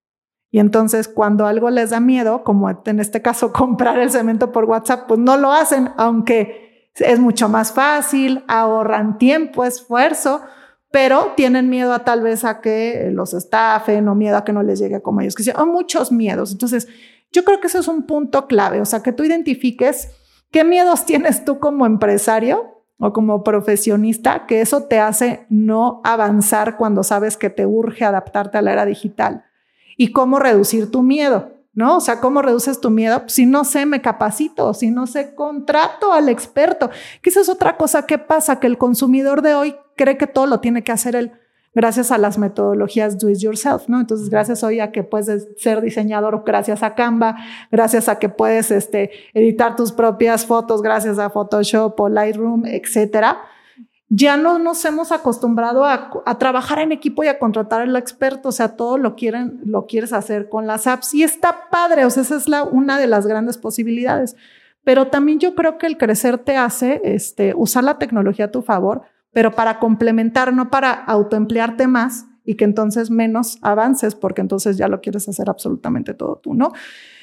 Y 0.50 0.60
entonces 0.60 1.08
cuando 1.08 1.45
algo 1.45 1.69
les 1.69 1.91
da 1.91 2.00
miedo, 2.00 2.43
como 2.43 2.69
en 2.69 3.00
este 3.00 3.21
caso 3.21 3.54
comprar 3.54 4.00
el 4.00 4.12
cemento 4.12 4.52
por 4.52 4.65
WhatsApp, 4.65 5.08
pues 5.08 5.19
no 5.19 5.38
lo 5.38 5.52
hacen, 5.52 5.91
aunque 5.97 6.91
es 6.95 7.19
mucho 7.19 7.47
más 7.47 7.71
fácil, 7.71 8.43
ahorran 8.47 9.17
tiempo, 9.17 9.63
esfuerzo, 9.63 10.41
pero 10.89 11.34
tienen 11.36 11.69
miedo 11.69 11.93
a 11.93 12.00
tal 12.00 12.23
vez 12.23 12.43
a 12.43 12.60
que 12.60 13.10
los 13.13 13.34
estafen 13.34 14.08
o 14.08 14.15
miedo 14.15 14.38
a 14.38 14.43
que 14.43 14.54
no 14.54 14.63
les 14.63 14.80
llegue 14.80 15.02
como 15.02 15.21
ellos 15.21 15.36
quisieran, 15.36 15.67
muchos 15.69 16.12
miedos. 16.12 16.52
Entonces, 16.52 16.88
yo 17.32 17.43
creo 17.43 17.60
que 17.60 17.67
eso 17.67 17.80
es 17.80 17.88
un 17.88 18.08
punto 18.08 18.47
clave, 18.47 18.82
o 18.82 18.86
sea, 18.86 19.04
que 19.04 19.12
tú 19.12 19.23
identifiques 19.23 20.10
qué 20.50 20.63
miedos 20.63 21.06
tienes 21.06 21.45
tú 21.45 21.60
como 21.60 21.86
empresario 21.86 22.77
o 22.99 23.13
como 23.13 23.43
profesionista, 23.43 24.45
que 24.47 24.62
eso 24.62 24.83
te 24.83 24.99
hace 24.99 25.45
no 25.49 26.01
avanzar 26.03 26.77
cuando 26.77 27.03
sabes 27.03 27.38
que 27.38 27.49
te 27.49 27.65
urge 27.65 28.05
adaptarte 28.05 28.57
a 28.57 28.62
la 28.62 28.73
era 28.73 28.86
digital. 28.86 29.45
Y 29.97 30.12
cómo 30.12 30.39
reducir 30.39 30.91
tu 30.91 31.03
miedo, 31.03 31.51
¿no? 31.73 31.97
O 31.97 31.99
sea, 31.99 32.19
¿cómo 32.19 32.41
reduces 32.41 32.81
tu 32.81 32.89
miedo? 32.89 33.23
Si 33.27 33.45
no 33.45 33.63
sé, 33.63 33.86
me 33.86 34.01
capacito, 34.01 34.73
si 34.73 34.89
no 34.91 35.07
sé, 35.07 35.36
contrato 35.36 36.12
al 36.13 36.29
experto. 36.29 36.89
Que 37.21 37.29
esa 37.29 37.41
es 37.41 37.49
otra 37.49 37.77
cosa 37.77 38.05
que 38.05 38.17
pasa, 38.17 38.60
que 38.60 38.67
el 38.67 38.77
consumidor 38.77 39.41
de 39.41 39.53
hoy 39.53 39.75
cree 39.95 40.17
que 40.17 40.27
todo 40.27 40.45
lo 40.45 40.60
tiene 40.60 40.83
que 40.83 40.91
hacer 40.91 41.15
él 41.15 41.31
gracias 41.78 42.12
a 42.12 42.18
las 42.18 42.40
metodologías 42.40 43.20
do 43.20 43.30
it 43.30 43.38
yourself, 43.38 43.88
¿no? 43.88 44.00
Entonces, 44.00 44.32
gracias 44.32 44.63
hoy 44.63 44.80
a 44.80 44.92
que 44.92 45.04
puedes 45.04 45.48
ser 45.58 45.80
diseñador 45.82 46.42
gracias 46.44 46.82
a 46.82 46.96
Canva, 46.96 47.38
gracias 47.72 48.10
a 48.10 48.18
que 48.18 48.30
puedes 48.30 48.72
este, 48.72 49.12
editar 49.36 49.76
tus 49.76 49.92
propias 49.92 50.48
fotos 50.48 50.82
gracias 50.82 51.20
a 51.20 51.30
Photoshop 51.30 52.00
o 52.00 52.10
Lightroom, 52.10 52.66
etcétera. 52.66 53.38
Ya 54.10 54.38
no 54.38 54.58
nos 54.58 54.84
hemos 54.86 55.12
acostumbrado 55.12 55.86
a, 55.86 56.10
trabajar 56.40 56.80
en 56.80 56.92
equipo 56.92 57.24
y 57.24 57.28
a 57.28 57.38
contratar 57.38 57.82
al 57.82 57.96
experto, 57.96 58.50
o 58.50 58.52
sea, 58.52 58.76
todo 58.76 58.98
lo 58.98 59.16
quieren, 59.16 59.60
lo 59.63 59.86
quieres 59.86 60.13
hacer 60.13 60.50
con 60.50 60.66
las 60.66 60.88
apps 60.88 61.13
y 61.13 61.22
está 61.22 61.70
padre, 61.70 62.06
o 62.06 62.10
sea, 62.10 62.24
esa 62.24 62.38
es 62.38 62.48
la, 62.48 62.63
una 62.63 62.98
de 62.98 63.06
las 63.06 63.28
grandes 63.28 63.60
posibilidades. 63.60 64.36
Pero 64.84 65.08
también 65.08 65.38
yo 65.38 65.54
creo 65.54 65.78
que 65.78 65.86
el 65.86 65.98
crecer 65.98 66.40
te 66.40 66.58
hace 66.58 67.02
este, 67.04 67.54
usar 67.56 67.84
la 67.84 68.00
tecnología 68.00 68.46
a 68.46 68.52
tu 68.52 68.63
favor, 68.63 69.04
pero 69.38 69.52
para 69.52 69.78
complementar, 69.78 70.52
no 70.52 70.71
para 70.71 70.91
autoemplearte 70.91 71.86
más 71.86 72.26
y 72.43 72.56
que 72.56 72.65
entonces 72.65 73.12
menos 73.12 73.60
avances, 73.62 74.15
porque 74.15 74.41
entonces 74.41 74.78
ya 74.78 74.88
lo 74.88 75.00
quieres 75.00 75.30
hacer 75.30 75.47
absolutamente 75.47 76.15
todo 76.15 76.38
tú, 76.38 76.56
¿no? 76.56 76.73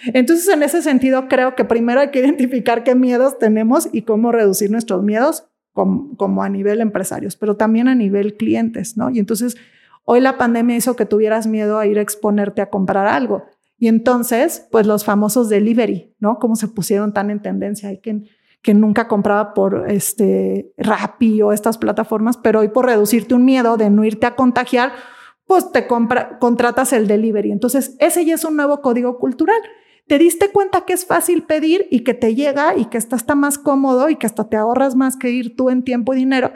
Entonces, 0.04 0.46
en 0.46 0.62
ese 0.62 0.80
sentido, 0.80 1.26
creo 1.26 1.56
que 1.56 1.64
primero 1.64 1.98
hay 1.98 2.12
que 2.12 2.20
identificar 2.20 2.84
qué 2.84 2.94
miedos 2.94 3.36
tenemos 3.40 3.88
y 3.90 4.02
cómo 4.02 4.30
reducir 4.30 4.70
nuestros 4.70 5.02
miedos 5.02 5.48
como, 5.72 6.44
a 6.44 6.48
nivel 6.48 6.80
empresarios, 6.80 7.34
pero 7.34 7.56
también 7.56 7.88
a 7.88 7.96
nivel 7.96 8.36
clientes, 8.36 8.96
¿no? 8.96 9.10
Y 9.10 9.18
entonces, 9.18 9.56
hoy 10.04 10.20
la 10.20 10.38
pandemia 10.38 10.76
hizo 10.76 10.94
que 10.94 11.06
tuvieras 11.06 11.48
miedo 11.48 11.80
a 11.80 11.86
ir 11.88 11.98
a 11.98 12.02
exponerte 12.02 12.62
a 12.62 12.70
comprar 12.70 13.08
algo. 13.08 13.42
Y 13.76 13.88
entonces, 13.88 14.68
pues 14.70 14.86
los 14.86 15.04
famosos 15.04 15.48
delivery, 15.48 16.14
¿no? 16.20 16.38
Cómo 16.38 16.54
se 16.54 16.68
pusieron 16.68 17.12
tan 17.12 17.30
en 17.30 17.42
tendencia. 17.42 17.88
Hay 17.88 17.98
que 17.98 18.22
que 18.64 18.72
nunca 18.72 19.08
compraba 19.08 19.52
por 19.52 19.90
este 19.90 20.72
Rappi 20.78 21.42
o 21.42 21.52
estas 21.52 21.76
plataformas, 21.76 22.38
pero 22.38 22.60
hoy 22.60 22.68
por 22.68 22.86
reducirte 22.86 23.34
un 23.34 23.44
miedo 23.44 23.76
de 23.76 23.90
no 23.90 24.04
irte 24.04 24.24
a 24.26 24.34
contagiar, 24.34 24.92
pues 25.46 25.70
te 25.70 25.86
compra, 25.86 26.38
contratas 26.38 26.94
el 26.94 27.06
delivery. 27.06 27.52
Entonces, 27.52 27.94
ese 27.98 28.24
ya 28.24 28.36
es 28.36 28.44
un 28.44 28.56
nuevo 28.56 28.80
código 28.80 29.18
cultural. 29.18 29.60
Te 30.06 30.16
diste 30.16 30.50
cuenta 30.50 30.86
que 30.86 30.94
es 30.94 31.04
fácil 31.04 31.42
pedir 31.42 31.86
y 31.90 32.04
que 32.04 32.14
te 32.14 32.34
llega 32.34 32.74
y 32.74 32.86
que 32.86 32.96
está 32.96 33.16
hasta 33.16 33.34
más 33.34 33.58
cómodo 33.58 34.08
y 34.08 34.16
que 34.16 34.24
hasta 34.24 34.48
te 34.48 34.56
ahorras 34.56 34.96
más 34.96 35.18
que 35.18 35.28
ir 35.28 35.56
tú 35.56 35.68
en 35.68 35.84
tiempo 35.84 36.14
y 36.14 36.16
dinero 36.16 36.50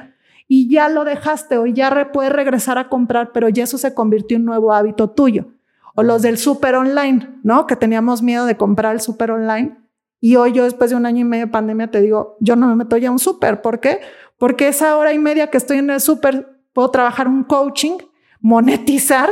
y 0.48 0.70
ya 0.70 0.88
lo 0.88 1.04
dejaste 1.04 1.58
o 1.58 1.66
ya 1.66 2.10
puedes 2.10 2.32
regresar 2.32 2.78
a 2.78 2.88
comprar, 2.88 3.32
pero 3.32 3.50
ya 3.50 3.64
eso 3.64 3.76
se 3.76 3.92
convirtió 3.92 4.36
en 4.38 4.44
un 4.44 4.46
nuevo 4.46 4.72
hábito 4.72 5.10
tuyo. 5.10 5.48
O 5.94 6.02
los 6.02 6.22
del 6.22 6.38
súper 6.38 6.74
online, 6.74 7.28
¿no? 7.42 7.66
Que 7.66 7.76
teníamos 7.76 8.22
miedo 8.22 8.46
de 8.46 8.56
comprar 8.56 8.94
el 8.94 9.02
súper 9.02 9.30
online 9.30 9.76
y 10.20 10.36
hoy 10.36 10.52
yo 10.52 10.64
después 10.64 10.90
de 10.90 10.96
un 10.96 11.06
año 11.06 11.20
y 11.20 11.24
medio 11.24 11.46
de 11.46 11.52
pandemia 11.52 11.90
te 11.90 12.00
digo, 12.00 12.36
yo 12.40 12.56
no 12.56 12.66
me 12.66 12.74
meto 12.74 12.96
ya 12.96 13.08
a 13.08 13.12
un 13.12 13.18
súper. 13.18 13.62
¿Por 13.62 13.80
qué? 13.80 14.00
Porque 14.36 14.68
esa 14.68 14.96
hora 14.96 15.12
y 15.12 15.18
media 15.18 15.48
que 15.48 15.58
estoy 15.58 15.78
en 15.78 15.90
el 15.90 16.00
súper, 16.00 16.60
puedo 16.72 16.90
trabajar 16.90 17.28
un 17.28 17.44
coaching, 17.44 17.98
monetizar 18.40 19.30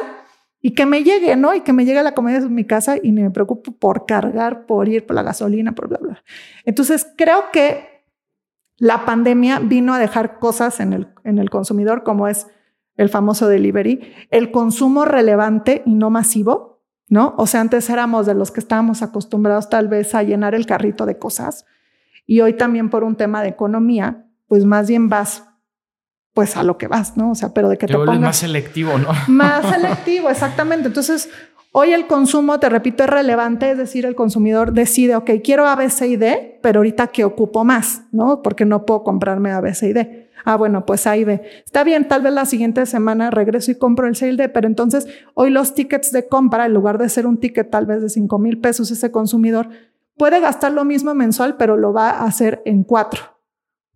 y 0.60 0.74
que 0.74 0.86
me 0.86 1.02
llegue, 1.02 1.36
¿no? 1.36 1.54
Y 1.54 1.60
que 1.60 1.72
me 1.72 1.84
llegue 1.84 2.02
la 2.02 2.14
comida 2.14 2.40
de 2.40 2.48
mi 2.48 2.64
casa 2.64 2.96
y 3.02 3.12
ni 3.12 3.22
me 3.22 3.30
preocupo 3.30 3.72
por 3.72 4.06
cargar, 4.06 4.66
por 4.66 4.88
ir 4.88 5.06
por 5.06 5.16
la 5.16 5.22
gasolina, 5.22 5.74
por 5.74 5.88
bla, 5.88 5.98
bla. 6.00 6.24
Entonces, 6.64 7.06
creo 7.16 7.50
que 7.52 8.04
la 8.78 9.04
pandemia 9.04 9.58
vino 9.60 9.94
a 9.94 9.98
dejar 9.98 10.38
cosas 10.38 10.80
en 10.80 10.92
el, 10.92 11.08
en 11.24 11.38
el 11.38 11.50
consumidor, 11.50 12.02
como 12.02 12.28
es 12.28 12.46
el 12.96 13.08
famoso 13.08 13.48
delivery, 13.48 14.12
el 14.30 14.50
consumo 14.50 15.04
relevante 15.04 15.82
y 15.86 15.94
no 15.94 16.10
masivo, 16.10 16.75
¿no? 17.08 17.34
O 17.38 17.46
sea, 17.46 17.60
antes 17.60 17.88
éramos 17.90 18.26
de 18.26 18.34
los 18.34 18.50
que 18.50 18.60
estábamos 18.60 19.02
acostumbrados 19.02 19.68
tal 19.68 19.88
vez 19.88 20.14
a 20.14 20.22
llenar 20.22 20.54
el 20.54 20.66
carrito 20.66 21.06
de 21.06 21.18
cosas 21.18 21.64
y 22.26 22.40
hoy 22.40 22.54
también 22.54 22.90
por 22.90 23.04
un 23.04 23.16
tema 23.16 23.42
de 23.42 23.48
economía, 23.48 24.26
pues 24.48 24.64
más 24.64 24.88
bien 24.88 25.08
vas 25.08 25.44
pues 26.34 26.56
a 26.56 26.62
lo 26.62 26.76
que 26.76 26.86
vas, 26.86 27.16
¿no? 27.16 27.30
O 27.30 27.34
sea, 27.34 27.54
pero 27.54 27.70
de 27.70 27.78
que 27.78 27.86
te, 27.86 27.94
te 27.94 27.98
pongas 27.98 28.20
más 28.20 28.36
selectivo, 28.36 28.98
¿no? 28.98 29.08
Más 29.26 29.66
selectivo, 29.74 30.28
exactamente. 30.28 30.88
Entonces, 30.88 31.30
hoy 31.72 31.94
el 31.94 32.06
consumo, 32.06 32.60
te 32.60 32.68
repito, 32.68 33.04
es 33.04 33.08
relevante, 33.08 33.70
es 33.70 33.78
decir, 33.78 34.04
el 34.04 34.14
consumidor 34.14 34.72
decide, 34.72 35.16
ok, 35.16 35.30
quiero 35.42 35.66
A, 35.66 35.74
B, 35.76 35.88
C 35.88 36.08
y 36.08 36.16
D, 36.16 36.58
pero 36.62 36.80
ahorita 36.80 37.06
que 37.06 37.24
ocupo 37.24 37.64
más, 37.64 38.02
¿no? 38.12 38.42
Porque 38.42 38.66
no 38.66 38.84
puedo 38.84 39.02
comprarme 39.02 39.50
A, 39.50 39.62
B, 39.62 39.72
C 39.72 39.88
y 39.88 39.92
D. 39.94 40.25
Ah, 40.44 40.56
bueno, 40.56 40.86
pues 40.86 41.06
ahí 41.06 41.24
ve. 41.24 41.42
Está 41.64 41.84
bien, 41.84 42.08
tal 42.08 42.22
vez 42.22 42.32
la 42.32 42.44
siguiente 42.44 42.86
semana 42.86 43.30
regreso 43.30 43.70
y 43.70 43.76
compro 43.76 44.06
el 44.06 44.16
sale 44.16 44.36
de, 44.36 44.48
pero 44.48 44.66
entonces 44.66 45.06
hoy 45.34 45.50
los 45.50 45.74
tickets 45.74 46.12
de 46.12 46.28
compra, 46.28 46.66
en 46.66 46.74
lugar 46.74 46.98
de 46.98 47.08
ser 47.08 47.26
un 47.26 47.38
ticket 47.38 47.70
tal 47.70 47.86
vez 47.86 48.02
de 48.02 48.08
5 48.08 48.38
mil 48.38 48.60
pesos, 48.60 48.90
ese 48.90 49.10
consumidor 49.10 49.68
puede 50.16 50.40
gastar 50.40 50.72
lo 50.72 50.84
mismo 50.84 51.14
mensual, 51.14 51.56
pero 51.56 51.76
lo 51.76 51.92
va 51.92 52.10
a 52.10 52.24
hacer 52.24 52.62
en 52.64 52.84
cuatro, 52.84 53.22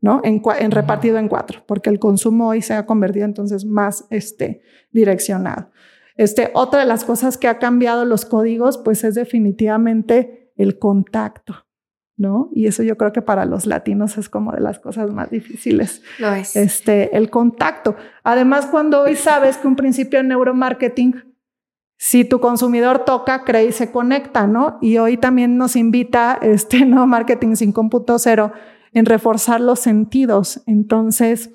¿no? 0.01 0.21
En, 0.25 0.43
en 0.59 0.71
repartido 0.71 1.19
en 1.19 1.29
cuatro, 1.29 1.63
porque 1.67 1.91
el 1.91 1.99
consumo 1.99 2.49
hoy 2.49 2.63
se 2.63 2.75
ha 2.75 2.87
convertido 2.87 3.25
entonces 3.25 3.65
más 3.65 4.07
este, 4.11 4.63
direccionado. 4.93 5.71
Este, 6.17 6.51
otra 6.55 6.81
de 6.81 6.87
las 6.87 7.05
cosas 7.05 7.39
que 7.39 7.49
ha 7.49 7.59
cambiado 7.59 8.05
los 8.05 8.27
códigos, 8.27 8.77
pues 8.79 9.05
es 9.05 9.15
definitivamente 9.15 10.53
el 10.57 10.79
contacto. 10.79 11.67
¿No? 12.21 12.51
Y 12.53 12.67
eso 12.67 12.83
yo 12.83 12.99
creo 12.99 13.13
que 13.13 13.23
para 13.23 13.47
los 13.47 13.65
latinos 13.65 14.19
es 14.19 14.29
como 14.29 14.53
de 14.53 14.61
las 14.61 14.79
cosas 14.79 15.11
más 15.11 15.31
difíciles. 15.31 16.03
Lo 16.19 16.31
es. 16.35 16.55
Este, 16.55 17.17
el 17.17 17.31
contacto. 17.31 17.97
Además, 18.23 18.67
cuando 18.67 19.01
hoy 19.01 19.17
sabes 19.17 19.57
que 19.57 19.67
un 19.67 19.75
principio 19.75 20.19
de 20.19 20.27
neuromarketing, 20.29 21.15
si 21.97 22.27
tu 22.27 22.39
consumidor 22.39 23.07
toca, 23.07 23.45
cree 23.45 23.65
y 23.65 23.73
se 23.73 23.91
conecta, 23.91 24.47
¿no? 24.47 24.77
Y 24.83 24.99
hoy 24.99 25.17
también 25.17 25.57
nos 25.57 25.77
invita 25.77 26.39
este, 26.43 26.85
¿no? 26.85 27.07
Marketing 27.07 27.53
5.0 27.53 28.53
en 28.93 29.07
reforzar 29.07 29.63
los 29.63 29.81
sentidos. 29.81 30.63
Entonces, 30.67 31.55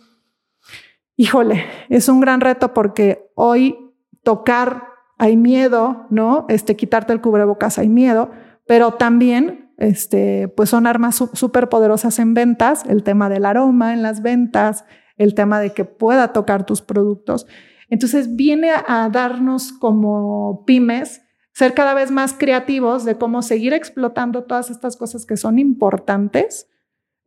híjole, 1.15 1.63
es 1.89 2.09
un 2.09 2.21
gran 2.21 2.41
reto 2.41 2.73
porque 2.73 3.29
hoy 3.35 3.77
tocar 4.23 4.87
hay 5.19 5.37
miedo, 5.37 6.07
¿no? 6.09 6.47
Este, 6.49 6.75
quitarte 6.75 7.13
el 7.13 7.21
cubrebocas 7.21 7.77
hay 7.77 7.87
miedo, 7.87 8.31
pero 8.65 8.93
también 8.93 9.64
este, 9.77 10.47
pues 10.47 10.69
son 10.69 10.87
armas 10.87 11.15
súper 11.33 11.69
poderosas 11.69 12.19
en 12.19 12.33
ventas, 12.33 12.85
el 12.85 13.03
tema 13.03 13.29
del 13.29 13.45
aroma 13.45 13.93
en 13.93 14.01
las 14.01 14.21
ventas, 14.21 14.85
el 15.17 15.33
tema 15.35 15.59
de 15.59 15.71
que 15.71 15.85
pueda 15.85 16.33
tocar 16.33 16.65
tus 16.65 16.81
productos. 16.81 17.45
Entonces 17.89 18.35
viene 18.35 18.71
a, 18.71 19.09
darnos 19.09 19.71
como 19.73 20.63
pymes 20.65 21.21
ser 21.53 21.73
cada 21.73 21.93
vez 21.93 22.11
más 22.11 22.33
creativos 22.33 23.05
de 23.05 23.17
cómo 23.17 23.41
seguir 23.41 23.73
explotando 23.73 24.43
todas 24.43 24.69
estas 24.69 24.97
cosas 24.97 25.25
que 25.25 25.37
son 25.37 25.57
importantes 25.57 26.67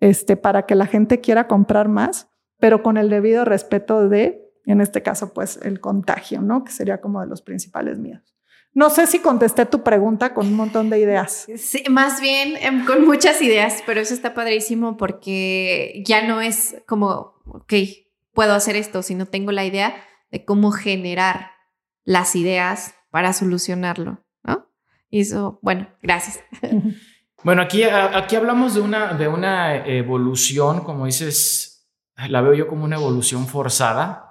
este, 0.00 0.36
para 0.36 0.66
que 0.66 0.74
la 0.74 0.86
gente 0.86 1.20
quiera 1.20 1.48
comprar 1.48 1.88
más, 1.88 2.28
pero 2.58 2.82
con 2.82 2.98
el 2.98 3.08
debido 3.08 3.44
respeto 3.44 4.08
de, 4.08 4.52
en 4.66 4.80
este 4.82 5.02
caso, 5.02 5.32
pues 5.32 5.58
el 5.62 5.80
contagio, 5.80 6.42
¿no? 6.42 6.62
Que 6.62 6.72
sería 6.72 7.00
como 7.00 7.20
de 7.20 7.26
los 7.26 7.40
principales 7.40 7.98
miedos. 7.98 8.27
No 8.74 8.90
sé 8.90 9.06
si 9.06 9.18
contesté 9.18 9.66
tu 9.66 9.82
pregunta 9.82 10.34
con 10.34 10.46
un 10.46 10.54
montón 10.54 10.90
de 10.90 11.00
ideas. 11.00 11.46
Sí, 11.56 11.82
más 11.90 12.20
bien 12.20 12.56
em, 12.60 12.84
con 12.84 13.06
muchas 13.06 13.40
ideas, 13.42 13.82
pero 13.86 14.00
eso 14.00 14.14
está 14.14 14.34
padrísimo 14.34 14.96
porque 14.96 16.02
ya 16.06 16.26
no 16.26 16.40
es 16.40 16.76
como, 16.86 17.34
ok, 17.46 17.72
puedo 18.32 18.54
hacer 18.54 18.76
esto, 18.76 19.02
sino 19.02 19.26
tengo 19.26 19.52
la 19.52 19.64
idea 19.64 19.96
de 20.30 20.44
cómo 20.44 20.70
generar 20.70 21.52
las 22.04 22.36
ideas 22.36 22.94
para 23.10 23.32
solucionarlo, 23.32 24.24
¿no? 24.44 24.66
Y 25.10 25.20
eso, 25.20 25.58
bueno, 25.62 25.88
gracias. 26.02 26.40
Bueno, 27.44 27.62
aquí, 27.62 27.84
aquí 27.84 28.34
hablamos 28.34 28.74
de 28.74 28.80
una, 28.80 29.14
de 29.14 29.28
una 29.28 29.86
evolución, 29.86 30.80
como 30.80 31.06
dices, 31.06 31.88
la 32.28 32.40
veo 32.40 32.52
yo 32.52 32.66
como 32.66 32.84
una 32.84 32.96
evolución 32.96 33.46
forzada, 33.46 34.27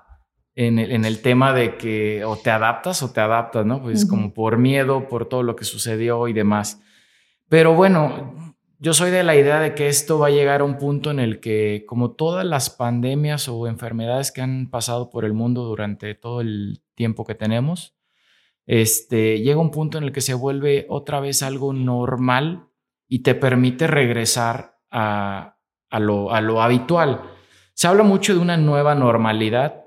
en 0.58 0.80
el, 0.80 0.92
en 0.92 1.06
el, 1.06 1.22
tema 1.22 1.54
de 1.54 1.78
que 1.78 2.26
o 2.26 2.36
te 2.36 2.50
adaptas 2.50 3.04
o 3.04 3.12
te 3.12 3.22
adaptas, 3.22 3.64
¿no? 3.64 3.80
Pues 3.80 4.08
como 4.08 4.34
por 4.34 4.58
miedo, 4.58 5.08
por 5.08 5.28
todo 5.30 5.44
lo 5.44 5.56
que 5.56 5.66
sucedió 5.66 6.28
y 6.28 6.34
demás. 6.34 6.82
Pero 7.48 7.76
bueno, 7.76 8.56
yo 8.80 8.96
soy 8.96 9.12
de 9.12 9.24
la 9.24 9.36
idea 9.36 9.60
de 9.60 9.76
que 9.76 9.88
esto 9.88 10.18
va 10.18 10.28
a 10.28 10.32
llegar 10.32 10.62
a 10.62 10.64
un 10.64 10.80
punto 10.80 11.12
en 11.12 11.20
el 11.20 11.40
que, 11.40 11.86
como 11.88 12.12
todas 12.12 12.44
las 12.44 12.72
pandemias 12.72 13.48
o 13.48 13.68
enfermedades 13.68 14.32
que 14.32 14.42
han 14.42 14.72
pasado 14.72 15.12
por 15.12 15.26
el 15.26 15.34
mundo 15.34 15.64
durante 15.64 16.16
todo 16.16 16.42
el 16.42 16.82
tiempo 16.96 17.24
que 17.24 17.36
tenemos, 17.36 17.96
este, 18.66 19.40
llega 19.40 19.62
un 19.62 19.72
punto 19.72 20.00
en 20.00 20.06
el 20.06 20.12
que 20.12 20.22
se 20.22 20.34
vuelve 20.34 20.88
otra 20.90 21.20
vez 21.20 21.44
algo 21.44 21.72
normal 21.72 22.68
y 23.08 23.20
te 23.20 23.36
permite 23.36 23.86
regresar 23.86 24.80
a, 24.90 25.60
a, 25.92 26.00
lo, 26.00 26.34
a 26.34 26.42
lo 26.42 26.64
habitual. 26.64 27.22
Se 27.76 27.88
habla 27.88 28.02
mucho 28.02 28.34
de 28.34 28.40
una 28.40 28.58
nueva 28.58 28.96
normalidad, 28.96 29.87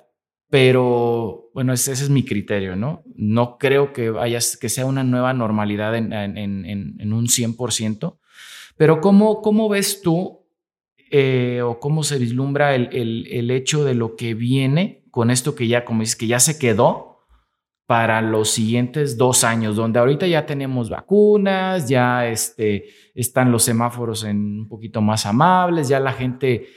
pero 0.51 1.51
bueno, 1.55 1.73
ese, 1.73 1.93
es 1.93 2.11
mi 2.11 2.25
criterio, 2.25 2.75
¿no? 2.75 3.05
No 3.15 3.57
creo 3.57 3.93
que, 3.93 4.13
que 4.61 4.69
sea 4.69 4.85
una 4.85 5.05
nueva 5.05 5.33
normalidad 5.33 5.95
en, 5.97 6.13
un 7.13 7.27
100%, 7.27 8.19
pero 8.77 9.01
¿cómo, 9.01 9.43
cómo 9.43 9.69
ves 9.69 10.03
tú 10.03 10.41
eh, 11.13 11.63
o 11.63 11.79
cómo 11.79 12.03
se 12.03 12.19
vislumbra 12.19 12.75
el, 12.75 13.51
hecho 13.51 13.85
de 13.85 13.95
lo 13.95 14.17
que 14.17 14.35
viene 14.35 15.05
con 15.13 15.31
esto 15.31 15.55
que 15.55 15.69
ya, 15.69 15.85
como 15.85 16.01
dices, 16.01 16.17
que 16.17 16.27
ya 16.27 16.41
se 16.41 16.59
quedó 16.59 17.21
para 17.87 18.21
los 18.21 18.51
siguientes 18.51 19.19
dos 19.19 19.43
años, 19.45 19.77
donde 19.77 19.99
ahorita 19.99 20.27
ya 20.27 20.47
tenemos 20.47 20.91
vacunas, 20.91 21.89
ya 21.89 22.29
este, 22.29 22.87
están 23.15 23.51
los 23.53 23.65
semáforos 23.65 24.25
en 24.25 24.61
un 24.61 24.69
poquito 24.69 25.01
más 25.01 25.27
amables, 25.27 25.89
ya 25.89 25.99
la 25.99 26.13
gente 26.13 26.69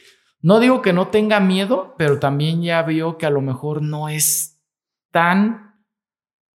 no 0.44 0.60
digo 0.60 0.82
que 0.82 0.92
no 0.92 1.08
tenga 1.08 1.40
miedo, 1.40 1.96
pero 1.98 2.20
también 2.20 2.62
ya 2.62 2.84
vio 2.84 3.18
que 3.18 3.26
a 3.26 3.30
lo 3.30 3.42
mejor 3.42 3.82
no 3.82 4.10
es 4.10 4.62
tan 5.10 5.74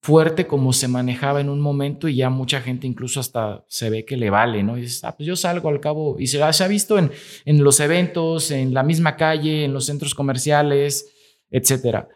fuerte 0.02 0.48
como 0.48 0.72
se 0.72 0.88
manejaba 0.88 1.42
en 1.42 1.50
un 1.50 1.60
momento 1.60 2.08
y 2.08 2.16
ya 2.16 2.30
mucha 2.30 2.62
gente 2.62 2.88
incluso 2.88 3.20
hasta 3.20 3.66
se 3.68 3.90
ve 3.90 4.06
que 4.06 4.16
le 4.16 4.30
vale, 4.30 4.64
¿no? 4.64 4.78
Y 4.78 4.82
dices, 4.82 5.04
ah, 5.04 5.16
pues 5.16 5.28
yo 5.28 5.36
salgo 5.36 5.68
al 5.68 5.82
cabo 5.82 6.18
y 6.18 6.28
se, 6.28 6.42
ha 6.42 6.68
visto 6.68 6.98
en, 6.98 7.12
en 7.44 7.62
los 7.62 7.82
eventos, 7.82 8.52
en 8.52 8.74
la 8.74 8.84
misma 8.84 9.18
calle, 9.18 9.66
en 9.66 9.74
los 9.74 9.86
centros 9.86 10.16
comerciales, 10.16 11.14
etcétera. 11.50 12.08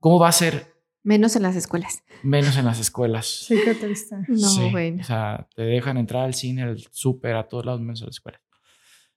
¿Cómo 0.00 0.18
va 0.18 0.28
a 0.28 0.32
ser? 0.32 0.74
Menos 1.02 1.36
en 1.36 1.42
las 1.42 1.56
escuelas. 1.56 2.02
Menos 2.22 2.56
en 2.58 2.66
las 2.66 2.80
escuelas. 2.80 3.26
Sí, 3.26 3.58
qué 3.64 3.74
triste. 3.74 4.16
No, 4.28 4.70
bueno. 4.70 5.00
O 5.00 5.04
sea, 5.04 5.48
te 5.54 5.62
dejan 5.62 5.96
entrar 5.96 6.24
al 6.24 6.34
cine, 6.34 6.64
al 6.64 6.78
súper, 6.90 7.36
a 7.36 7.48
todos 7.48 7.64
lados 7.64 7.80
menos 7.80 8.02
a 8.02 8.06
la 8.06 8.10
escuela. 8.10 8.40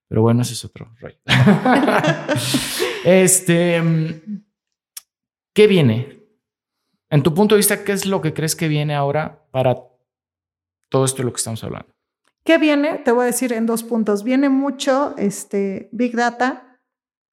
Pero 0.08 0.22
bueno, 0.22 0.42
ese 0.42 0.54
es 0.54 0.64
otro 0.66 0.94
rey. 1.00 1.18
este, 3.06 3.82
¿qué 5.54 5.68
viene? 5.68 6.18
En 7.10 7.24
tu 7.24 7.34
punto 7.34 7.56
de 7.56 7.60
vista, 7.60 7.84
¿qué 7.84 7.94
es 7.94 8.06
lo 8.06 8.22
que 8.22 8.34
crees 8.34 8.56
que 8.56 8.68
viene 8.68 8.96
ahora 8.96 9.48
para 9.52 9.78
todo 10.90 11.06
esto 11.06 11.18
de 11.18 11.26
lo 11.26 11.34
que 11.34 11.38
estamos 11.38 11.64
hablando? 11.64 11.90
¿Qué 12.44 12.58
viene? 12.58 13.00
Te 13.00 13.12
voy 13.12 13.24
a 13.24 13.26
decir 13.26 13.52
en 13.52 13.66
dos 13.66 13.84
puntos. 13.84 14.24
Viene 14.24 14.48
mucho 14.48 15.16
este, 15.18 15.90
Big 15.92 16.16
Data, 16.16 16.80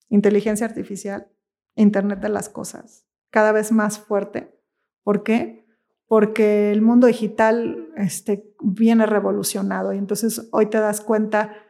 inteligencia 0.08 0.66
artificial, 0.66 1.28
Internet 1.76 2.20
de 2.20 2.28
las 2.28 2.48
Cosas, 2.48 3.06
cada 3.30 3.52
vez 3.52 3.70
más 3.70 3.98
fuerte. 3.98 4.60
¿Por 5.04 5.22
qué? 5.22 5.64
Porque 6.06 6.72
el 6.72 6.82
mundo 6.82 7.06
digital 7.06 7.92
este, 7.96 8.52
viene 8.60 9.06
revolucionado 9.06 9.92
y 9.92 9.98
entonces 9.98 10.48
hoy 10.52 10.66
te 10.66 10.78
das 10.78 11.00
cuenta 11.00 11.63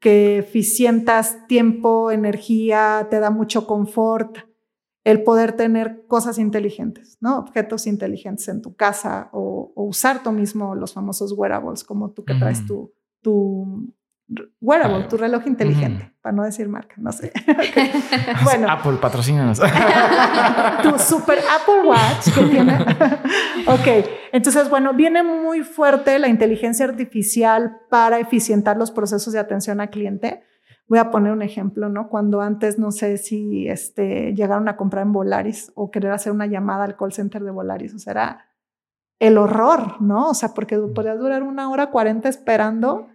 que 0.00 0.38
eficientas 0.38 1.46
tiempo, 1.46 2.10
energía, 2.10 3.08
te 3.10 3.20
da 3.20 3.30
mucho 3.30 3.66
confort, 3.66 4.38
el 5.04 5.22
poder 5.22 5.52
tener 5.52 6.04
cosas 6.06 6.38
inteligentes, 6.38 7.16
¿no? 7.20 7.38
Objetos 7.38 7.86
inteligentes 7.86 8.46
en 8.48 8.60
tu 8.60 8.74
casa 8.74 9.30
o, 9.32 9.72
usar 9.74 10.22
tú 10.22 10.32
mismo 10.32 10.74
los 10.74 10.92
famosos 10.92 11.32
wearables, 11.32 11.82
como 11.82 12.10
tú 12.10 12.24
que 12.24 12.34
traes 12.34 12.66
tu, 12.66 12.92
tu 13.22 13.94
wearable, 14.60 15.04
tu 15.04 15.16
reloj 15.16 15.46
inteligente, 15.46 16.12
para 16.20 16.36
no 16.36 16.44
decir 16.44 16.68
marca, 16.68 16.94
no 16.98 17.12
sé. 17.12 17.32
bueno. 18.44 18.68
Apple, 18.70 18.98
patrocínanos. 19.00 19.60
tu 20.82 20.98
super 20.98 21.38
Apple 21.38 21.88
Watch 21.88 22.34
que 22.34 22.44
tiene. 22.44 22.78
ok, 23.66 24.08
entonces, 24.32 24.68
bueno, 24.68 24.92
viene 24.94 25.22
muy 25.22 25.62
fuerte 25.62 26.18
la 26.18 26.28
inteligencia 26.28 26.86
artificial 26.86 27.78
para 27.88 28.18
eficientar 28.18 28.76
los 28.76 28.90
procesos 28.90 29.32
de 29.32 29.38
atención 29.38 29.80
al 29.80 29.90
cliente. 29.90 30.42
Voy 30.86 30.98
a 30.98 31.10
poner 31.10 31.32
un 31.32 31.42
ejemplo, 31.42 31.90
¿no? 31.90 32.08
Cuando 32.08 32.40
antes, 32.40 32.78
no 32.78 32.92
sé 32.92 33.18
si 33.18 33.68
este, 33.68 34.34
llegaron 34.34 34.68
a 34.68 34.76
comprar 34.76 35.04
en 35.04 35.12
Volaris 35.12 35.70
o 35.74 35.90
querer 35.90 36.12
hacer 36.12 36.32
una 36.32 36.46
llamada 36.46 36.84
al 36.84 36.96
call 36.96 37.12
center 37.12 37.42
de 37.42 37.50
Volaris, 37.50 37.94
o 37.94 37.98
sea, 37.98 38.12
era 38.12 38.44
el 39.18 39.36
horror, 39.36 40.00
¿no? 40.00 40.30
O 40.30 40.34
sea, 40.34 40.54
porque 40.54 40.78
podías 40.78 41.18
durar 41.18 41.42
una 41.42 41.68
hora 41.70 41.90
cuarenta 41.90 42.28
esperando 42.28 43.08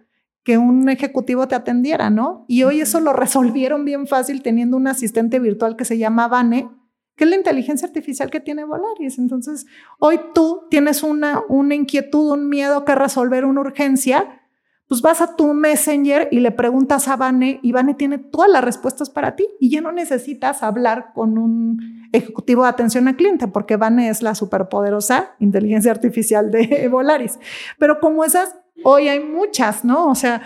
que 0.44 0.58
un 0.58 0.88
ejecutivo 0.88 1.48
te 1.48 1.54
atendiera, 1.54 2.10
¿no? 2.10 2.44
Y 2.48 2.62
hoy 2.64 2.82
eso 2.82 3.00
lo 3.00 3.12
resolvieron 3.12 3.84
bien 3.84 4.06
fácil 4.06 4.42
teniendo 4.42 4.76
un 4.76 4.86
asistente 4.86 5.38
virtual 5.38 5.74
que 5.74 5.86
se 5.86 5.96
llama 5.96 6.28
Vane, 6.28 6.70
que 7.16 7.24
es 7.24 7.30
la 7.30 7.36
inteligencia 7.36 7.88
artificial 7.88 8.30
que 8.30 8.40
tiene 8.40 8.64
Volaris. 8.64 9.18
Entonces, 9.18 9.66
hoy 9.98 10.20
tú 10.34 10.64
tienes 10.70 11.02
una, 11.02 11.42
una 11.48 11.74
inquietud, 11.74 12.32
un 12.32 12.48
miedo 12.48 12.84
que 12.84 12.94
resolver 12.94 13.46
una 13.46 13.62
urgencia, 13.62 14.42
pues 14.86 15.00
vas 15.00 15.22
a 15.22 15.34
tu 15.34 15.54
Messenger 15.54 16.28
y 16.30 16.40
le 16.40 16.50
preguntas 16.50 17.08
a 17.08 17.16
Vane 17.16 17.58
y 17.62 17.72
Vane 17.72 17.94
tiene 17.94 18.18
todas 18.18 18.50
las 18.50 18.62
respuestas 18.62 19.08
para 19.08 19.34
ti 19.34 19.48
y 19.58 19.70
ya 19.70 19.80
no 19.80 19.92
necesitas 19.92 20.62
hablar 20.62 21.12
con 21.14 21.38
un 21.38 22.08
ejecutivo 22.12 22.64
de 22.64 22.68
atención 22.68 23.08
al 23.08 23.16
cliente 23.16 23.48
porque 23.48 23.76
Vane 23.76 24.10
es 24.10 24.20
la 24.20 24.34
superpoderosa 24.34 25.36
inteligencia 25.38 25.90
artificial 25.90 26.50
de 26.50 26.86
Volaris. 26.92 27.38
Pero 27.78 27.98
como 27.98 28.24
esas, 28.24 28.56
hoy 28.84 29.08
hay 29.08 29.20
muchas, 29.20 29.84
¿no? 29.84 30.08
O 30.08 30.14
sea, 30.14 30.42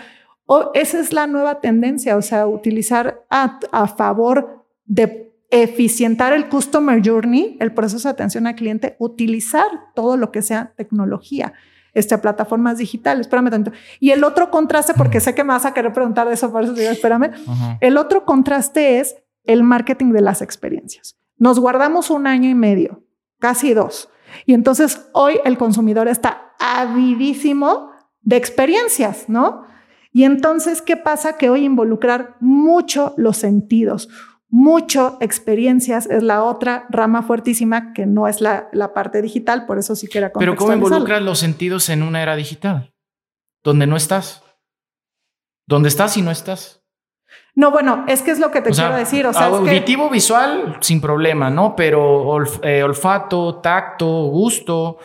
esa 0.73 0.99
es 0.99 1.13
la 1.13 1.27
nueva 1.27 1.61
tendencia, 1.61 2.17
o 2.17 2.21
sea, 2.21 2.47
utilizar 2.47 3.23
a, 3.29 3.59
a 3.71 3.87
favor 3.87 4.65
de 4.85 5.29
eficientar 5.51 6.33
el 6.33 6.47
customer 6.47 7.01
journey, 7.03 7.57
el 7.59 7.73
proceso 7.73 8.07
de 8.07 8.13
atención 8.13 8.47
al 8.47 8.55
cliente, 8.55 8.95
utilizar 8.99 9.67
todo 9.95 10.17
lo 10.17 10.31
que 10.31 10.41
sea 10.41 10.73
tecnología, 10.75 11.53
este, 11.93 12.17
plataformas 12.17 12.77
digitales. 12.77 13.21
Espérame 13.21 13.49
tanto. 13.49 13.71
Y 13.99 14.11
el 14.11 14.23
otro 14.23 14.51
contraste, 14.51 14.93
porque 14.93 15.19
sé 15.19 15.33
que 15.33 15.43
me 15.43 15.53
vas 15.53 15.65
a 15.65 15.73
querer 15.73 15.93
preguntar 15.93 16.27
de 16.27 16.35
eso, 16.35 16.51
por 16.51 16.63
eso 16.63 16.73
digo, 16.73 16.89
espérame. 16.89 17.31
El 17.81 17.97
otro 17.97 18.25
contraste 18.25 18.99
es 18.99 19.15
el 19.43 19.63
marketing 19.63 20.11
de 20.11 20.21
las 20.21 20.41
experiencias. 20.41 21.17
Nos 21.37 21.59
guardamos 21.59 22.09
un 22.09 22.27
año 22.27 22.49
y 22.49 22.55
medio, 22.55 23.03
casi 23.39 23.73
dos. 23.73 24.09
Y 24.45 24.53
entonces 24.53 25.09
hoy 25.13 25.39
el 25.45 25.57
consumidor 25.57 26.07
está 26.07 26.53
avidísimo 26.59 27.91
de 28.21 28.35
experiencias, 28.35 29.29
¿no? 29.29 29.65
Y 30.11 30.23
entonces, 30.23 30.81
¿qué 30.81 30.97
pasa? 30.97 31.37
Que 31.37 31.49
hoy 31.49 31.65
involucrar 31.65 32.35
mucho 32.39 33.13
los 33.17 33.37
sentidos, 33.37 34.09
mucho 34.49 35.17
experiencias 35.21 36.07
es 36.07 36.23
la 36.23 36.43
otra 36.43 36.87
rama 36.89 37.21
fuertísima 37.21 37.93
que 37.93 38.07
no 38.07 38.27
es 38.27 38.41
la, 38.41 38.67
la 38.73 38.93
parte 38.93 39.21
digital, 39.21 39.67
por 39.67 39.77
eso 39.77 39.95
sí 39.95 40.07
que 40.07 40.17
era 40.17 40.31
Pero 40.33 40.55
¿cómo 40.55 40.73
involucras 40.73 41.21
los 41.21 41.37
sentidos 41.37 41.89
en 41.89 42.01
una 42.01 42.23
era 42.23 42.35
digital? 42.35 42.93
Donde 43.63 43.85
no 43.85 43.95
estás. 43.95 44.43
Donde 45.67 45.89
estás 45.89 46.17
y 46.17 46.23
no 46.23 46.31
estás. 46.31 46.79
No, 47.53 47.71
bueno, 47.71 48.05
es 48.07 48.21
que 48.21 48.31
es 48.31 48.39
lo 48.39 48.51
que 48.51 48.61
te 48.61 48.71
quiero 48.71 48.95
decir. 48.95 49.27
O 49.27 49.33
sea, 49.33 49.47
auditivo, 49.47 50.09
visual, 50.09 50.77
sin 50.79 51.01
problema, 51.01 51.49
¿no? 51.49 51.75
Pero 51.75 52.37
eh, 52.63 52.81
olfato, 52.81 53.55
tacto, 53.55 54.07
gusto. 54.07 54.97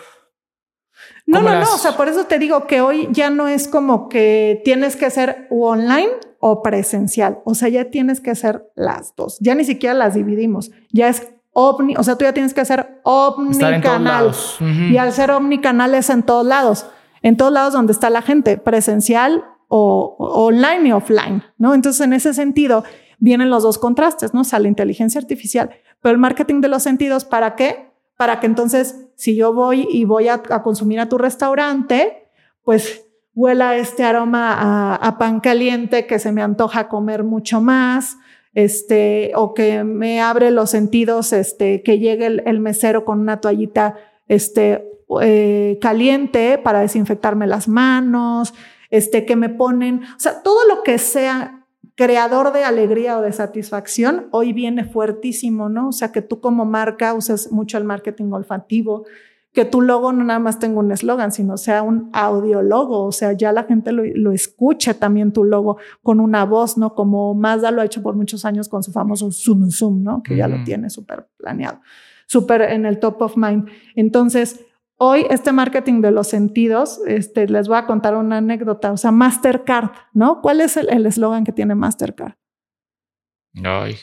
No, 1.35 1.43
no, 1.43 1.61
no. 1.61 1.75
O 1.75 1.79
sea, 1.79 1.97
por 1.97 2.09
eso 2.09 2.25
te 2.25 2.39
digo 2.39 2.67
que 2.67 2.81
hoy 2.81 3.09
ya 3.11 3.31
no 3.31 3.49
es 3.49 3.69
como 3.69 4.09
que 4.09 4.61
tienes 4.65 4.97
que 4.97 5.11
ser 5.11 5.47
online 5.51 6.11
o 6.41 6.63
presencial. 6.63 7.39
O 7.45 7.55
sea, 7.55 7.69
ya 7.69 7.87
tienes 7.87 8.21
que 8.21 8.31
hacer 8.31 8.71
las 8.75 9.15
dos. 9.17 9.39
Ya 9.41 9.55
ni 9.55 9.65
siquiera 9.65 9.95
las 9.95 10.15
dividimos. 10.15 10.71
Ya 10.93 11.09
es 11.09 11.29
omni, 11.55 11.97
o 11.97 12.03
sea, 12.03 12.17
tú 12.17 12.25
ya 12.25 12.35
tienes 12.35 12.53
que 12.53 12.65
ser 12.65 13.01
omnicanal. 13.05 14.33
Y 14.61 14.99
al 14.99 15.13
ser 15.13 15.31
omnicanal 15.31 15.95
es 15.95 16.11
en 16.11 16.23
todos 16.23 16.45
lados, 16.45 16.87
en 17.23 17.37
todos 17.37 17.53
lados 17.53 17.73
donde 17.73 17.93
está 17.93 18.11
la 18.11 18.21
gente, 18.21 18.59
presencial 18.59 19.45
o, 19.69 20.17
online 20.19 20.89
y 20.89 20.93
offline, 20.93 21.43
¿no? 21.57 21.73
Entonces, 21.75 22.05
en 22.05 22.13
ese 22.13 22.35
sentido, 22.35 22.85
vienen 23.19 23.49
los 23.49 23.63
dos 23.63 23.79
contrastes, 23.79 24.35
¿no? 24.35 24.43
O 24.43 24.45
sea, 24.45 24.59
la 24.59 24.69
inteligencia 24.69 25.21
artificial, 25.21 25.71
pero 26.03 26.13
el 26.13 26.19
marketing 26.19 26.61
de 26.61 26.69
los 26.69 26.83
sentidos, 26.83 27.25
¿para 27.25 27.55
qué? 27.55 27.94
Para 28.17 28.41
que 28.41 28.47
entonces, 28.47 29.09
si 29.17 29.35
yo 29.37 29.53
voy 29.53 29.87
y 29.91 30.05
voy 30.05 30.29
a, 30.29 30.43
consumir 30.63 31.01
a 31.01 31.09
tu 31.09 31.19
restaurante, 31.19 32.29
pues 32.63 33.07
huela 33.35 33.77
este 33.77 34.05
aroma 34.05 34.95
a, 34.95 35.19
pan 35.19 35.41
caliente 35.41 36.07
que 36.07 36.19
se 36.19 36.31
me 36.31 36.43
antoja 36.43 36.89
comer 36.89 37.25
mucho 37.25 37.61
más, 37.61 38.17
este, 38.55 39.33
o 39.35 39.53
que 39.53 39.83
me 39.83 40.21
abre 40.21 40.53
los 40.53 40.71
sentidos, 40.71 41.33
este, 41.33 41.83
que 41.83 41.99
llegue 41.99 42.27
el, 42.27 42.61
mesero 42.61 43.05
con 43.05 43.21
una 43.21 43.41
toallita, 43.41 43.97
este, 44.29 44.89
eh, 45.21 45.79
caliente 45.81 46.59
para 46.59 46.81
desinfectarme 46.81 47.49
las 47.49 47.67
manos, 47.67 48.55
este, 48.91 49.27
que 49.27 49.35
me 49.35 49.49
ponen, 49.49 50.03
o 50.05 50.21
sea, 50.21 50.43
todo 50.43 50.69
lo 50.69 50.85
que 50.85 50.99
sea 50.99 51.64
creador 51.95 52.53
de 52.53 52.65
alegría 52.65 53.19
o 53.19 53.23
de 53.23 53.33
satisfacción, 53.33 54.27
hoy 54.33 54.53
viene 54.53 54.85
fuertísimo, 54.85 55.69
¿no? 55.69 55.89
O 55.89 55.93
sea, 55.93 56.11
que 56.13 56.23
tú 56.23 56.41
como 56.41 56.65
marca 56.65 57.15
usas 57.15 57.53
mucho 57.53 57.79
el 57.79 57.85
marketing 57.85 58.33
olfativo, 58.33 59.05
que 59.53 59.65
tu 59.65 59.81
logo 59.81 60.13
no 60.13 60.25
nada 60.25 60.41
más 60.41 60.59
tenga 60.59 60.81
un 60.81 60.91
eslogan, 60.91 61.31
sino 61.31 61.57
sea 61.57 61.83
un 61.83 62.11
audiologo, 62.13 63.05
o 63.05 63.13
sea, 63.13 63.33
ya 63.35 63.53
la 63.53 63.63
gente 63.63 63.93
lo, 63.93 64.03
lo 64.05 64.33
escucha 64.33 64.95
también 64.95 65.33
tu 65.33 65.45
logo 65.45 65.79
con 66.03 66.19
una 66.19 66.45
voz, 66.45 66.77
¿no? 66.77 66.97
Como 66.97 67.35
Mazda 67.35 67.71
lo 67.71 67.81
ha 67.81 67.85
hecho 67.85 68.03
por 68.03 68.17
muchos 68.17 68.45
años 68.45 68.69
con 68.69 68.83
su 68.83 68.91
famoso 68.91 69.31
Zoom 69.31 69.71
Zoom, 69.71 70.03
¿no? 70.03 70.25
Que 70.25 70.37
ya 70.37 70.49
lo 70.49 70.65
tiene 70.65 70.91
súper 70.91 71.29
planeado, 71.37 71.81
súper 72.27 72.63
en 72.63 72.85
el 72.85 72.99
top 72.99 73.23
of 73.23 73.37
mind. 73.37 73.69
Entonces, 73.95 74.67
Hoy 75.07 75.27
este 75.29 75.53
marketing 75.53 76.01
de 76.01 76.11
los 76.11 76.29
sentidos, 76.29 77.03
este, 77.07 77.47
les 77.47 77.69
voy 77.69 77.77
a 77.77 77.85
contar 77.85 78.15
una 78.15 78.39
anécdota, 78.39 78.91
o 78.91 78.97
sea, 78.97 79.11
Mastercard, 79.11 79.91
¿no? 80.15 80.41
¿Cuál 80.41 80.63
es 80.63 80.79
el 80.79 81.05
eslogan 81.05 81.45
que 81.45 81.53
tiene 81.53 81.75
Mastercard? 81.75 82.33
Ay. 83.63 83.99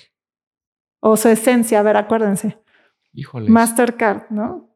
O 0.99 1.17
su 1.17 1.29
esencia, 1.29 1.79
a 1.79 1.81
ver, 1.81 1.97
acuérdense. 1.97 2.61
Híjole. 3.13 3.49
Mastercard, 3.49 4.29
¿no? 4.29 4.69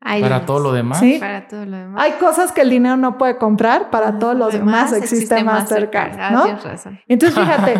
para 0.00 0.46
todo 0.46 0.58
lo 0.58 0.72
demás. 0.72 1.00
Sí, 1.00 1.18
para 1.20 1.46
todo 1.46 1.66
lo 1.66 1.76
demás. 1.76 2.02
Hay 2.02 2.12
cosas 2.12 2.50
que 2.50 2.62
el 2.62 2.70
dinero 2.70 2.96
no 2.96 3.18
puede 3.18 3.36
comprar, 3.36 3.90
para 3.90 4.18
todos 4.18 4.34
los 4.34 4.54
demás, 4.54 4.94
existe, 4.94 5.44
Mastercard, 5.44 6.18
ah, 6.18 6.30
¿no? 6.30 6.44
Tienes 6.44 6.64
razón. 6.64 6.98
Entonces, 7.08 7.38
fíjate, 7.38 7.76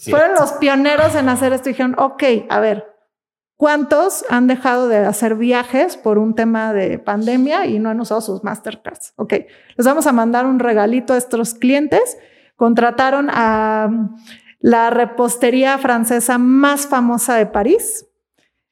fueron 0.10 0.32
los 0.36 0.52
pioneros 0.52 1.14
en 1.14 1.28
hacer 1.28 1.52
esto 1.52 1.68
y 1.68 1.72
dijeron, 1.72 1.94
ok, 1.98 2.22
a 2.48 2.60
ver, 2.60 2.97
¿Cuántos 3.58 4.24
han 4.30 4.46
dejado 4.46 4.86
de 4.86 4.98
hacer 4.98 5.34
viajes 5.34 5.96
por 5.96 6.18
un 6.18 6.36
tema 6.36 6.72
de 6.72 7.00
pandemia 7.00 7.66
y 7.66 7.80
no 7.80 7.90
han 7.90 8.00
usado 8.00 8.20
sus 8.20 8.44
Mastercards? 8.44 9.14
Ok, 9.16 9.32
les 9.76 9.84
vamos 9.84 10.06
a 10.06 10.12
mandar 10.12 10.46
un 10.46 10.60
regalito 10.60 11.12
a 11.12 11.16
estos 11.16 11.54
clientes. 11.54 12.18
Contrataron 12.54 13.28
a 13.32 13.88
mm, 13.90 14.14
la 14.60 14.90
repostería 14.90 15.76
francesa 15.78 16.38
más 16.38 16.86
famosa 16.86 17.34
de 17.34 17.46
París 17.46 18.06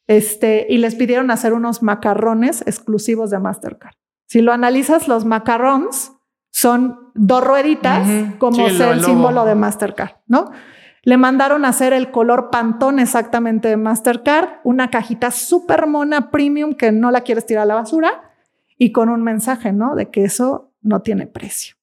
este, 0.07 0.68
y 0.70 0.79
les 0.79 0.94
pidieron 0.94 1.33
hacer 1.33 1.53
unos 1.53 1.83
macarrones 1.83 2.61
exclusivos 2.61 3.31
de 3.31 3.40
Mastercard. 3.40 3.96
Si 4.29 4.40
lo 4.40 4.53
analizas, 4.53 5.09
los 5.09 5.25
macarrones 5.25 6.12
son 6.53 7.11
dos 7.16 7.42
rueditas, 7.42 8.09
como 8.38 8.68
el 8.68 9.03
símbolo 9.03 9.44
de 9.46 9.57
Mastercard, 9.57 10.18
¿no? 10.29 10.53
Le 11.07 11.16
mandaron 11.19 11.64
a 11.64 11.69
hacer 11.69 11.92
el 11.92 12.11
color 12.11 12.51
pantón 12.51 12.99
exactamente 12.99 13.69
de 13.69 13.77
Mastercard, 13.77 14.59
una 14.64 14.90
cajita 14.90 15.31
súper 15.31 15.87
mona 15.87 16.33
premium 16.33 16.75
que 16.75 16.90
no 16.90 17.12
la 17.12 17.21
quieres 17.21 17.47
tirar 17.47 17.62
a 17.62 17.66
la 17.66 17.77
basura 17.77 18.33
y 18.77 18.90
con 18.90 19.09
un 19.09 19.23
mensaje, 19.23 19.73
¿no? 19.73 19.95
De 19.95 20.11
que 20.11 20.25
eso 20.25 20.73
no 20.83 21.03
tiene 21.03 21.29
precio. 21.29 21.77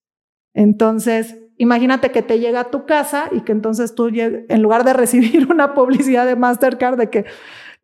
Entonces, 0.54 1.38
imagínate 1.58 2.12
que 2.12 2.22
te 2.22 2.40
llega 2.40 2.60
a 2.60 2.70
tu 2.70 2.86
casa 2.86 3.30
y 3.32 3.46
que 3.46 3.54
entonces 3.54 3.96
tú, 3.96 4.10
en 4.14 4.62
lugar 4.62 4.84
de 4.84 4.92
recibir 4.92 5.48
una 5.50 5.74
publicidad 5.74 6.26
de 6.26 6.36
Mastercard 6.36 6.98
de 6.98 7.10
que 7.10 7.24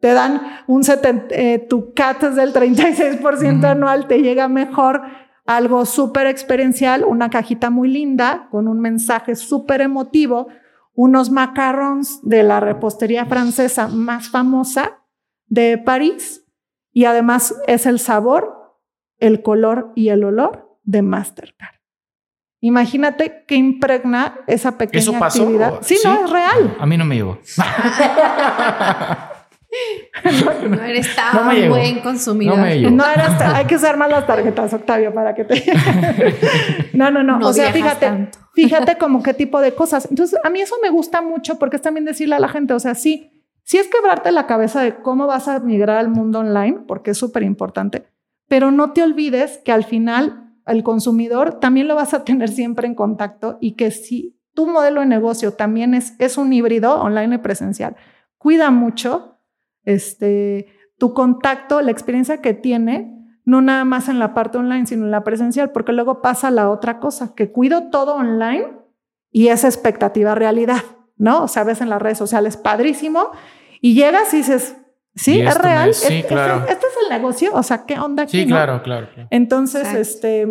te 0.02 0.10
dan 0.10 0.42
un 0.68 0.84
70, 0.84 1.28
eh, 1.30 1.66
tu 1.70 1.94
CAT 1.94 2.24
es 2.24 2.36
del 2.36 2.52
36% 2.52 3.64
anual, 3.64 4.08
te 4.08 4.22
llega 4.22 4.50
mejor 4.50 5.04
algo 5.46 5.86
súper 5.86 6.28
experiencial, 6.28 7.06
una 7.06 7.30
cajita 7.30 7.70
muy 7.70 7.88
linda 7.88 8.50
con 8.52 8.68
un 8.68 8.82
mensaje 8.82 9.38
súper 9.38 9.80
emotivo 9.80 10.50
unos 10.94 11.32
macarons 11.32 12.20
de 12.24 12.44
la 12.44 12.60
repostería 12.60 13.26
francesa 13.26 13.88
más 13.88 14.30
famosa 14.30 15.04
de 15.48 15.78
París 15.78 16.46
y 16.92 17.06
además 17.06 17.56
es 17.68 17.86
el 17.86 18.00
sabor, 18.00 18.78
el 19.18 19.42
color 19.42 19.92
y 19.96 20.10
el 20.10 20.24
olor 20.24 20.80
de 20.84 21.02
Mastercard. 21.02 21.76
Imagínate 22.62 23.46
que 23.48 23.56
impregna 23.56 24.42
esa 24.48 24.78
pequeña 24.78 25.02
¿Eso 25.02 25.18
pasó? 25.18 25.44
actividad. 25.44 25.80
Sí, 25.82 25.98
no, 26.04 26.26
es 26.26 26.30
real. 26.30 26.78
A 26.80 26.86
mí 26.86 26.98
no 26.98 27.06
me 27.06 27.16
llegó. 27.16 27.40
no, 30.68 30.84
eres 30.84 31.16
tan 31.16 31.70
buen 31.70 32.00
consumidor. 32.00 32.58
No, 32.58 32.64
me 32.64 32.92
no 32.92 33.06
eres, 33.06 33.30
hay 33.42 33.66
que 33.66 33.76
usar 33.76 33.98
más 33.98 34.10
las 34.10 34.26
tarjetas, 34.28 34.74
Octavio, 34.74 35.14
para 35.14 35.36
que 35.36 35.44
te. 35.46 35.64
no, 36.94 37.12
no, 37.12 37.24
no. 37.24 37.48
o 37.48 37.54
sea, 37.54 37.72
fíjate, 37.72 38.30
fíjate 38.64 38.98
como 38.98 39.24
qué 39.24 39.34
tipo 39.34 39.62
de 39.62 39.74
cosas. 39.74 40.08
Entonces, 40.10 40.40
a 40.44 40.50
mí 40.50 40.62
eso 40.62 40.76
me 40.82 40.90
gusta 40.90 41.22
mucho 41.22 41.60
porque 41.60 41.78
es 41.78 41.82
también 41.82 42.06
decirle 42.06 42.36
a 42.36 42.40
la 42.40 42.50
gente, 42.50 42.74
o 42.74 42.80
sea, 42.80 42.96
sí, 42.96 43.44
sí 43.64 43.78
es 43.78 43.88
quebrarte 43.88 44.32
la 44.32 44.48
cabeza 44.48 44.82
de 44.82 45.02
cómo 45.02 45.28
vas 45.28 45.48
a 45.48 45.60
migrar 45.60 45.98
al 45.98 46.10
mundo 46.10 46.40
online, 46.40 46.80
porque 46.88 47.12
es 47.12 47.18
súper 47.18 47.44
importante, 47.44 48.08
pero 48.48 48.72
no 48.72 48.94
te 48.94 49.04
olvides 49.04 49.60
que 49.60 49.72
al 49.72 49.84
final 49.84 50.54
el 50.66 50.84
consumidor 50.84 51.60
también 51.60 51.88
lo 51.88 51.96
vas 51.96 52.14
a 52.14 52.24
tener 52.24 52.50
siempre 52.50 52.88
en 52.88 52.96
contacto 52.96 53.58
y 53.60 53.74
que 53.76 53.92
si 53.92 54.40
tu 54.54 54.68
modelo 54.68 55.02
de 55.02 55.08
negocio 55.08 55.54
también 55.54 55.94
es, 55.94 56.14
es 56.20 56.38
un 56.38 56.52
híbrido 56.52 57.02
online 57.02 57.36
y 57.36 57.38
presencial, 57.40 57.96
cuida 58.38 58.72
mucho 58.72 59.40
este, 59.84 60.68
tu 60.98 61.14
contacto, 61.14 61.82
la 61.82 61.92
experiencia 61.92 62.42
que 62.42 62.54
tiene, 62.54 63.19
no 63.50 63.62
nada 63.64 63.84
más 63.84 64.10
en 64.10 64.20
la 64.20 64.36
parte 64.36 64.60
online, 64.60 64.86
sino 64.86 65.06
en 65.06 65.12
la 65.12 65.24
presencial, 65.24 65.72
porque 65.72 65.92
luego 65.92 66.22
pasa 66.22 66.52
la 66.52 66.70
otra 66.70 67.00
cosa, 67.00 67.34
que 67.34 67.52
cuido 67.52 67.90
todo 67.90 68.14
online 68.14 68.68
y 69.32 69.48
esa 69.48 69.68
expectativa 69.68 70.36
realidad, 70.36 70.84
¿no? 71.18 71.46
O 71.46 71.48
sea, 71.48 71.64
ves 71.64 71.82
en 71.82 71.90
las 71.90 72.00
redes 72.00 72.20
sociales, 72.20 72.58
padrísimo, 72.58 73.32
y 73.82 73.96
llegas 73.96 74.32
y 74.36 74.38
dices, 74.38 74.78
sí, 75.16 75.42
es 75.42 75.58
real, 75.58 75.96
sí, 75.96 76.22
claro. 76.28 76.64
este, 76.70 76.86
es 76.86 76.94
el 77.04 77.10
negocio, 77.10 77.50
o 77.56 77.64
sea, 77.64 77.88
¿qué 77.88 77.98
onda 77.98 78.24
aquí? 78.24 78.42
Sí, 78.42 78.46
claro, 78.46 78.84
claro, 78.84 79.08
Entonces, 79.32 79.96
este 79.96 80.46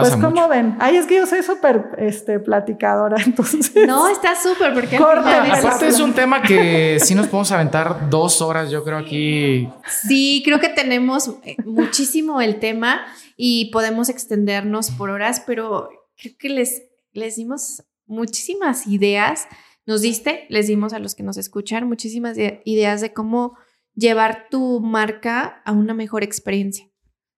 pues 0.00 0.16
como 0.16 0.48
ven, 0.48 0.76
ay, 0.80 0.96
es 0.96 1.06
que 1.06 1.14
yo 1.14 1.26
soy 1.26 1.44
súper 1.44 1.90
este, 1.98 2.40
platicadora, 2.40 3.16
entonces. 3.24 3.72
No, 3.86 4.08
está 4.08 4.34
súper, 4.34 4.74
porque 4.74 4.96
aparte 4.96 5.86
es 5.86 6.00
un 6.00 6.12
tema 6.12 6.42
que 6.42 6.98
sí 7.00 7.14
nos 7.14 7.28
podemos 7.28 7.52
aventar 7.52 8.10
dos 8.10 8.42
horas, 8.42 8.72
yo 8.72 8.82
creo 8.82 8.98
aquí. 8.98 9.68
Sí, 10.08 10.42
creo 10.44 10.58
que 10.58 10.68
tenemos 10.68 11.28
eh, 11.44 11.56
muchísimo 11.64 12.40
el 12.40 12.58
tema 12.58 13.02
y 13.36 13.70
podemos 13.70 14.08
extendernos 14.08 14.90
por 14.90 15.10
horas, 15.10 15.44
pero 15.46 15.88
creo 16.16 16.34
que 16.40 16.48
les, 16.48 16.82
les 17.12 17.36
dimos 17.36 17.84
muchísimas 18.06 18.88
ideas. 18.88 19.46
Nos 19.86 20.00
diste, 20.00 20.46
les 20.48 20.66
dimos 20.66 20.92
a 20.92 20.98
los 20.98 21.14
que 21.14 21.22
nos 21.22 21.36
escuchan 21.36 21.86
muchísimas 21.86 22.36
ideas 22.64 23.00
de 23.00 23.12
cómo 23.12 23.56
llevar 23.94 24.48
tu 24.50 24.80
marca 24.80 25.62
a 25.64 25.70
una 25.70 25.94
mejor 25.94 26.24
experiencia 26.24 26.88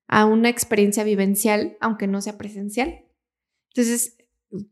a 0.09 0.25
una 0.25 0.49
experiencia 0.49 1.05
vivencial, 1.05 1.77
aunque 1.81 2.07
no 2.07 2.21
sea 2.21 2.39
presencial. 2.39 3.05
Entonces, 3.75 4.17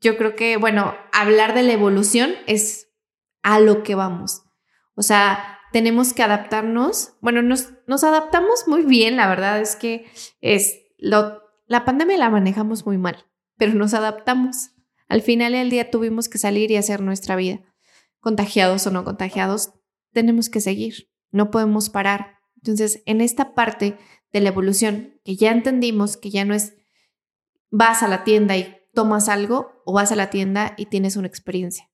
yo 0.00 0.16
creo 0.16 0.36
que, 0.36 0.56
bueno, 0.56 0.94
hablar 1.12 1.54
de 1.54 1.62
la 1.62 1.72
evolución 1.72 2.32
es 2.46 2.88
a 3.42 3.60
lo 3.60 3.82
que 3.82 3.94
vamos. 3.94 4.42
O 4.94 5.02
sea, 5.02 5.58
tenemos 5.72 6.14
que 6.14 6.22
adaptarnos. 6.22 7.14
Bueno, 7.20 7.42
nos, 7.42 7.72
nos 7.86 8.04
adaptamos 8.04 8.68
muy 8.68 8.82
bien, 8.82 9.16
la 9.16 9.28
verdad 9.28 9.60
es 9.60 9.76
que 9.76 10.06
es 10.40 10.80
lo, 10.98 11.42
la 11.66 11.84
pandemia 11.84 12.16
la 12.16 12.30
manejamos 12.30 12.86
muy 12.86 12.98
mal, 12.98 13.26
pero 13.56 13.74
nos 13.74 13.94
adaptamos. 13.94 14.70
Al 15.08 15.20
final 15.20 15.52
del 15.52 15.70
día 15.70 15.90
tuvimos 15.90 16.28
que 16.28 16.38
salir 16.38 16.70
y 16.70 16.76
hacer 16.76 17.00
nuestra 17.00 17.36
vida. 17.36 17.60
Contagiados 18.20 18.86
o 18.86 18.90
no 18.90 19.04
contagiados, 19.04 19.74
tenemos 20.12 20.48
que 20.48 20.60
seguir, 20.60 21.10
no 21.30 21.50
podemos 21.50 21.90
parar. 21.90 22.38
Entonces, 22.56 23.02
en 23.04 23.20
esta 23.20 23.54
parte 23.54 23.98
de 24.34 24.40
la 24.40 24.48
evolución, 24.48 25.20
que 25.24 25.36
ya 25.36 25.52
entendimos 25.52 26.16
que 26.16 26.28
ya 26.28 26.44
no 26.44 26.54
es 26.54 26.74
vas 27.70 28.02
a 28.02 28.08
la 28.08 28.24
tienda 28.24 28.56
y 28.56 28.76
tomas 28.92 29.28
algo 29.28 29.82
o 29.86 29.94
vas 29.94 30.10
a 30.12 30.16
la 30.16 30.28
tienda 30.28 30.74
y 30.76 30.86
tienes 30.86 31.16
una 31.16 31.28
experiencia. 31.28 31.88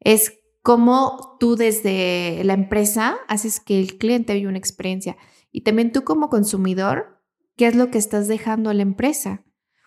Es 0.00 0.40
como 0.62 1.36
tú 1.38 1.54
desde 1.54 2.42
la 2.44 2.54
empresa 2.54 3.16
haces 3.28 3.60
que 3.60 3.78
el 3.78 3.98
cliente 3.98 4.34
viva 4.34 4.48
una 4.48 4.58
experiencia 4.58 5.16
y 5.52 5.62
también 5.62 5.92
tú 5.92 6.02
como 6.02 6.28
consumidor, 6.28 7.22
¿qué 7.56 7.68
es 7.68 7.76
lo 7.76 7.90
que 7.90 7.98
estás 7.98 8.26
dejando 8.26 8.68
a 8.68 8.74
la 8.74 8.82
empresa? 8.82 9.44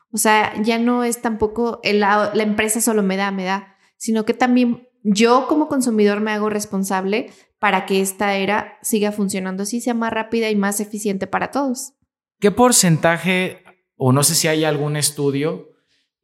O 0.09 0.17
sea, 0.17 0.53
ya 0.61 0.79
no 0.79 1.03
es 1.03 1.21
tampoco 1.21 1.81
la 1.83 2.31
empresa 2.35 2.79
solo 2.79 3.03
me 3.03 3.17
da, 3.17 3.31
me 3.31 3.43
da, 3.43 3.75
sino 3.97 4.23
que 4.23 4.33
también 4.33 4.86
yo 5.09 5.47
como 5.47 5.67
consumidor 5.67 6.19
me 6.19 6.31
hago 6.31 6.49
responsable 6.49 7.31
para 7.59 7.85
que 7.85 8.01
esta 8.01 8.35
era 8.35 8.77
siga 8.81 9.11
funcionando 9.11 9.63
así, 9.63 9.79
sea 9.81 9.93
más 9.93 10.11
rápida 10.11 10.49
y 10.49 10.55
más 10.55 10.79
eficiente 10.79 11.27
para 11.27 11.51
todos. 11.51 11.93
¿Qué 12.39 12.51
porcentaje, 12.51 13.63
o 13.95 14.11
no 14.11 14.23
sé 14.23 14.35
si 14.35 14.47
hay 14.47 14.63
algún 14.65 14.95
estudio, 14.95 15.71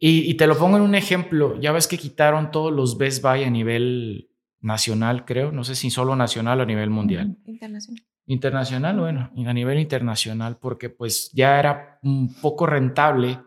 y, 0.05 0.33
te 0.33 0.47
lo 0.47 0.57
pongo 0.57 0.75
en 0.75 0.83
un 0.83 0.95
ejemplo, 0.95 1.57
ya 1.61 1.71
ves 1.71 1.87
que 1.87 1.97
quitaron 1.97 2.51
todos 2.51 2.73
los 2.73 2.97
Best 2.97 3.23
Buy 3.23 3.45
a 3.45 3.49
nivel 3.49 4.29
nacional, 4.59 5.23
creo, 5.23 5.53
no 5.53 5.63
sé 5.63 5.75
si 5.75 5.89
solo 5.89 6.17
nacional 6.17 6.59
o 6.59 6.63
a 6.63 6.65
nivel 6.65 6.89
mundial. 6.89 7.37
Internacional. 7.45 8.03
Internacional, 8.25 8.99
bueno, 8.99 9.31
a 9.33 9.53
nivel 9.53 9.79
internacional, 9.79 10.57
porque 10.57 10.89
pues 10.89 11.31
ya 11.31 11.57
era 11.57 11.99
un 12.03 12.33
poco 12.33 12.65
rentable 12.65 13.39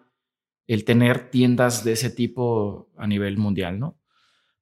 el 0.66 0.86
tener 0.86 1.30
tiendas 1.30 1.84
de 1.84 1.92
ese 1.92 2.08
tipo 2.08 2.88
a 2.96 3.06
nivel 3.06 3.36
mundial, 3.36 3.78
¿no? 3.78 3.98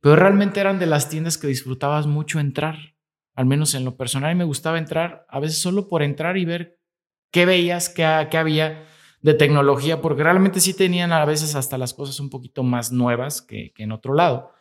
Pero 0.05 0.17
realmente 0.17 0.61
eran 0.61 0.79
de 0.79 0.85
las 0.85 1.09
tiendas 1.09 1.39
que 1.39 1.47
disfrutabas 1.47 2.07
mucho 2.07 2.39
entrar, 2.39 2.77
al 3.35 3.47
menos 3.47 3.73
en 3.73 3.87
lo 3.87 3.97
personal, 3.97 4.33
y 4.33 4.35
me 4.35 4.45
gustaba 4.45 4.77
entrar, 4.77 5.25
a 5.31 5.41
veces 5.41 5.63
solo 5.63 5.89
por 5.89 6.03
entrar 6.03 6.37
y 6.37 6.45
ver 6.45 6.79
qué 7.31 7.47
veías, 7.47 7.89
qué, 7.89 8.05
había 8.05 8.87
de 9.23 9.33
tecnología, 9.33 10.03
porque 10.03 10.23
realmente 10.23 10.61
sí 10.61 10.75
tenían 10.75 11.11
a 11.15 11.25
veces 11.25 11.55
hasta 11.55 11.79
las 11.79 11.95
cosas 11.95 12.21
un 12.21 12.29
poquito 12.29 12.63
más 12.63 12.93
nuevas 12.93 13.41
que, 13.41 13.73
que 13.73 13.85
en 13.85 13.93
otro 13.93 14.13
lado. 14.13 14.53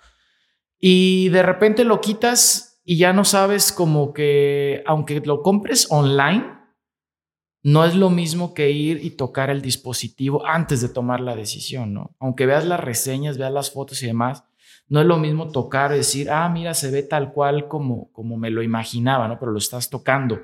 Y 0.80 1.28
de 1.28 1.44
repente 1.44 1.84
lo 1.84 2.00
quitas 2.00 2.82
y 2.86 2.96
ya 2.96 3.12
no 3.12 3.26
sabes 3.26 3.74
como 3.74 4.14
que, 4.14 4.82
aunque 4.86 5.20
lo 5.26 5.42
compres 5.42 5.88
online, 5.90 6.58
no 7.64 7.84
es 7.84 7.96
lo 7.96 8.10
mismo 8.10 8.54
que 8.54 8.72
ir 8.72 9.04
y 9.04 9.10
tocar 9.10 9.50
el 9.50 9.62
dispositivo 9.62 10.46
antes 10.46 10.80
de 10.80 10.88
tomar 10.88 11.20
la 11.20 11.36
decisión, 11.36 11.94
¿no? 11.94 12.16
Aunque 12.18 12.46
veas 12.46 12.66
las 12.66 12.80
reseñas, 12.80 13.38
veas 13.38 13.52
las 13.52 13.72
fotos 13.72 14.02
y 14.04 14.08
demás, 14.08 14.46
no 14.88 15.02
es 15.02 15.06
lo 15.06 15.18
mismo 15.18 15.52
tocar 15.52 15.92
y 15.92 15.98
decir, 15.98 16.30
ah, 16.30 16.48
mira, 16.50 16.74
se 16.74 16.92
ve 16.92 17.04
tal 17.04 17.32
cual 17.32 17.68
como, 17.68 18.12
como 18.12 18.38
me 18.38 18.50
lo 18.50 18.62
imaginaba, 18.62 19.28
¿no? 19.28 19.40
Pero 19.40 19.52
lo 19.52 19.58
estás 19.58 19.90
tocando. 19.90 20.40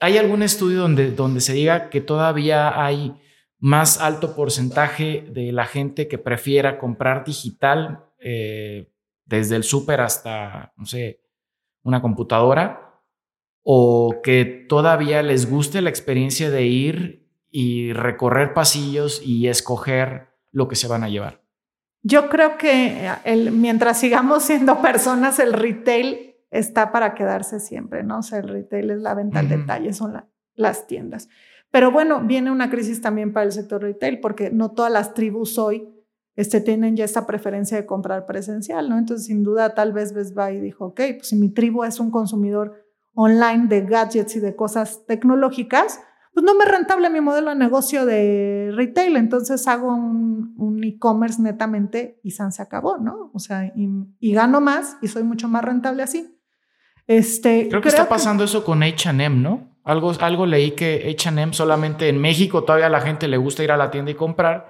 ¿Hay 0.00 0.18
algún 0.18 0.42
estudio 0.42 0.80
donde, 0.80 1.12
donde 1.12 1.40
se 1.40 1.54
diga 1.54 1.88
que 1.88 2.00
todavía 2.00 2.84
hay 2.84 3.16
más 3.58 4.00
alto 4.00 4.36
porcentaje 4.36 5.26
de 5.30 5.52
la 5.52 5.64
gente 5.64 6.08
que 6.08 6.18
prefiera 6.18 6.78
comprar 6.78 7.24
digital 7.24 8.04
eh, 8.18 8.92
desde 9.24 9.56
el 9.56 9.64
súper 9.64 10.00
hasta, 10.00 10.72
no 10.76 10.86
sé, 10.86 11.20
una 11.82 12.02
computadora? 12.02 12.86
o 13.68 14.20
que 14.22 14.44
todavía 14.44 15.24
les 15.24 15.50
guste 15.50 15.82
la 15.82 15.90
experiencia 15.90 16.50
de 16.52 16.66
ir 16.66 17.28
y 17.50 17.92
recorrer 17.92 18.54
pasillos 18.54 19.20
y 19.24 19.48
escoger 19.48 20.28
lo 20.52 20.68
que 20.68 20.76
se 20.76 20.86
van 20.86 21.02
a 21.02 21.08
llevar? 21.08 21.42
Yo 22.06 22.28
creo 22.28 22.56
que 22.56 23.10
el, 23.24 23.50
mientras 23.50 23.98
sigamos 23.98 24.44
siendo 24.44 24.80
personas, 24.82 25.40
el 25.40 25.52
retail 25.52 26.36
está 26.52 26.92
para 26.92 27.14
quedarse 27.14 27.58
siempre, 27.58 28.04
¿no? 28.04 28.18
O 28.18 28.22
sea, 28.22 28.38
el 28.38 28.48
retail 28.48 28.90
es 28.92 29.00
la 29.00 29.14
venta 29.14 29.40
al 29.40 29.48
detalle, 29.48 29.92
son 29.92 30.22
las 30.54 30.86
tiendas. 30.86 31.28
Pero 31.72 31.90
bueno, 31.90 32.20
viene 32.20 32.52
una 32.52 32.70
crisis 32.70 33.00
también 33.02 33.32
para 33.32 33.44
el 33.44 33.52
sector 33.52 33.82
retail 33.82 34.20
porque 34.20 34.50
no 34.50 34.70
todas 34.70 34.92
las 34.92 35.14
tribus 35.14 35.58
hoy 35.58 35.92
este, 36.36 36.60
tienen 36.60 36.94
ya 36.96 37.04
esta 37.04 37.26
preferencia 37.26 37.76
de 37.76 37.86
comprar 37.86 38.24
presencial, 38.24 38.88
¿no? 38.88 38.98
Entonces, 38.98 39.26
sin 39.26 39.42
duda, 39.42 39.74
tal 39.74 39.92
vez 39.92 40.12
Best 40.12 40.32
Buy 40.32 40.60
dijo, 40.60 40.86
ok, 40.86 41.00
pues 41.16 41.28
si 41.28 41.36
mi 41.36 41.48
tribu 41.48 41.82
es 41.82 41.98
un 41.98 42.12
consumidor 42.12 42.86
online 43.14 43.66
de 43.66 43.80
gadgets 43.80 44.36
y 44.36 44.40
de 44.40 44.54
cosas 44.54 45.04
tecnológicas, 45.06 46.00
pues 46.36 46.44
no 46.44 46.54
me 46.54 46.66
rentable 46.66 47.08
mi 47.08 47.22
modelo 47.22 47.48
de 47.48 47.56
negocio 47.56 48.04
de 48.04 48.70
retail, 48.74 49.16
entonces 49.16 49.66
hago 49.66 49.88
un, 49.88 50.84
e-commerce 50.84 51.40
netamente 51.40 52.20
y 52.22 52.32
se 52.32 52.42
acabó, 52.60 52.98
¿no? 52.98 53.30
O 53.32 53.38
sea, 53.38 53.72
y, 53.74 54.32
gano 54.34 54.60
más 54.60 54.98
y 55.00 55.08
soy 55.08 55.22
mucho 55.22 55.48
más 55.48 55.64
rentable 55.64 56.02
así. 56.02 56.38
Este, 57.06 57.68
creo 57.70 57.80
que 57.80 57.88
está 57.88 58.06
pasando 58.06 58.44
eso 58.44 58.66
con 58.66 58.82
H&M, 58.82 59.34
¿no? 59.36 59.78
Algo, 59.82 60.12
algo 60.20 60.44
leí 60.44 60.72
que 60.72 61.16
H&M 61.18 61.54
solamente 61.54 62.10
en 62.10 62.20
México 62.20 62.64
todavía 62.64 62.88
a 62.88 62.90
la 62.90 63.00
gente 63.00 63.28
le 63.28 63.38
gusta 63.38 63.64
ir 63.64 63.72
a 63.72 63.78
la 63.78 63.90
tienda 63.90 64.10
y 64.10 64.14
comprar, 64.14 64.68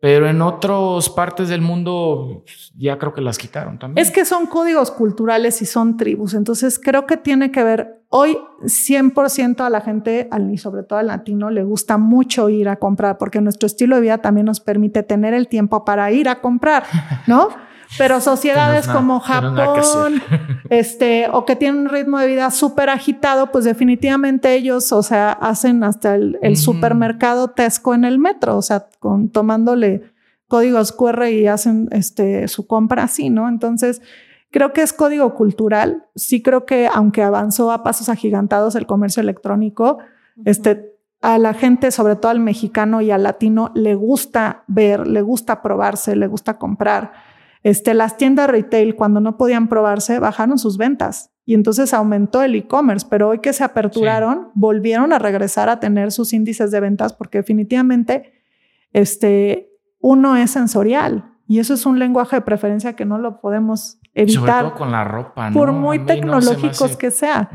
pero 0.00 0.28
en 0.28 0.42
otras 0.42 1.08
partes 1.08 1.48
del 1.48 1.62
mundo 1.62 2.42
pues, 2.44 2.72
ya 2.76 2.98
creo 2.98 3.14
que 3.14 3.22
las 3.22 3.38
quitaron 3.38 3.78
también. 3.78 4.06
Es 4.06 4.12
que 4.12 4.26
son 4.26 4.44
códigos 4.44 4.90
culturales 4.90 5.62
y 5.62 5.64
son 5.64 5.96
tribus. 5.96 6.34
Entonces 6.34 6.78
creo 6.78 7.06
que 7.06 7.16
tiene 7.16 7.50
que 7.50 7.64
ver, 7.64 7.99
hoy 8.10 8.36
100% 8.62 9.60
a 9.64 9.70
la 9.70 9.80
gente, 9.80 10.28
y 10.52 10.58
sobre 10.58 10.82
todo 10.82 10.98
al 10.98 11.06
latino, 11.06 11.48
le 11.50 11.62
gusta 11.62 11.96
mucho 11.96 12.48
ir 12.50 12.68
a 12.68 12.76
comprar 12.76 13.16
porque 13.16 13.40
nuestro 13.40 13.66
estilo 13.66 13.96
de 13.96 14.02
vida 14.02 14.18
también 14.18 14.46
nos 14.46 14.60
permite 14.60 15.02
tener 15.02 15.32
el 15.32 15.48
tiempo 15.48 15.84
para 15.84 16.10
ir 16.12 16.28
a 16.28 16.40
comprar, 16.40 16.84
¿no? 17.26 17.48
Pero 17.98 18.20
sociedades 18.20 18.86
como 18.86 19.18
Japón, 19.18 20.22
este, 20.70 21.26
o 21.32 21.44
que 21.44 21.56
tienen 21.56 21.82
un 21.82 21.88
ritmo 21.88 22.18
de 22.18 22.28
vida 22.28 22.50
súper 22.52 22.88
agitado, 22.88 23.50
pues 23.50 23.64
definitivamente 23.64 24.54
ellos, 24.54 24.92
o 24.92 25.02
sea, 25.02 25.32
hacen 25.32 25.82
hasta 25.82 26.14
el, 26.14 26.56
supermercado 26.56 27.48
Tesco 27.48 27.92
en 27.92 28.04
el 28.04 28.20
metro, 28.20 28.56
o 28.56 28.62
sea, 28.62 28.86
con, 29.00 29.28
tomándole 29.30 30.02
códigos 30.46 30.92
QR 30.92 31.28
y 31.30 31.48
hacen 31.48 31.88
este, 31.90 32.46
su 32.46 32.68
compra 32.68 33.04
así, 33.04 33.28
¿no? 33.28 33.48
Entonces, 33.48 34.02
creo 34.50 34.72
que 34.72 34.82
es 34.82 34.92
código 34.92 35.34
cultural. 35.34 36.06
Sí 36.14 36.42
creo 36.42 36.66
que 36.66 36.88
aunque 36.92 37.22
avanzó 37.22 37.72
a 37.72 37.82
pasos 37.82 38.08
agigantados 38.08 38.74
el 38.74 38.86
comercio 38.86 39.20
electrónico, 39.20 39.98
este, 40.44 40.96
a 41.22 41.38
la 41.38 41.54
gente, 41.54 41.90
sobre 41.90 42.16
todo 42.16 42.30
al 42.30 42.40
mexicano 42.40 43.00
y 43.00 43.10
al 43.10 43.22
latino, 43.22 43.70
le 43.74 43.94
gusta 43.94 44.64
ver, 44.66 45.06
le 45.06 45.22
gusta 45.22 45.62
probarse, 45.62 46.16
le 46.16 46.26
gusta 46.26 46.58
comprar. 46.58 47.12
Este, 47.62 47.92
las 47.92 48.16
tiendas 48.16 48.48
retail, 48.48 48.96
cuando 48.96 49.20
no 49.20 49.36
podían 49.36 49.68
probarse, 49.68 50.18
bajaron 50.18 50.58
sus 50.58 50.78
ventas 50.78 51.30
y 51.44 51.54
entonces 51.54 51.92
aumentó 51.92 52.42
el 52.42 52.54
e-commerce, 52.54 53.06
pero 53.10 53.28
hoy 53.28 53.40
que 53.40 53.52
se 53.52 53.64
aperturaron, 53.64 54.48
volvieron 54.54 55.12
a 55.12 55.18
regresar 55.18 55.68
a 55.68 55.78
tener 55.78 56.10
sus 56.10 56.32
índices 56.32 56.70
de 56.70 56.80
ventas 56.80 57.12
porque 57.12 57.38
definitivamente 57.38 58.32
este, 58.92 59.70
uno 59.98 60.36
es 60.36 60.52
sensorial 60.52 61.34
y 61.46 61.58
eso 61.58 61.74
es 61.74 61.84
un 61.84 61.98
lenguaje 61.98 62.36
de 62.36 62.42
preferencia 62.42 62.94
que 62.94 63.04
no 63.04 63.18
lo 63.18 63.40
podemos 63.40 63.99
evitar. 64.14 64.40
Sobre 64.40 64.52
todo 64.52 64.74
con 64.74 64.90
la 64.90 65.04
ropa, 65.04 65.50
Por 65.52 65.72
muy 65.72 66.00
tecnológicos 66.00 66.96
que 66.96 67.10
sea. 67.10 67.50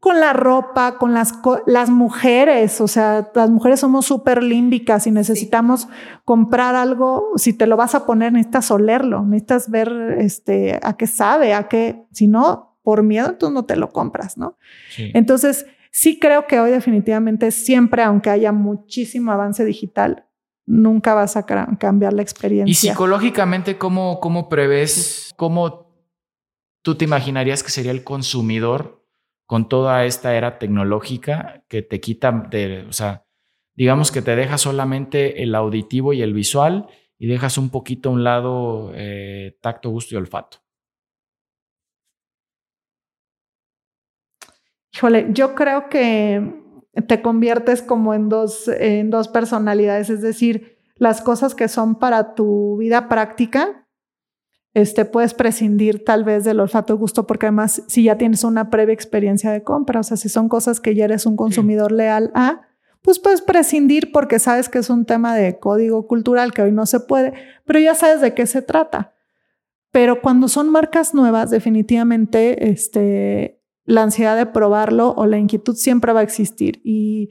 Con 0.00 0.20
la 0.20 0.32
ropa, 0.32 0.96
con 0.98 1.14
las, 1.14 1.34
las 1.66 1.90
mujeres, 1.90 2.80
o 2.80 2.88
sea, 2.88 3.30
las 3.34 3.50
mujeres 3.50 3.80
somos 3.80 4.06
súper 4.06 4.42
límbicas 4.42 5.06
y 5.06 5.10
necesitamos 5.10 5.88
comprar 6.24 6.74
algo, 6.74 7.32
si 7.36 7.52
te 7.52 7.66
lo 7.66 7.76
vas 7.76 7.94
a 7.94 8.06
poner, 8.06 8.32
necesitas 8.32 8.70
olerlo, 8.70 9.24
necesitas 9.24 9.70
ver 9.70 10.16
este, 10.18 10.78
a 10.82 10.96
qué 10.96 11.06
sabe, 11.06 11.54
a 11.54 11.68
qué, 11.68 12.04
si 12.12 12.26
no, 12.26 12.78
por 12.82 13.02
miedo, 13.02 13.34
tú 13.34 13.50
no 13.50 13.64
te 13.64 13.76
lo 13.76 13.90
compras, 13.90 14.38
¿no? 14.38 14.56
Entonces, 14.96 15.66
sí 15.90 16.18
creo 16.18 16.46
que 16.46 16.60
hoy 16.60 16.70
definitivamente 16.70 17.50
siempre, 17.50 18.02
aunque 18.02 18.30
haya 18.30 18.52
muchísimo 18.52 19.30
avance 19.32 19.64
digital, 19.64 20.24
nunca 20.64 21.14
vas 21.14 21.36
a 21.36 21.44
cambiar 21.44 22.12
la 22.12 22.22
experiencia. 22.22 22.70
Y 22.70 22.74
psicológicamente, 22.74 23.78
¿cómo, 23.78 24.20
cómo 24.20 24.48
prevés, 24.48 25.34
cómo 25.36 25.87
¿Tú 26.88 26.94
te 26.94 27.04
imaginarías 27.04 27.62
que 27.62 27.68
sería 27.68 27.90
el 27.90 28.02
consumidor 28.02 29.04
con 29.44 29.68
toda 29.68 30.06
esta 30.06 30.34
era 30.34 30.58
tecnológica 30.58 31.62
que 31.68 31.82
te 31.82 32.00
quita 32.00 32.48
o 32.88 32.92
sea, 32.94 33.26
digamos 33.76 34.10
que 34.10 34.22
te 34.22 34.34
deja 34.34 34.56
solamente 34.56 35.42
el 35.42 35.54
auditivo 35.54 36.14
y 36.14 36.22
el 36.22 36.32
visual 36.32 36.88
y 37.18 37.26
dejas 37.26 37.58
un 37.58 37.68
poquito 37.68 38.08
a 38.08 38.12
un 38.12 38.24
lado 38.24 38.92
eh, 38.94 39.58
tacto, 39.60 39.90
gusto 39.90 40.14
y 40.14 40.16
olfato? 40.16 40.60
Híjole, 44.94 45.26
yo 45.32 45.54
creo 45.54 45.90
que 45.90 46.54
te 47.06 47.20
conviertes 47.20 47.82
como 47.82 48.14
en 48.14 48.30
dos, 48.30 48.66
en 48.66 49.10
dos 49.10 49.28
personalidades, 49.28 50.08
es 50.08 50.22
decir, 50.22 50.78
las 50.94 51.20
cosas 51.20 51.54
que 51.54 51.68
son 51.68 51.98
para 51.98 52.34
tu 52.34 52.78
vida 52.78 53.10
práctica 53.10 53.84
este, 54.74 55.04
puedes 55.04 55.34
prescindir 55.34 56.04
tal 56.04 56.24
vez 56.24 56.44
del 56.44 56.60
olfato 56.60 56.96
gusto 56.96 57.26
porque 57.26 57.46
además 57.46 57.82
si 57.88 58.04
ya 58.04 58.18
tienes 58.18 58.44
una 58.44 58.70
previa 58.70 58.92
experiencia 58.92 59.50
de 59.50 59.62
compra, 59.62 60.00
o 60.00 60.02
sea, 60.02 60.16
si 60.16 60.28
son 60.28 60.48
cosas 60.48 60.80
que 60.80 60.94
ya 60.94 61.06
eres 61.06 61.26
un 61.26 61.36
consumidor 61.36 61.92
leal 61.92 62.30
a, 62.34 62.62
pues 63.02 63.18
puedes 63.18 63.40
prescindir 63.40 64.12
porque 64.12 64.38
sabes 64.38 64.68
que 64.68 64.78
es 64.78 64.90
un 64.90 65.04
tema 65.04 65.34
de 65.34 65.58
código 65.58 66.06
cultural 66.06 66.52
que 66.52 66.62
hoy 66.62 66.72
no 66.72 66.86
se 66.86 67.00
puede, 67.00 67.32
pero 67.64 67.78
ya 67.78 67.94
sabes 67.94 68.20
de 68.20 68.34
qué 68.34 68.46
se 68.46 68.62
trata. 68.62 69.14
Pero 69.90 70.20
cuando 70.20 70.48
son 70.48 70.68
marcas 70.68 71.14
nuevas, 71.14 71.50
definitivamente 71.50 72.70
este, 72.70 73.62
la 73.84 74.02
ansiedad 74.02 74.36
de 74.36 74.46
probarlo 74.46 75.14
o 75.16 75.26
la 75.26 75.38
inquietud 75.38 75.74
siempre 75.74 76.12
va 76.12 76.20
a 76.20 76.24
existir. 76.24 76.80
Y, 76.84 77.30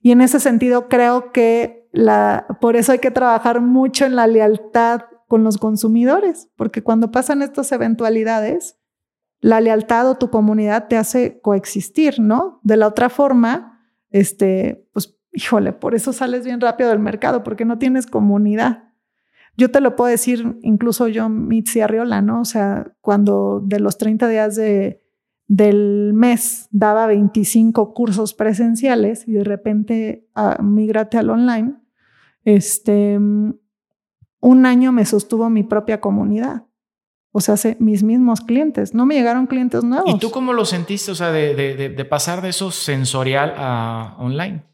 y 0.00 0.12
en 0.12 0.22
ese 0.22 0.40
sentido 0.40 0.88
creo 0.88 1.32
que 1.32 1.88
la, 1.92 2.46
por 2.60 2.76
eso 2.76 2.92
hay 2.92 3.00
que 3.00 3.10
trabajar 3.10 3.60
mucho 3.60 4.06
en 4.06 4.16
la 4.16 4.26
lealtad 4.26 5.02
con 5.30 5.44
los 5.44 5.58
consumidores, 5.58 6.50
porque 6.56 6.82
cuando 6.82 7.12
pasan 7.12 7.40
estas 7.40 7.70
eventualidades, 7.70 8.80
la 9.38 9.60
lealtad 9.60 10.10
o 10.10 10.16
tu 10.16 10.28
comunidad 10.28 10.88
te 10.88 10.96
hace 10.96 11.40
coexistir, 11.40 12.18
¿no? 12.18 12.58
De 12.64 12.76
la 12.76 12.88
otra 12.88 13.08
forma, 13.10 13.80
este, 14.10 14.88
pues, 14.92 15.16
híjole, 15.30 15.72
por 15.72 15.94
eso 15.94 16.12
sales 16.12 16.44
bien 16.44 16.60
rápido 16.60 16.90
del 16.90 16.98
mercado, 16.98 17.44
porque 17.44 17.64
no 17.64 17.78
tienes 17.78 18.08
comunidad. 18.08 18.88
yo 19.56 19.70
te 19.70 19.80
lo 19.80 19.94
puedo 19.94 20.10
decir, 20.10 20.58
incluso 20.62 21.06
yo, 21.06 21.28
Mitzi 21.28 21.80
Arriola, 21.80 22.22
¿no? 22.22 22.40
O 22.40 22.44
sea, 22.44 22.92
cuando 23.00 23.62
de 23.64 23.78
los 23.78 23.98
30 23.98 24.26
días 24.26 24.56
de, 24.56 25.00
del 25.46 26.12
mes 26.12 26.66
daba 26.72 27.06
25 27.06 27.94
cursos 27.94 28.34
presenciales 28.34 29.28
y 29.28 29.32
de 29.34 29.44
repente 29.44 30.28
ah, 30.34 30.60
migrate 30.60 31.18
al 31.18 31.30
online, 31.30 31.76
este, 32.44 33.16
un 34.40 34.66
año 34.66 34.92
me 34.92 35.04
sostuvo 35.04 35.48
mi 35.50 35.62
propia 35.62 36.00
comunidad. 36.00 36.66
O 37.32 37.40
sea, 37.40 37.54
mis 37.78 38.02
mismos 38.02 38.40
clientes. 38.40 38.92
No 38.92 39.06
me 39.06 39.14
llegaron 39.14 39.46
clientes 39.46 39.84
nuevos. 39.84 40.10
¿Y 40.10 40.18
tú 40.18 40.32
cómo 40.32 40.52
lo 40.52 40.64
sentiste? 40.64 41.12
O 41.12 41.14
sea, 41.14 41.30
de, 41.30 41.54
de, 41.54 41.88
de 41.88 42.04
pasar 42.04 42.42
de 42.42 42.48
eso 42.48 42.72
sensorial 42.72 43.54
a 43.56 44.16
online. 44.18 44.64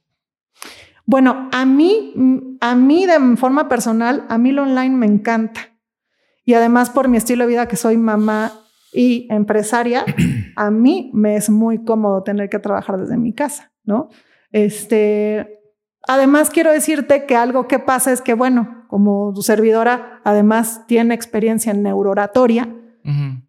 Bueno, 1.04 1.48
a 1.52 1.64
mí, 1.64 2.14
a 2.60 2.74
mí 2.74 3.06
de 3.06 3.36
forma 3.36 3.68
personal, 3.68 4.24
a 4.28 4.38
mí 4.38 4.52
lo 4.52 4.62
online 4.62 4.96
me 4.96 5.06
encanta. 5.06 5.76
Y 6.44 6.54
además 6.54 6.90
por 6.90 7.08
mi 7.08 7.16
estilo 7.16 7.44
de 7.44 7.48
vida 7.48 7.68
que 7.68 7.76
soy 7.76 7.96
mamá 7.96 8.52
y 8.92 9.28
empresaria, 9.30 10.04
a 10.56 10.70
mí 10.70 11.10
me 11.12 11.36
es 11.36 11.50
muy 11.50 11.84
cómodo 11.84 12.22
tener 12.22 12.48
que 12.48 12.58
trabajar 12.58 12.98
desde 12.98 13.16
mi 13.18 13.32
casa, 13.32 13.72
¿no? 13.84 14.08
Este, 14.50 15.60
además 16.06 16.50
quiero 16.50 16.72
decirte 16.72 17.26
que 17.26 17.36
algo 17.36 17.68
que 17.68 17.78
pasa 17.78 18.12
es 18.12 18.20
que, 18.20 18.34
bueno, 18.34 18.84
como 18.88 19.32
tu 19.34 19.42
servidora 19.42 20.20
además 20.24 20.82
tiene 20.86 21.14
experiencia 21.14 21.72
en 21.72 21.82
neurooratoria, 21.82 22.68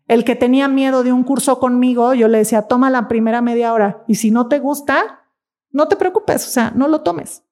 el 0.08 0.24
que 0.24 0.36
tenía 0.36 0.68
miedo 0.68 1.04
de 1.04 1.12
un 1.12 1.24
curso 1.24 1.60
conmigo, 1.60 2.14
yo 2.14 2.28
le 2.28 2.38
decía, 2.38 2.64
toma 2.64 2.92
la 2.92 3.08
primera 3.08 3.42
media 3.42 3.74
hora 3.74 4.04
y 4.08 4.16
si 4.16 4.30
no 4.30 4.48
te 4.48 4.60
gusta, 4.60 5.24
no 5.72 5.88
te 5.88 5.96
preocupes, 5.96 6.46
o 6.46 6.50
sea, 6.50 6.72
no 6.76 6.88
lo 6.88 7.02
tomes. 7.02 7.44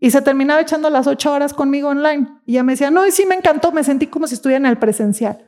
Y 0.00 0.10
se 0.10 0.22
terminaba 0.22 0.62
echando 0.62 0.88
las 0.88 1.06
ocho 1.06 1.30
horas 1.32 1.52
conmigo 1.52 1.90
online. 1.90 2.26
Y 2.46 2.52
ella 2.52 2.62
me 2.62 2.72
decía, 2.72 2.90
no, 2.90 3.06
y 3.06 3.12
sí 3.12 3.26
me 3.26 3.34
encantó, 3.34 3.70
me 3.70 3.84
sentí 3.84 4.06
como 4.06 4.26
si 4.26 4.34
estuviera 4.34 4.56
en 4.56 4.66
el 4.66 4.78
presencial. 4.78 5.44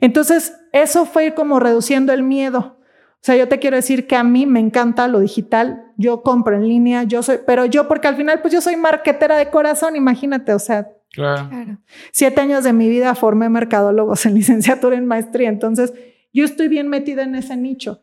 Entonces, 0.00 0.54
eso 0.72 1.04
fue 1.04 1.34
como 1.34 1.60
reduciendo 1.60 2.14
el 2.14 2.22
miedo. 2.22 2.78
O 3.22 3.24
sea, 3.24 3.36
yo 3.36 3.48
te 3.48 3.58
quiero 3.58 3.76
decir 3.76 4.06
que 4.06 4.16
a 4.16 4.24
mí 4.24 4.46
me 4.46 4.58
encanta 4.58 5.06
lo 5.06 5.20
digital. 5.20 5.92
Yo 5.96 6.22
compro 6.22 6.56
en 6.56 6.66
línea, 6.66 7.04
yo 7.04 7.22
soy, 7.22 7.38
pero 7.46 7.64
yo, 7.66 7.86
porque 7.86 8.08
al 8.08 8.16
final, 8.16 8.40
pues 8.40 8.52
yo 8.52 8.60
soy 8.60 8.76
marquetera 8.76 9.36
de 9.36 9.48
corazón, 9.48 9.94
imagínate, 9.94 10.52
o 10.52 10.58
sea, 10.58 10.90
claro. 11.12 11.78
siete 12.10 12.40
años 12.40 12.64
de 12.64 12.72
mi 12.72 12.88
vida 12.88 13.14
formé 13.14 13.48
mercadólogos 13.48 14.26
en 14.26 14.34
licenciatura 14.36 14.96
en 14.96 15.06
maestría. 15.06 15.48
Entonces, 15.48 15.92
yo 16.32 16.44
estoy 16.44 16.68
bien 16.68 16.88
metida 16.88 17.22
en 17.22 17.36
ese 17.36 17.56
nicho, 17.56 18.02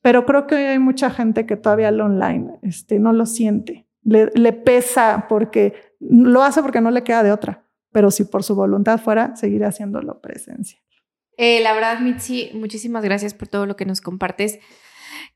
pero 0.00 0.24
creo 0.24 0.46
que 0.46 0.56
hay 0.56 0.78
mucha 0.78 1.10
gente 1.10 1.44
que 1.44 1.56
todavía 1.56 1.90
lo 1.90 2.06
online 2.06 2.58
este, 2.62 2.98
no 2.98 3.12
lo 3.12 3.26
siente 3.26 3.84
le, 4.04 4.52
pesa 4.52 5.26
porque 5.28 5.74
lo 6.00 6.42
hace 6.42 6.62
porque 6.62 6.80
no 6.80 6.90
le 6.90 7.02
queda 7.02 7.22
de 7.22 7.32
otra, 7.32 7.64
pero 7.92 8.10
si 8.10 8.24
por 8.24 8.42
su 8.42 8.54
voluntad 8.54 9.00
fuera, 9.00 9.34
seguirá 9.36 9.68
haciéndolo 9.68 10.20
presencia. 10.20 10.78
Eh, 11.36 11.60
la 11.60 11.72
verdad, 11.72 12.00
Mitzi, 12.00 12.50
muchísimas 12.54 13.04
gracias 13.04 13.34
por 13.34 13.48
todo 13.48 13.66
lo 13.66 13.76
que 13.76 13.86
nos 13.86 14.00
compartes. 14.00 14.58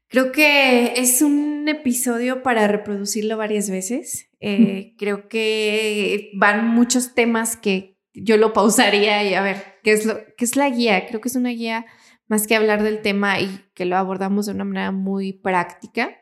Creo 0.09 0.33
que 0.33 0.95
es 0.97 1.21
un 1.23 1.69
episodio 1.69 2.43
para 2.43 2.67
reproducirlo 2.67 3.37
varias 3.37 3.69
veces. 3.69 4.31
Eh, 4.41 4.95
creo 4.97 5.29
que 5.29 6.31
van 6.35 6.67
muchos 6.67 7.15
temas 7.15 7.57
que 7.57 7.99
yo 8.15 8.37
lo 8.37 8.53
pausaría 8.53 9.23
y 9.25 9.35
a 9.35 9.43
ver, 9.43 9.63
¿qué 9.83 9.93
es, 9.93 10.07
lo, 10.07 10.19
¿qué 10.37 10.45
es 10.45 10.57
la 10.57 10.71
guía? 10.71 11.07
Creo 11.07 11.21
que 11.21 11.29
es 11.29 11.37
una 11.37 11.51
guía 11.51 11.85
más 12.27 12.47
que 12.47 12.57
hablar 12.57 12.83
del 12.83 13.03
tema 13.03 13.41
y 13.41 13.61
que 13.75 13.85
lo 13.85 13.97
abordamos 13.97 14.47
de 14.47 14.53
una 14.53 14.65
manera 14.65 14.93
muy 14.93 15.33
práctica 15.33 16.19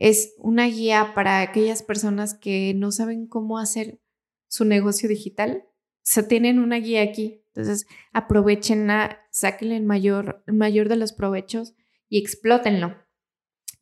es 0.00 0.34
una 0.38 0.66
guía 0.66 1.12
para 1.14 1.42
aquellas 1.42 1.82
personas 1.82 2.32
que 2.32 2.72
no 2.74 2.90
saben 2.90 3.26
cómo 3.26 3.58
hacer 3.58 4.00
su 4.48 4.64
negocio 4.64 5.10
digital. 5.10 5.64
O 5.66 6.02
sea, 6.02 6.26
tienen 6.26 6.58
una 6.58 6.76
guía 6.76 7.02
aquí. 7.02 7.39
Entonces, 7.54 7.86
aprovechenla, 8.12 9.20
sáquenle 9.30 9.76
el 9.76 9.84
mayor, 9.84 10.42
el 10.46 10.54
mayor 10.54 10.88
de 10.88 10.96
los 10.96 11.12
provechos 11.12 11.74
y 12.08 12.18
explótenlo. 12.18 12.96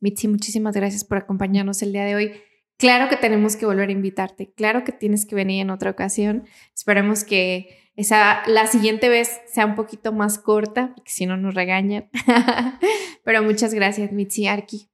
Mitzi, 0.00 0.28
muchísimas 0.28 0.74
gracias 0.74 1.04
por 1.04 1.18
acompañarnos 1.18 1.82
el 1.82 1.92
día 1.92 2.04
de 2.04 2.14
hoy. 2.14 2.32
Claro 2.78 3.08
que 3.08 3.16
tenemos 3.16 3.56
que 3.56 3.66
volver 3.66 3.88
a 3.88 3.92
invitarte. 3.92 4.52
Claro 4.54 4.84
que 4.84 4.92
tienes 4.92 5.26
que 5.26 5.34
venir 5.34 5.62
en 5.62 5.70
otra 5.70 5.90
ocasión. 5.90 6.44
Esperemos 6.74 7.24
que 7.24 7.90
esa, 7.96 8.42
la 8.46 8.68
siguiente 8.68 9.08
vez 9.08 9.40
sea 9.52 9.66
un 9.66 9.74
poquito 9.74 10.12
más 10.12 10.38
corta, 10.38 10.92
porque 10.94 11.10
si 11.10 11.26
no 11.26 11.36
nos 11.36 11.54
regañan. 11.54 12.08
Pero 13.24 13.42
muchas 13.42 13.74
gracias, 13.74 14.12
Mitzi 14.12 14.46
Arki. 14.46 14.88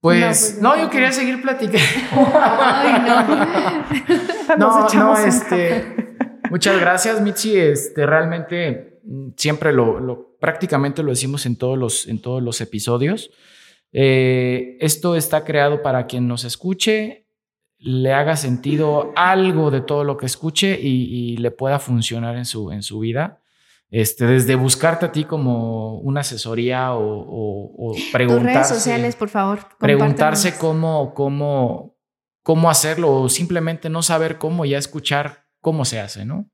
Pues, 0.00 0.24
pues 0.24 0.62
no, 0.62 0.80
yo 0.80 0.88
quería 0.88 1.12
seguir 1.12 1.42
platicando. 1.42 1.78
no. 4.58 4.88
no, 4.88 5.16
este. 5.18 6.11
Muchas 6.50 6.80
gracias, 6.80 7.20
Mitzi. 7.20 7.56
Este, 7.56 8.06
realmente 8.06 9.00
mm, 9.04 9.30
siempre 9.36 9.72
lo, 9.72 10.36
prácticamente 10.40 11.02
lo 11.02 11.10
decimos 11.10 11.46
en 11.46 11.56
todos 11.56 11.78
los, 11.78 12.06
en 12.08 12.20
todos 12.20 12.42
los 12.42 12.60
episodios. 12.60 13.30
Eh, 13.92 14.76
esto 14.80 15.16
está 15.16 15.44
creado 15.44 15.82
para 15.82 16.06
quien 16.06 16.26
nos 16.26 16.44
escuche, 16.44 17.26
le 17.78 18.12
haga 18.12 18.36
sentido 18.36 19.12
algo 19.16 19.70
de 19.70 19.82
todo 19.82 20.04
lo 20.04 20.16
que 20.16 20.26
escuche 20.26 20.78
y, 20.80 21.32
y 21.32 21.36
le 21.36 21.50
pueda 21.50 21.78
funcionar 21.78 22.36
en 22.36 22.44
su, 22.44 22.70
en 22.70 22.82
su 22.82 23.00
vida. 23.00 23.42
Este, 23.92 24.24
desde 24.24 24.54
buscarte 24.54 25.04
a 25.04 25.12
ti 25.12 25.24
como 25.24 25.98
una 25.98 26.22
asesoría 26.22 26.94
o, 26.94 27.94
preguntarse. 28.10 28.54
redes 28.54 28.68
sociales, 28.68 29.16
por 29.16 29.28
favor. 29.28 29.58
Preguntarse 29.78 30.56
cómo, 30.56 31.12
cómo, 31.12 31.98
cómo 32.42 32.70
hacerlo 32.70 33.14
o 33.14 33.28
simplemente 33.28 33.90
no 33.90 34.02
saber 34.02 34.38
cómo, 34.38 34.64
ya 34.64 34.78
escuchar 34.78 35.41
cómo 35.62 35.86
se 35.86 36.00
hace, 36.00 36.26
¿no? 36.26 36.50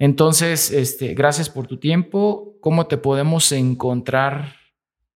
Entonces, 0.00 0.72
este, 0.72 1.14
gracias 1.14 1.48
por 1.48 1.68
tu 1.68 1.78
tiempo. 1.78 2.56
¿Cómo 2.60 2.86
te 2.86 2.96
podemos 2.96 3.52
encontrar 3.52 4.54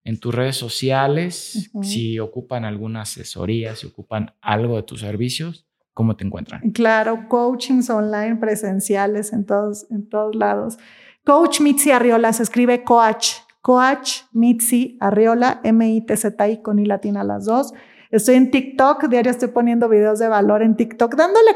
en 0.04 0.20
tus 0.20 0.32
redes 0.32 0.56
sociales? 0.56 1.70
Si 1.82 2.20
ocupan 2.20 2.64
alguna 2.66 3.00
asesoría, 3.00 3.74
si 3.74 3.86
ocupan 3.86 4.34
algo 4.42 4.76
de 4.76 4.82
tus 4.82 5.00
servicios, 5.00 5.66
¿cómo 5.94 6.16
te 6.16 6.24
encuentran? 6.24 6.70
Claro, 6.72 7.26
coachings 7.28 7.88
online 7.88 8.36
presenciales 8.36 9.32
en 9.32 9.46
todos, 9.46 9.90
en 9.90 10.06
todos 10.08 10.36
lados. 10.36 10.76
Coach 11.24 11.60
Mitzi 11.60 11.90
Arriola 11.90 12.34
se 12.34 12.42
escribe 12.42 12.84
Coach. 12.84 13.28
Coach 13.62 14.24
Mitzi 14.32 14.98
Arriola, 15.00 15.62
M-I-T-Z-I 15.64 16.60
con 16.60 16.78
I 16.78 16.84
latina 16.84 17.24
las 17.24 17.46
dos. 17.46 17.72
Estoy 18.10 18.34
en 18.34 18.50
TikTok, 18.50 19.08
diario 19.08 19.30
estoy 19.30 19.48
poniendo 19.48 19.88
videos 19.88 20.18
de 20.18 20.28
valor 20.28 20.60
en 20.60 20.76
TikTok, 20.76 21.14
dándole 21.14 21.50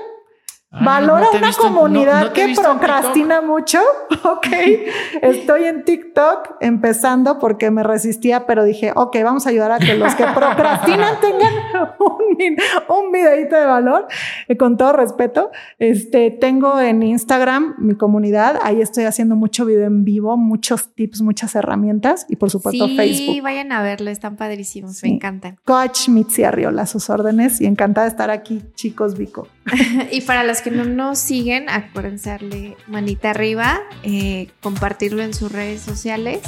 Valora 0.71 1.29
una 1.35 1.53
comunidad 1.55 2.33
que 2.33 2.55
procrastina 2.55 3.41
mucho. 3.41 3.79
Ok. 4.25 4.47
Estoy 5.23 5.65
en 5.65 5.85
TikTok 5.85 6.57
empezando 6.61 7.39
porque 7.39 7.71
me 7.71 7.83
resistía, 7.83 8.47
pero 8.47 8.65
dije, 8.65 8.93
ok, 8.95 9.17
vamos 9.23 9.47
a 9.47 9.51
ayudar 9.51 9.71
a 9.71 9.79
que 9.79 9.95
los 9.95 10.15
que 10.17 10.25
procrastinan 10.35 11.21
tengan 11.21 11.53
un, 12.01 12.57
un 12.89 13.13
videito 13.13 13.55
de 13.55 13.65
valor. 13.65 14.09
Eh, 14.49 14.57
con 14.57 14.77
todo 14.77 14.93
respeto, 14.93 15.51
este, 15.79 16.31
tengo 16.31 16.81
en 16.81 17.03
Instagram 17.03 17.77
mi 17.79 17.95
comunidad. 17.95 18.59
Ahí 18.63 18.81
estoy 18.81 19.05
haciendo 19.05 19.37
mucho 19.37 19.65
video 19.65 19.87
en 19.87 20.05
vivo, 20.05 20.37
muchos 20.37 20.95
tips, 20.95 21.23
muchas 21.23 21.55
herramientas 21.55 22.27
y 22.29 22.37
por 22.37 22.51
supuesto 22.51 22.87
Facebook. 22.89 23.35
Sí, 23.35 23.41
vayan 23.41 23.71
a 23.71 23.83
verlo, 23.83 24.11
están 24.11 24.37
padrísimos, 24.37 25.03
me 25.05 25.11
encantan. 25.11 25.59
Coach 25.65 26.09
Mitzi 26.09 26.43
Arriola, 26.43 26.87
sus 26.87 27.09
órdenes 27.09 27.61
y 27.61 27.67
encantada 27.67 28.07
de 28.07 28.11
estar 28.11 28.31
aquí, 28.31 28.63
chicos 28.75 29.17
Vico. 29.17 29.47
y 30.13 30.21
para 30.23 30.45
los 30.45 30.61
que 30.61 30.71
no 30.71 30.85
nos 30.85 31.19
siguen, 31.19 31.69
acuérdense 31.69 32.31
darle 32.31 32.77
manita 32.87 33.31
arriba, 33.31 33.81
eh, 34.03 34.49
compartirlo 34.61 35.23
en 35.23 35.35
sus 35.35 35.53
redes 35.53 35.81
sociales. 35.81 36.43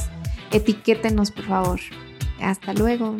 Etiquétenos, 0.52 1.30
por 1.30 1.44
favor. 1.44 1.80
Hasta 2.40 2.72
luego. 2.72 3.16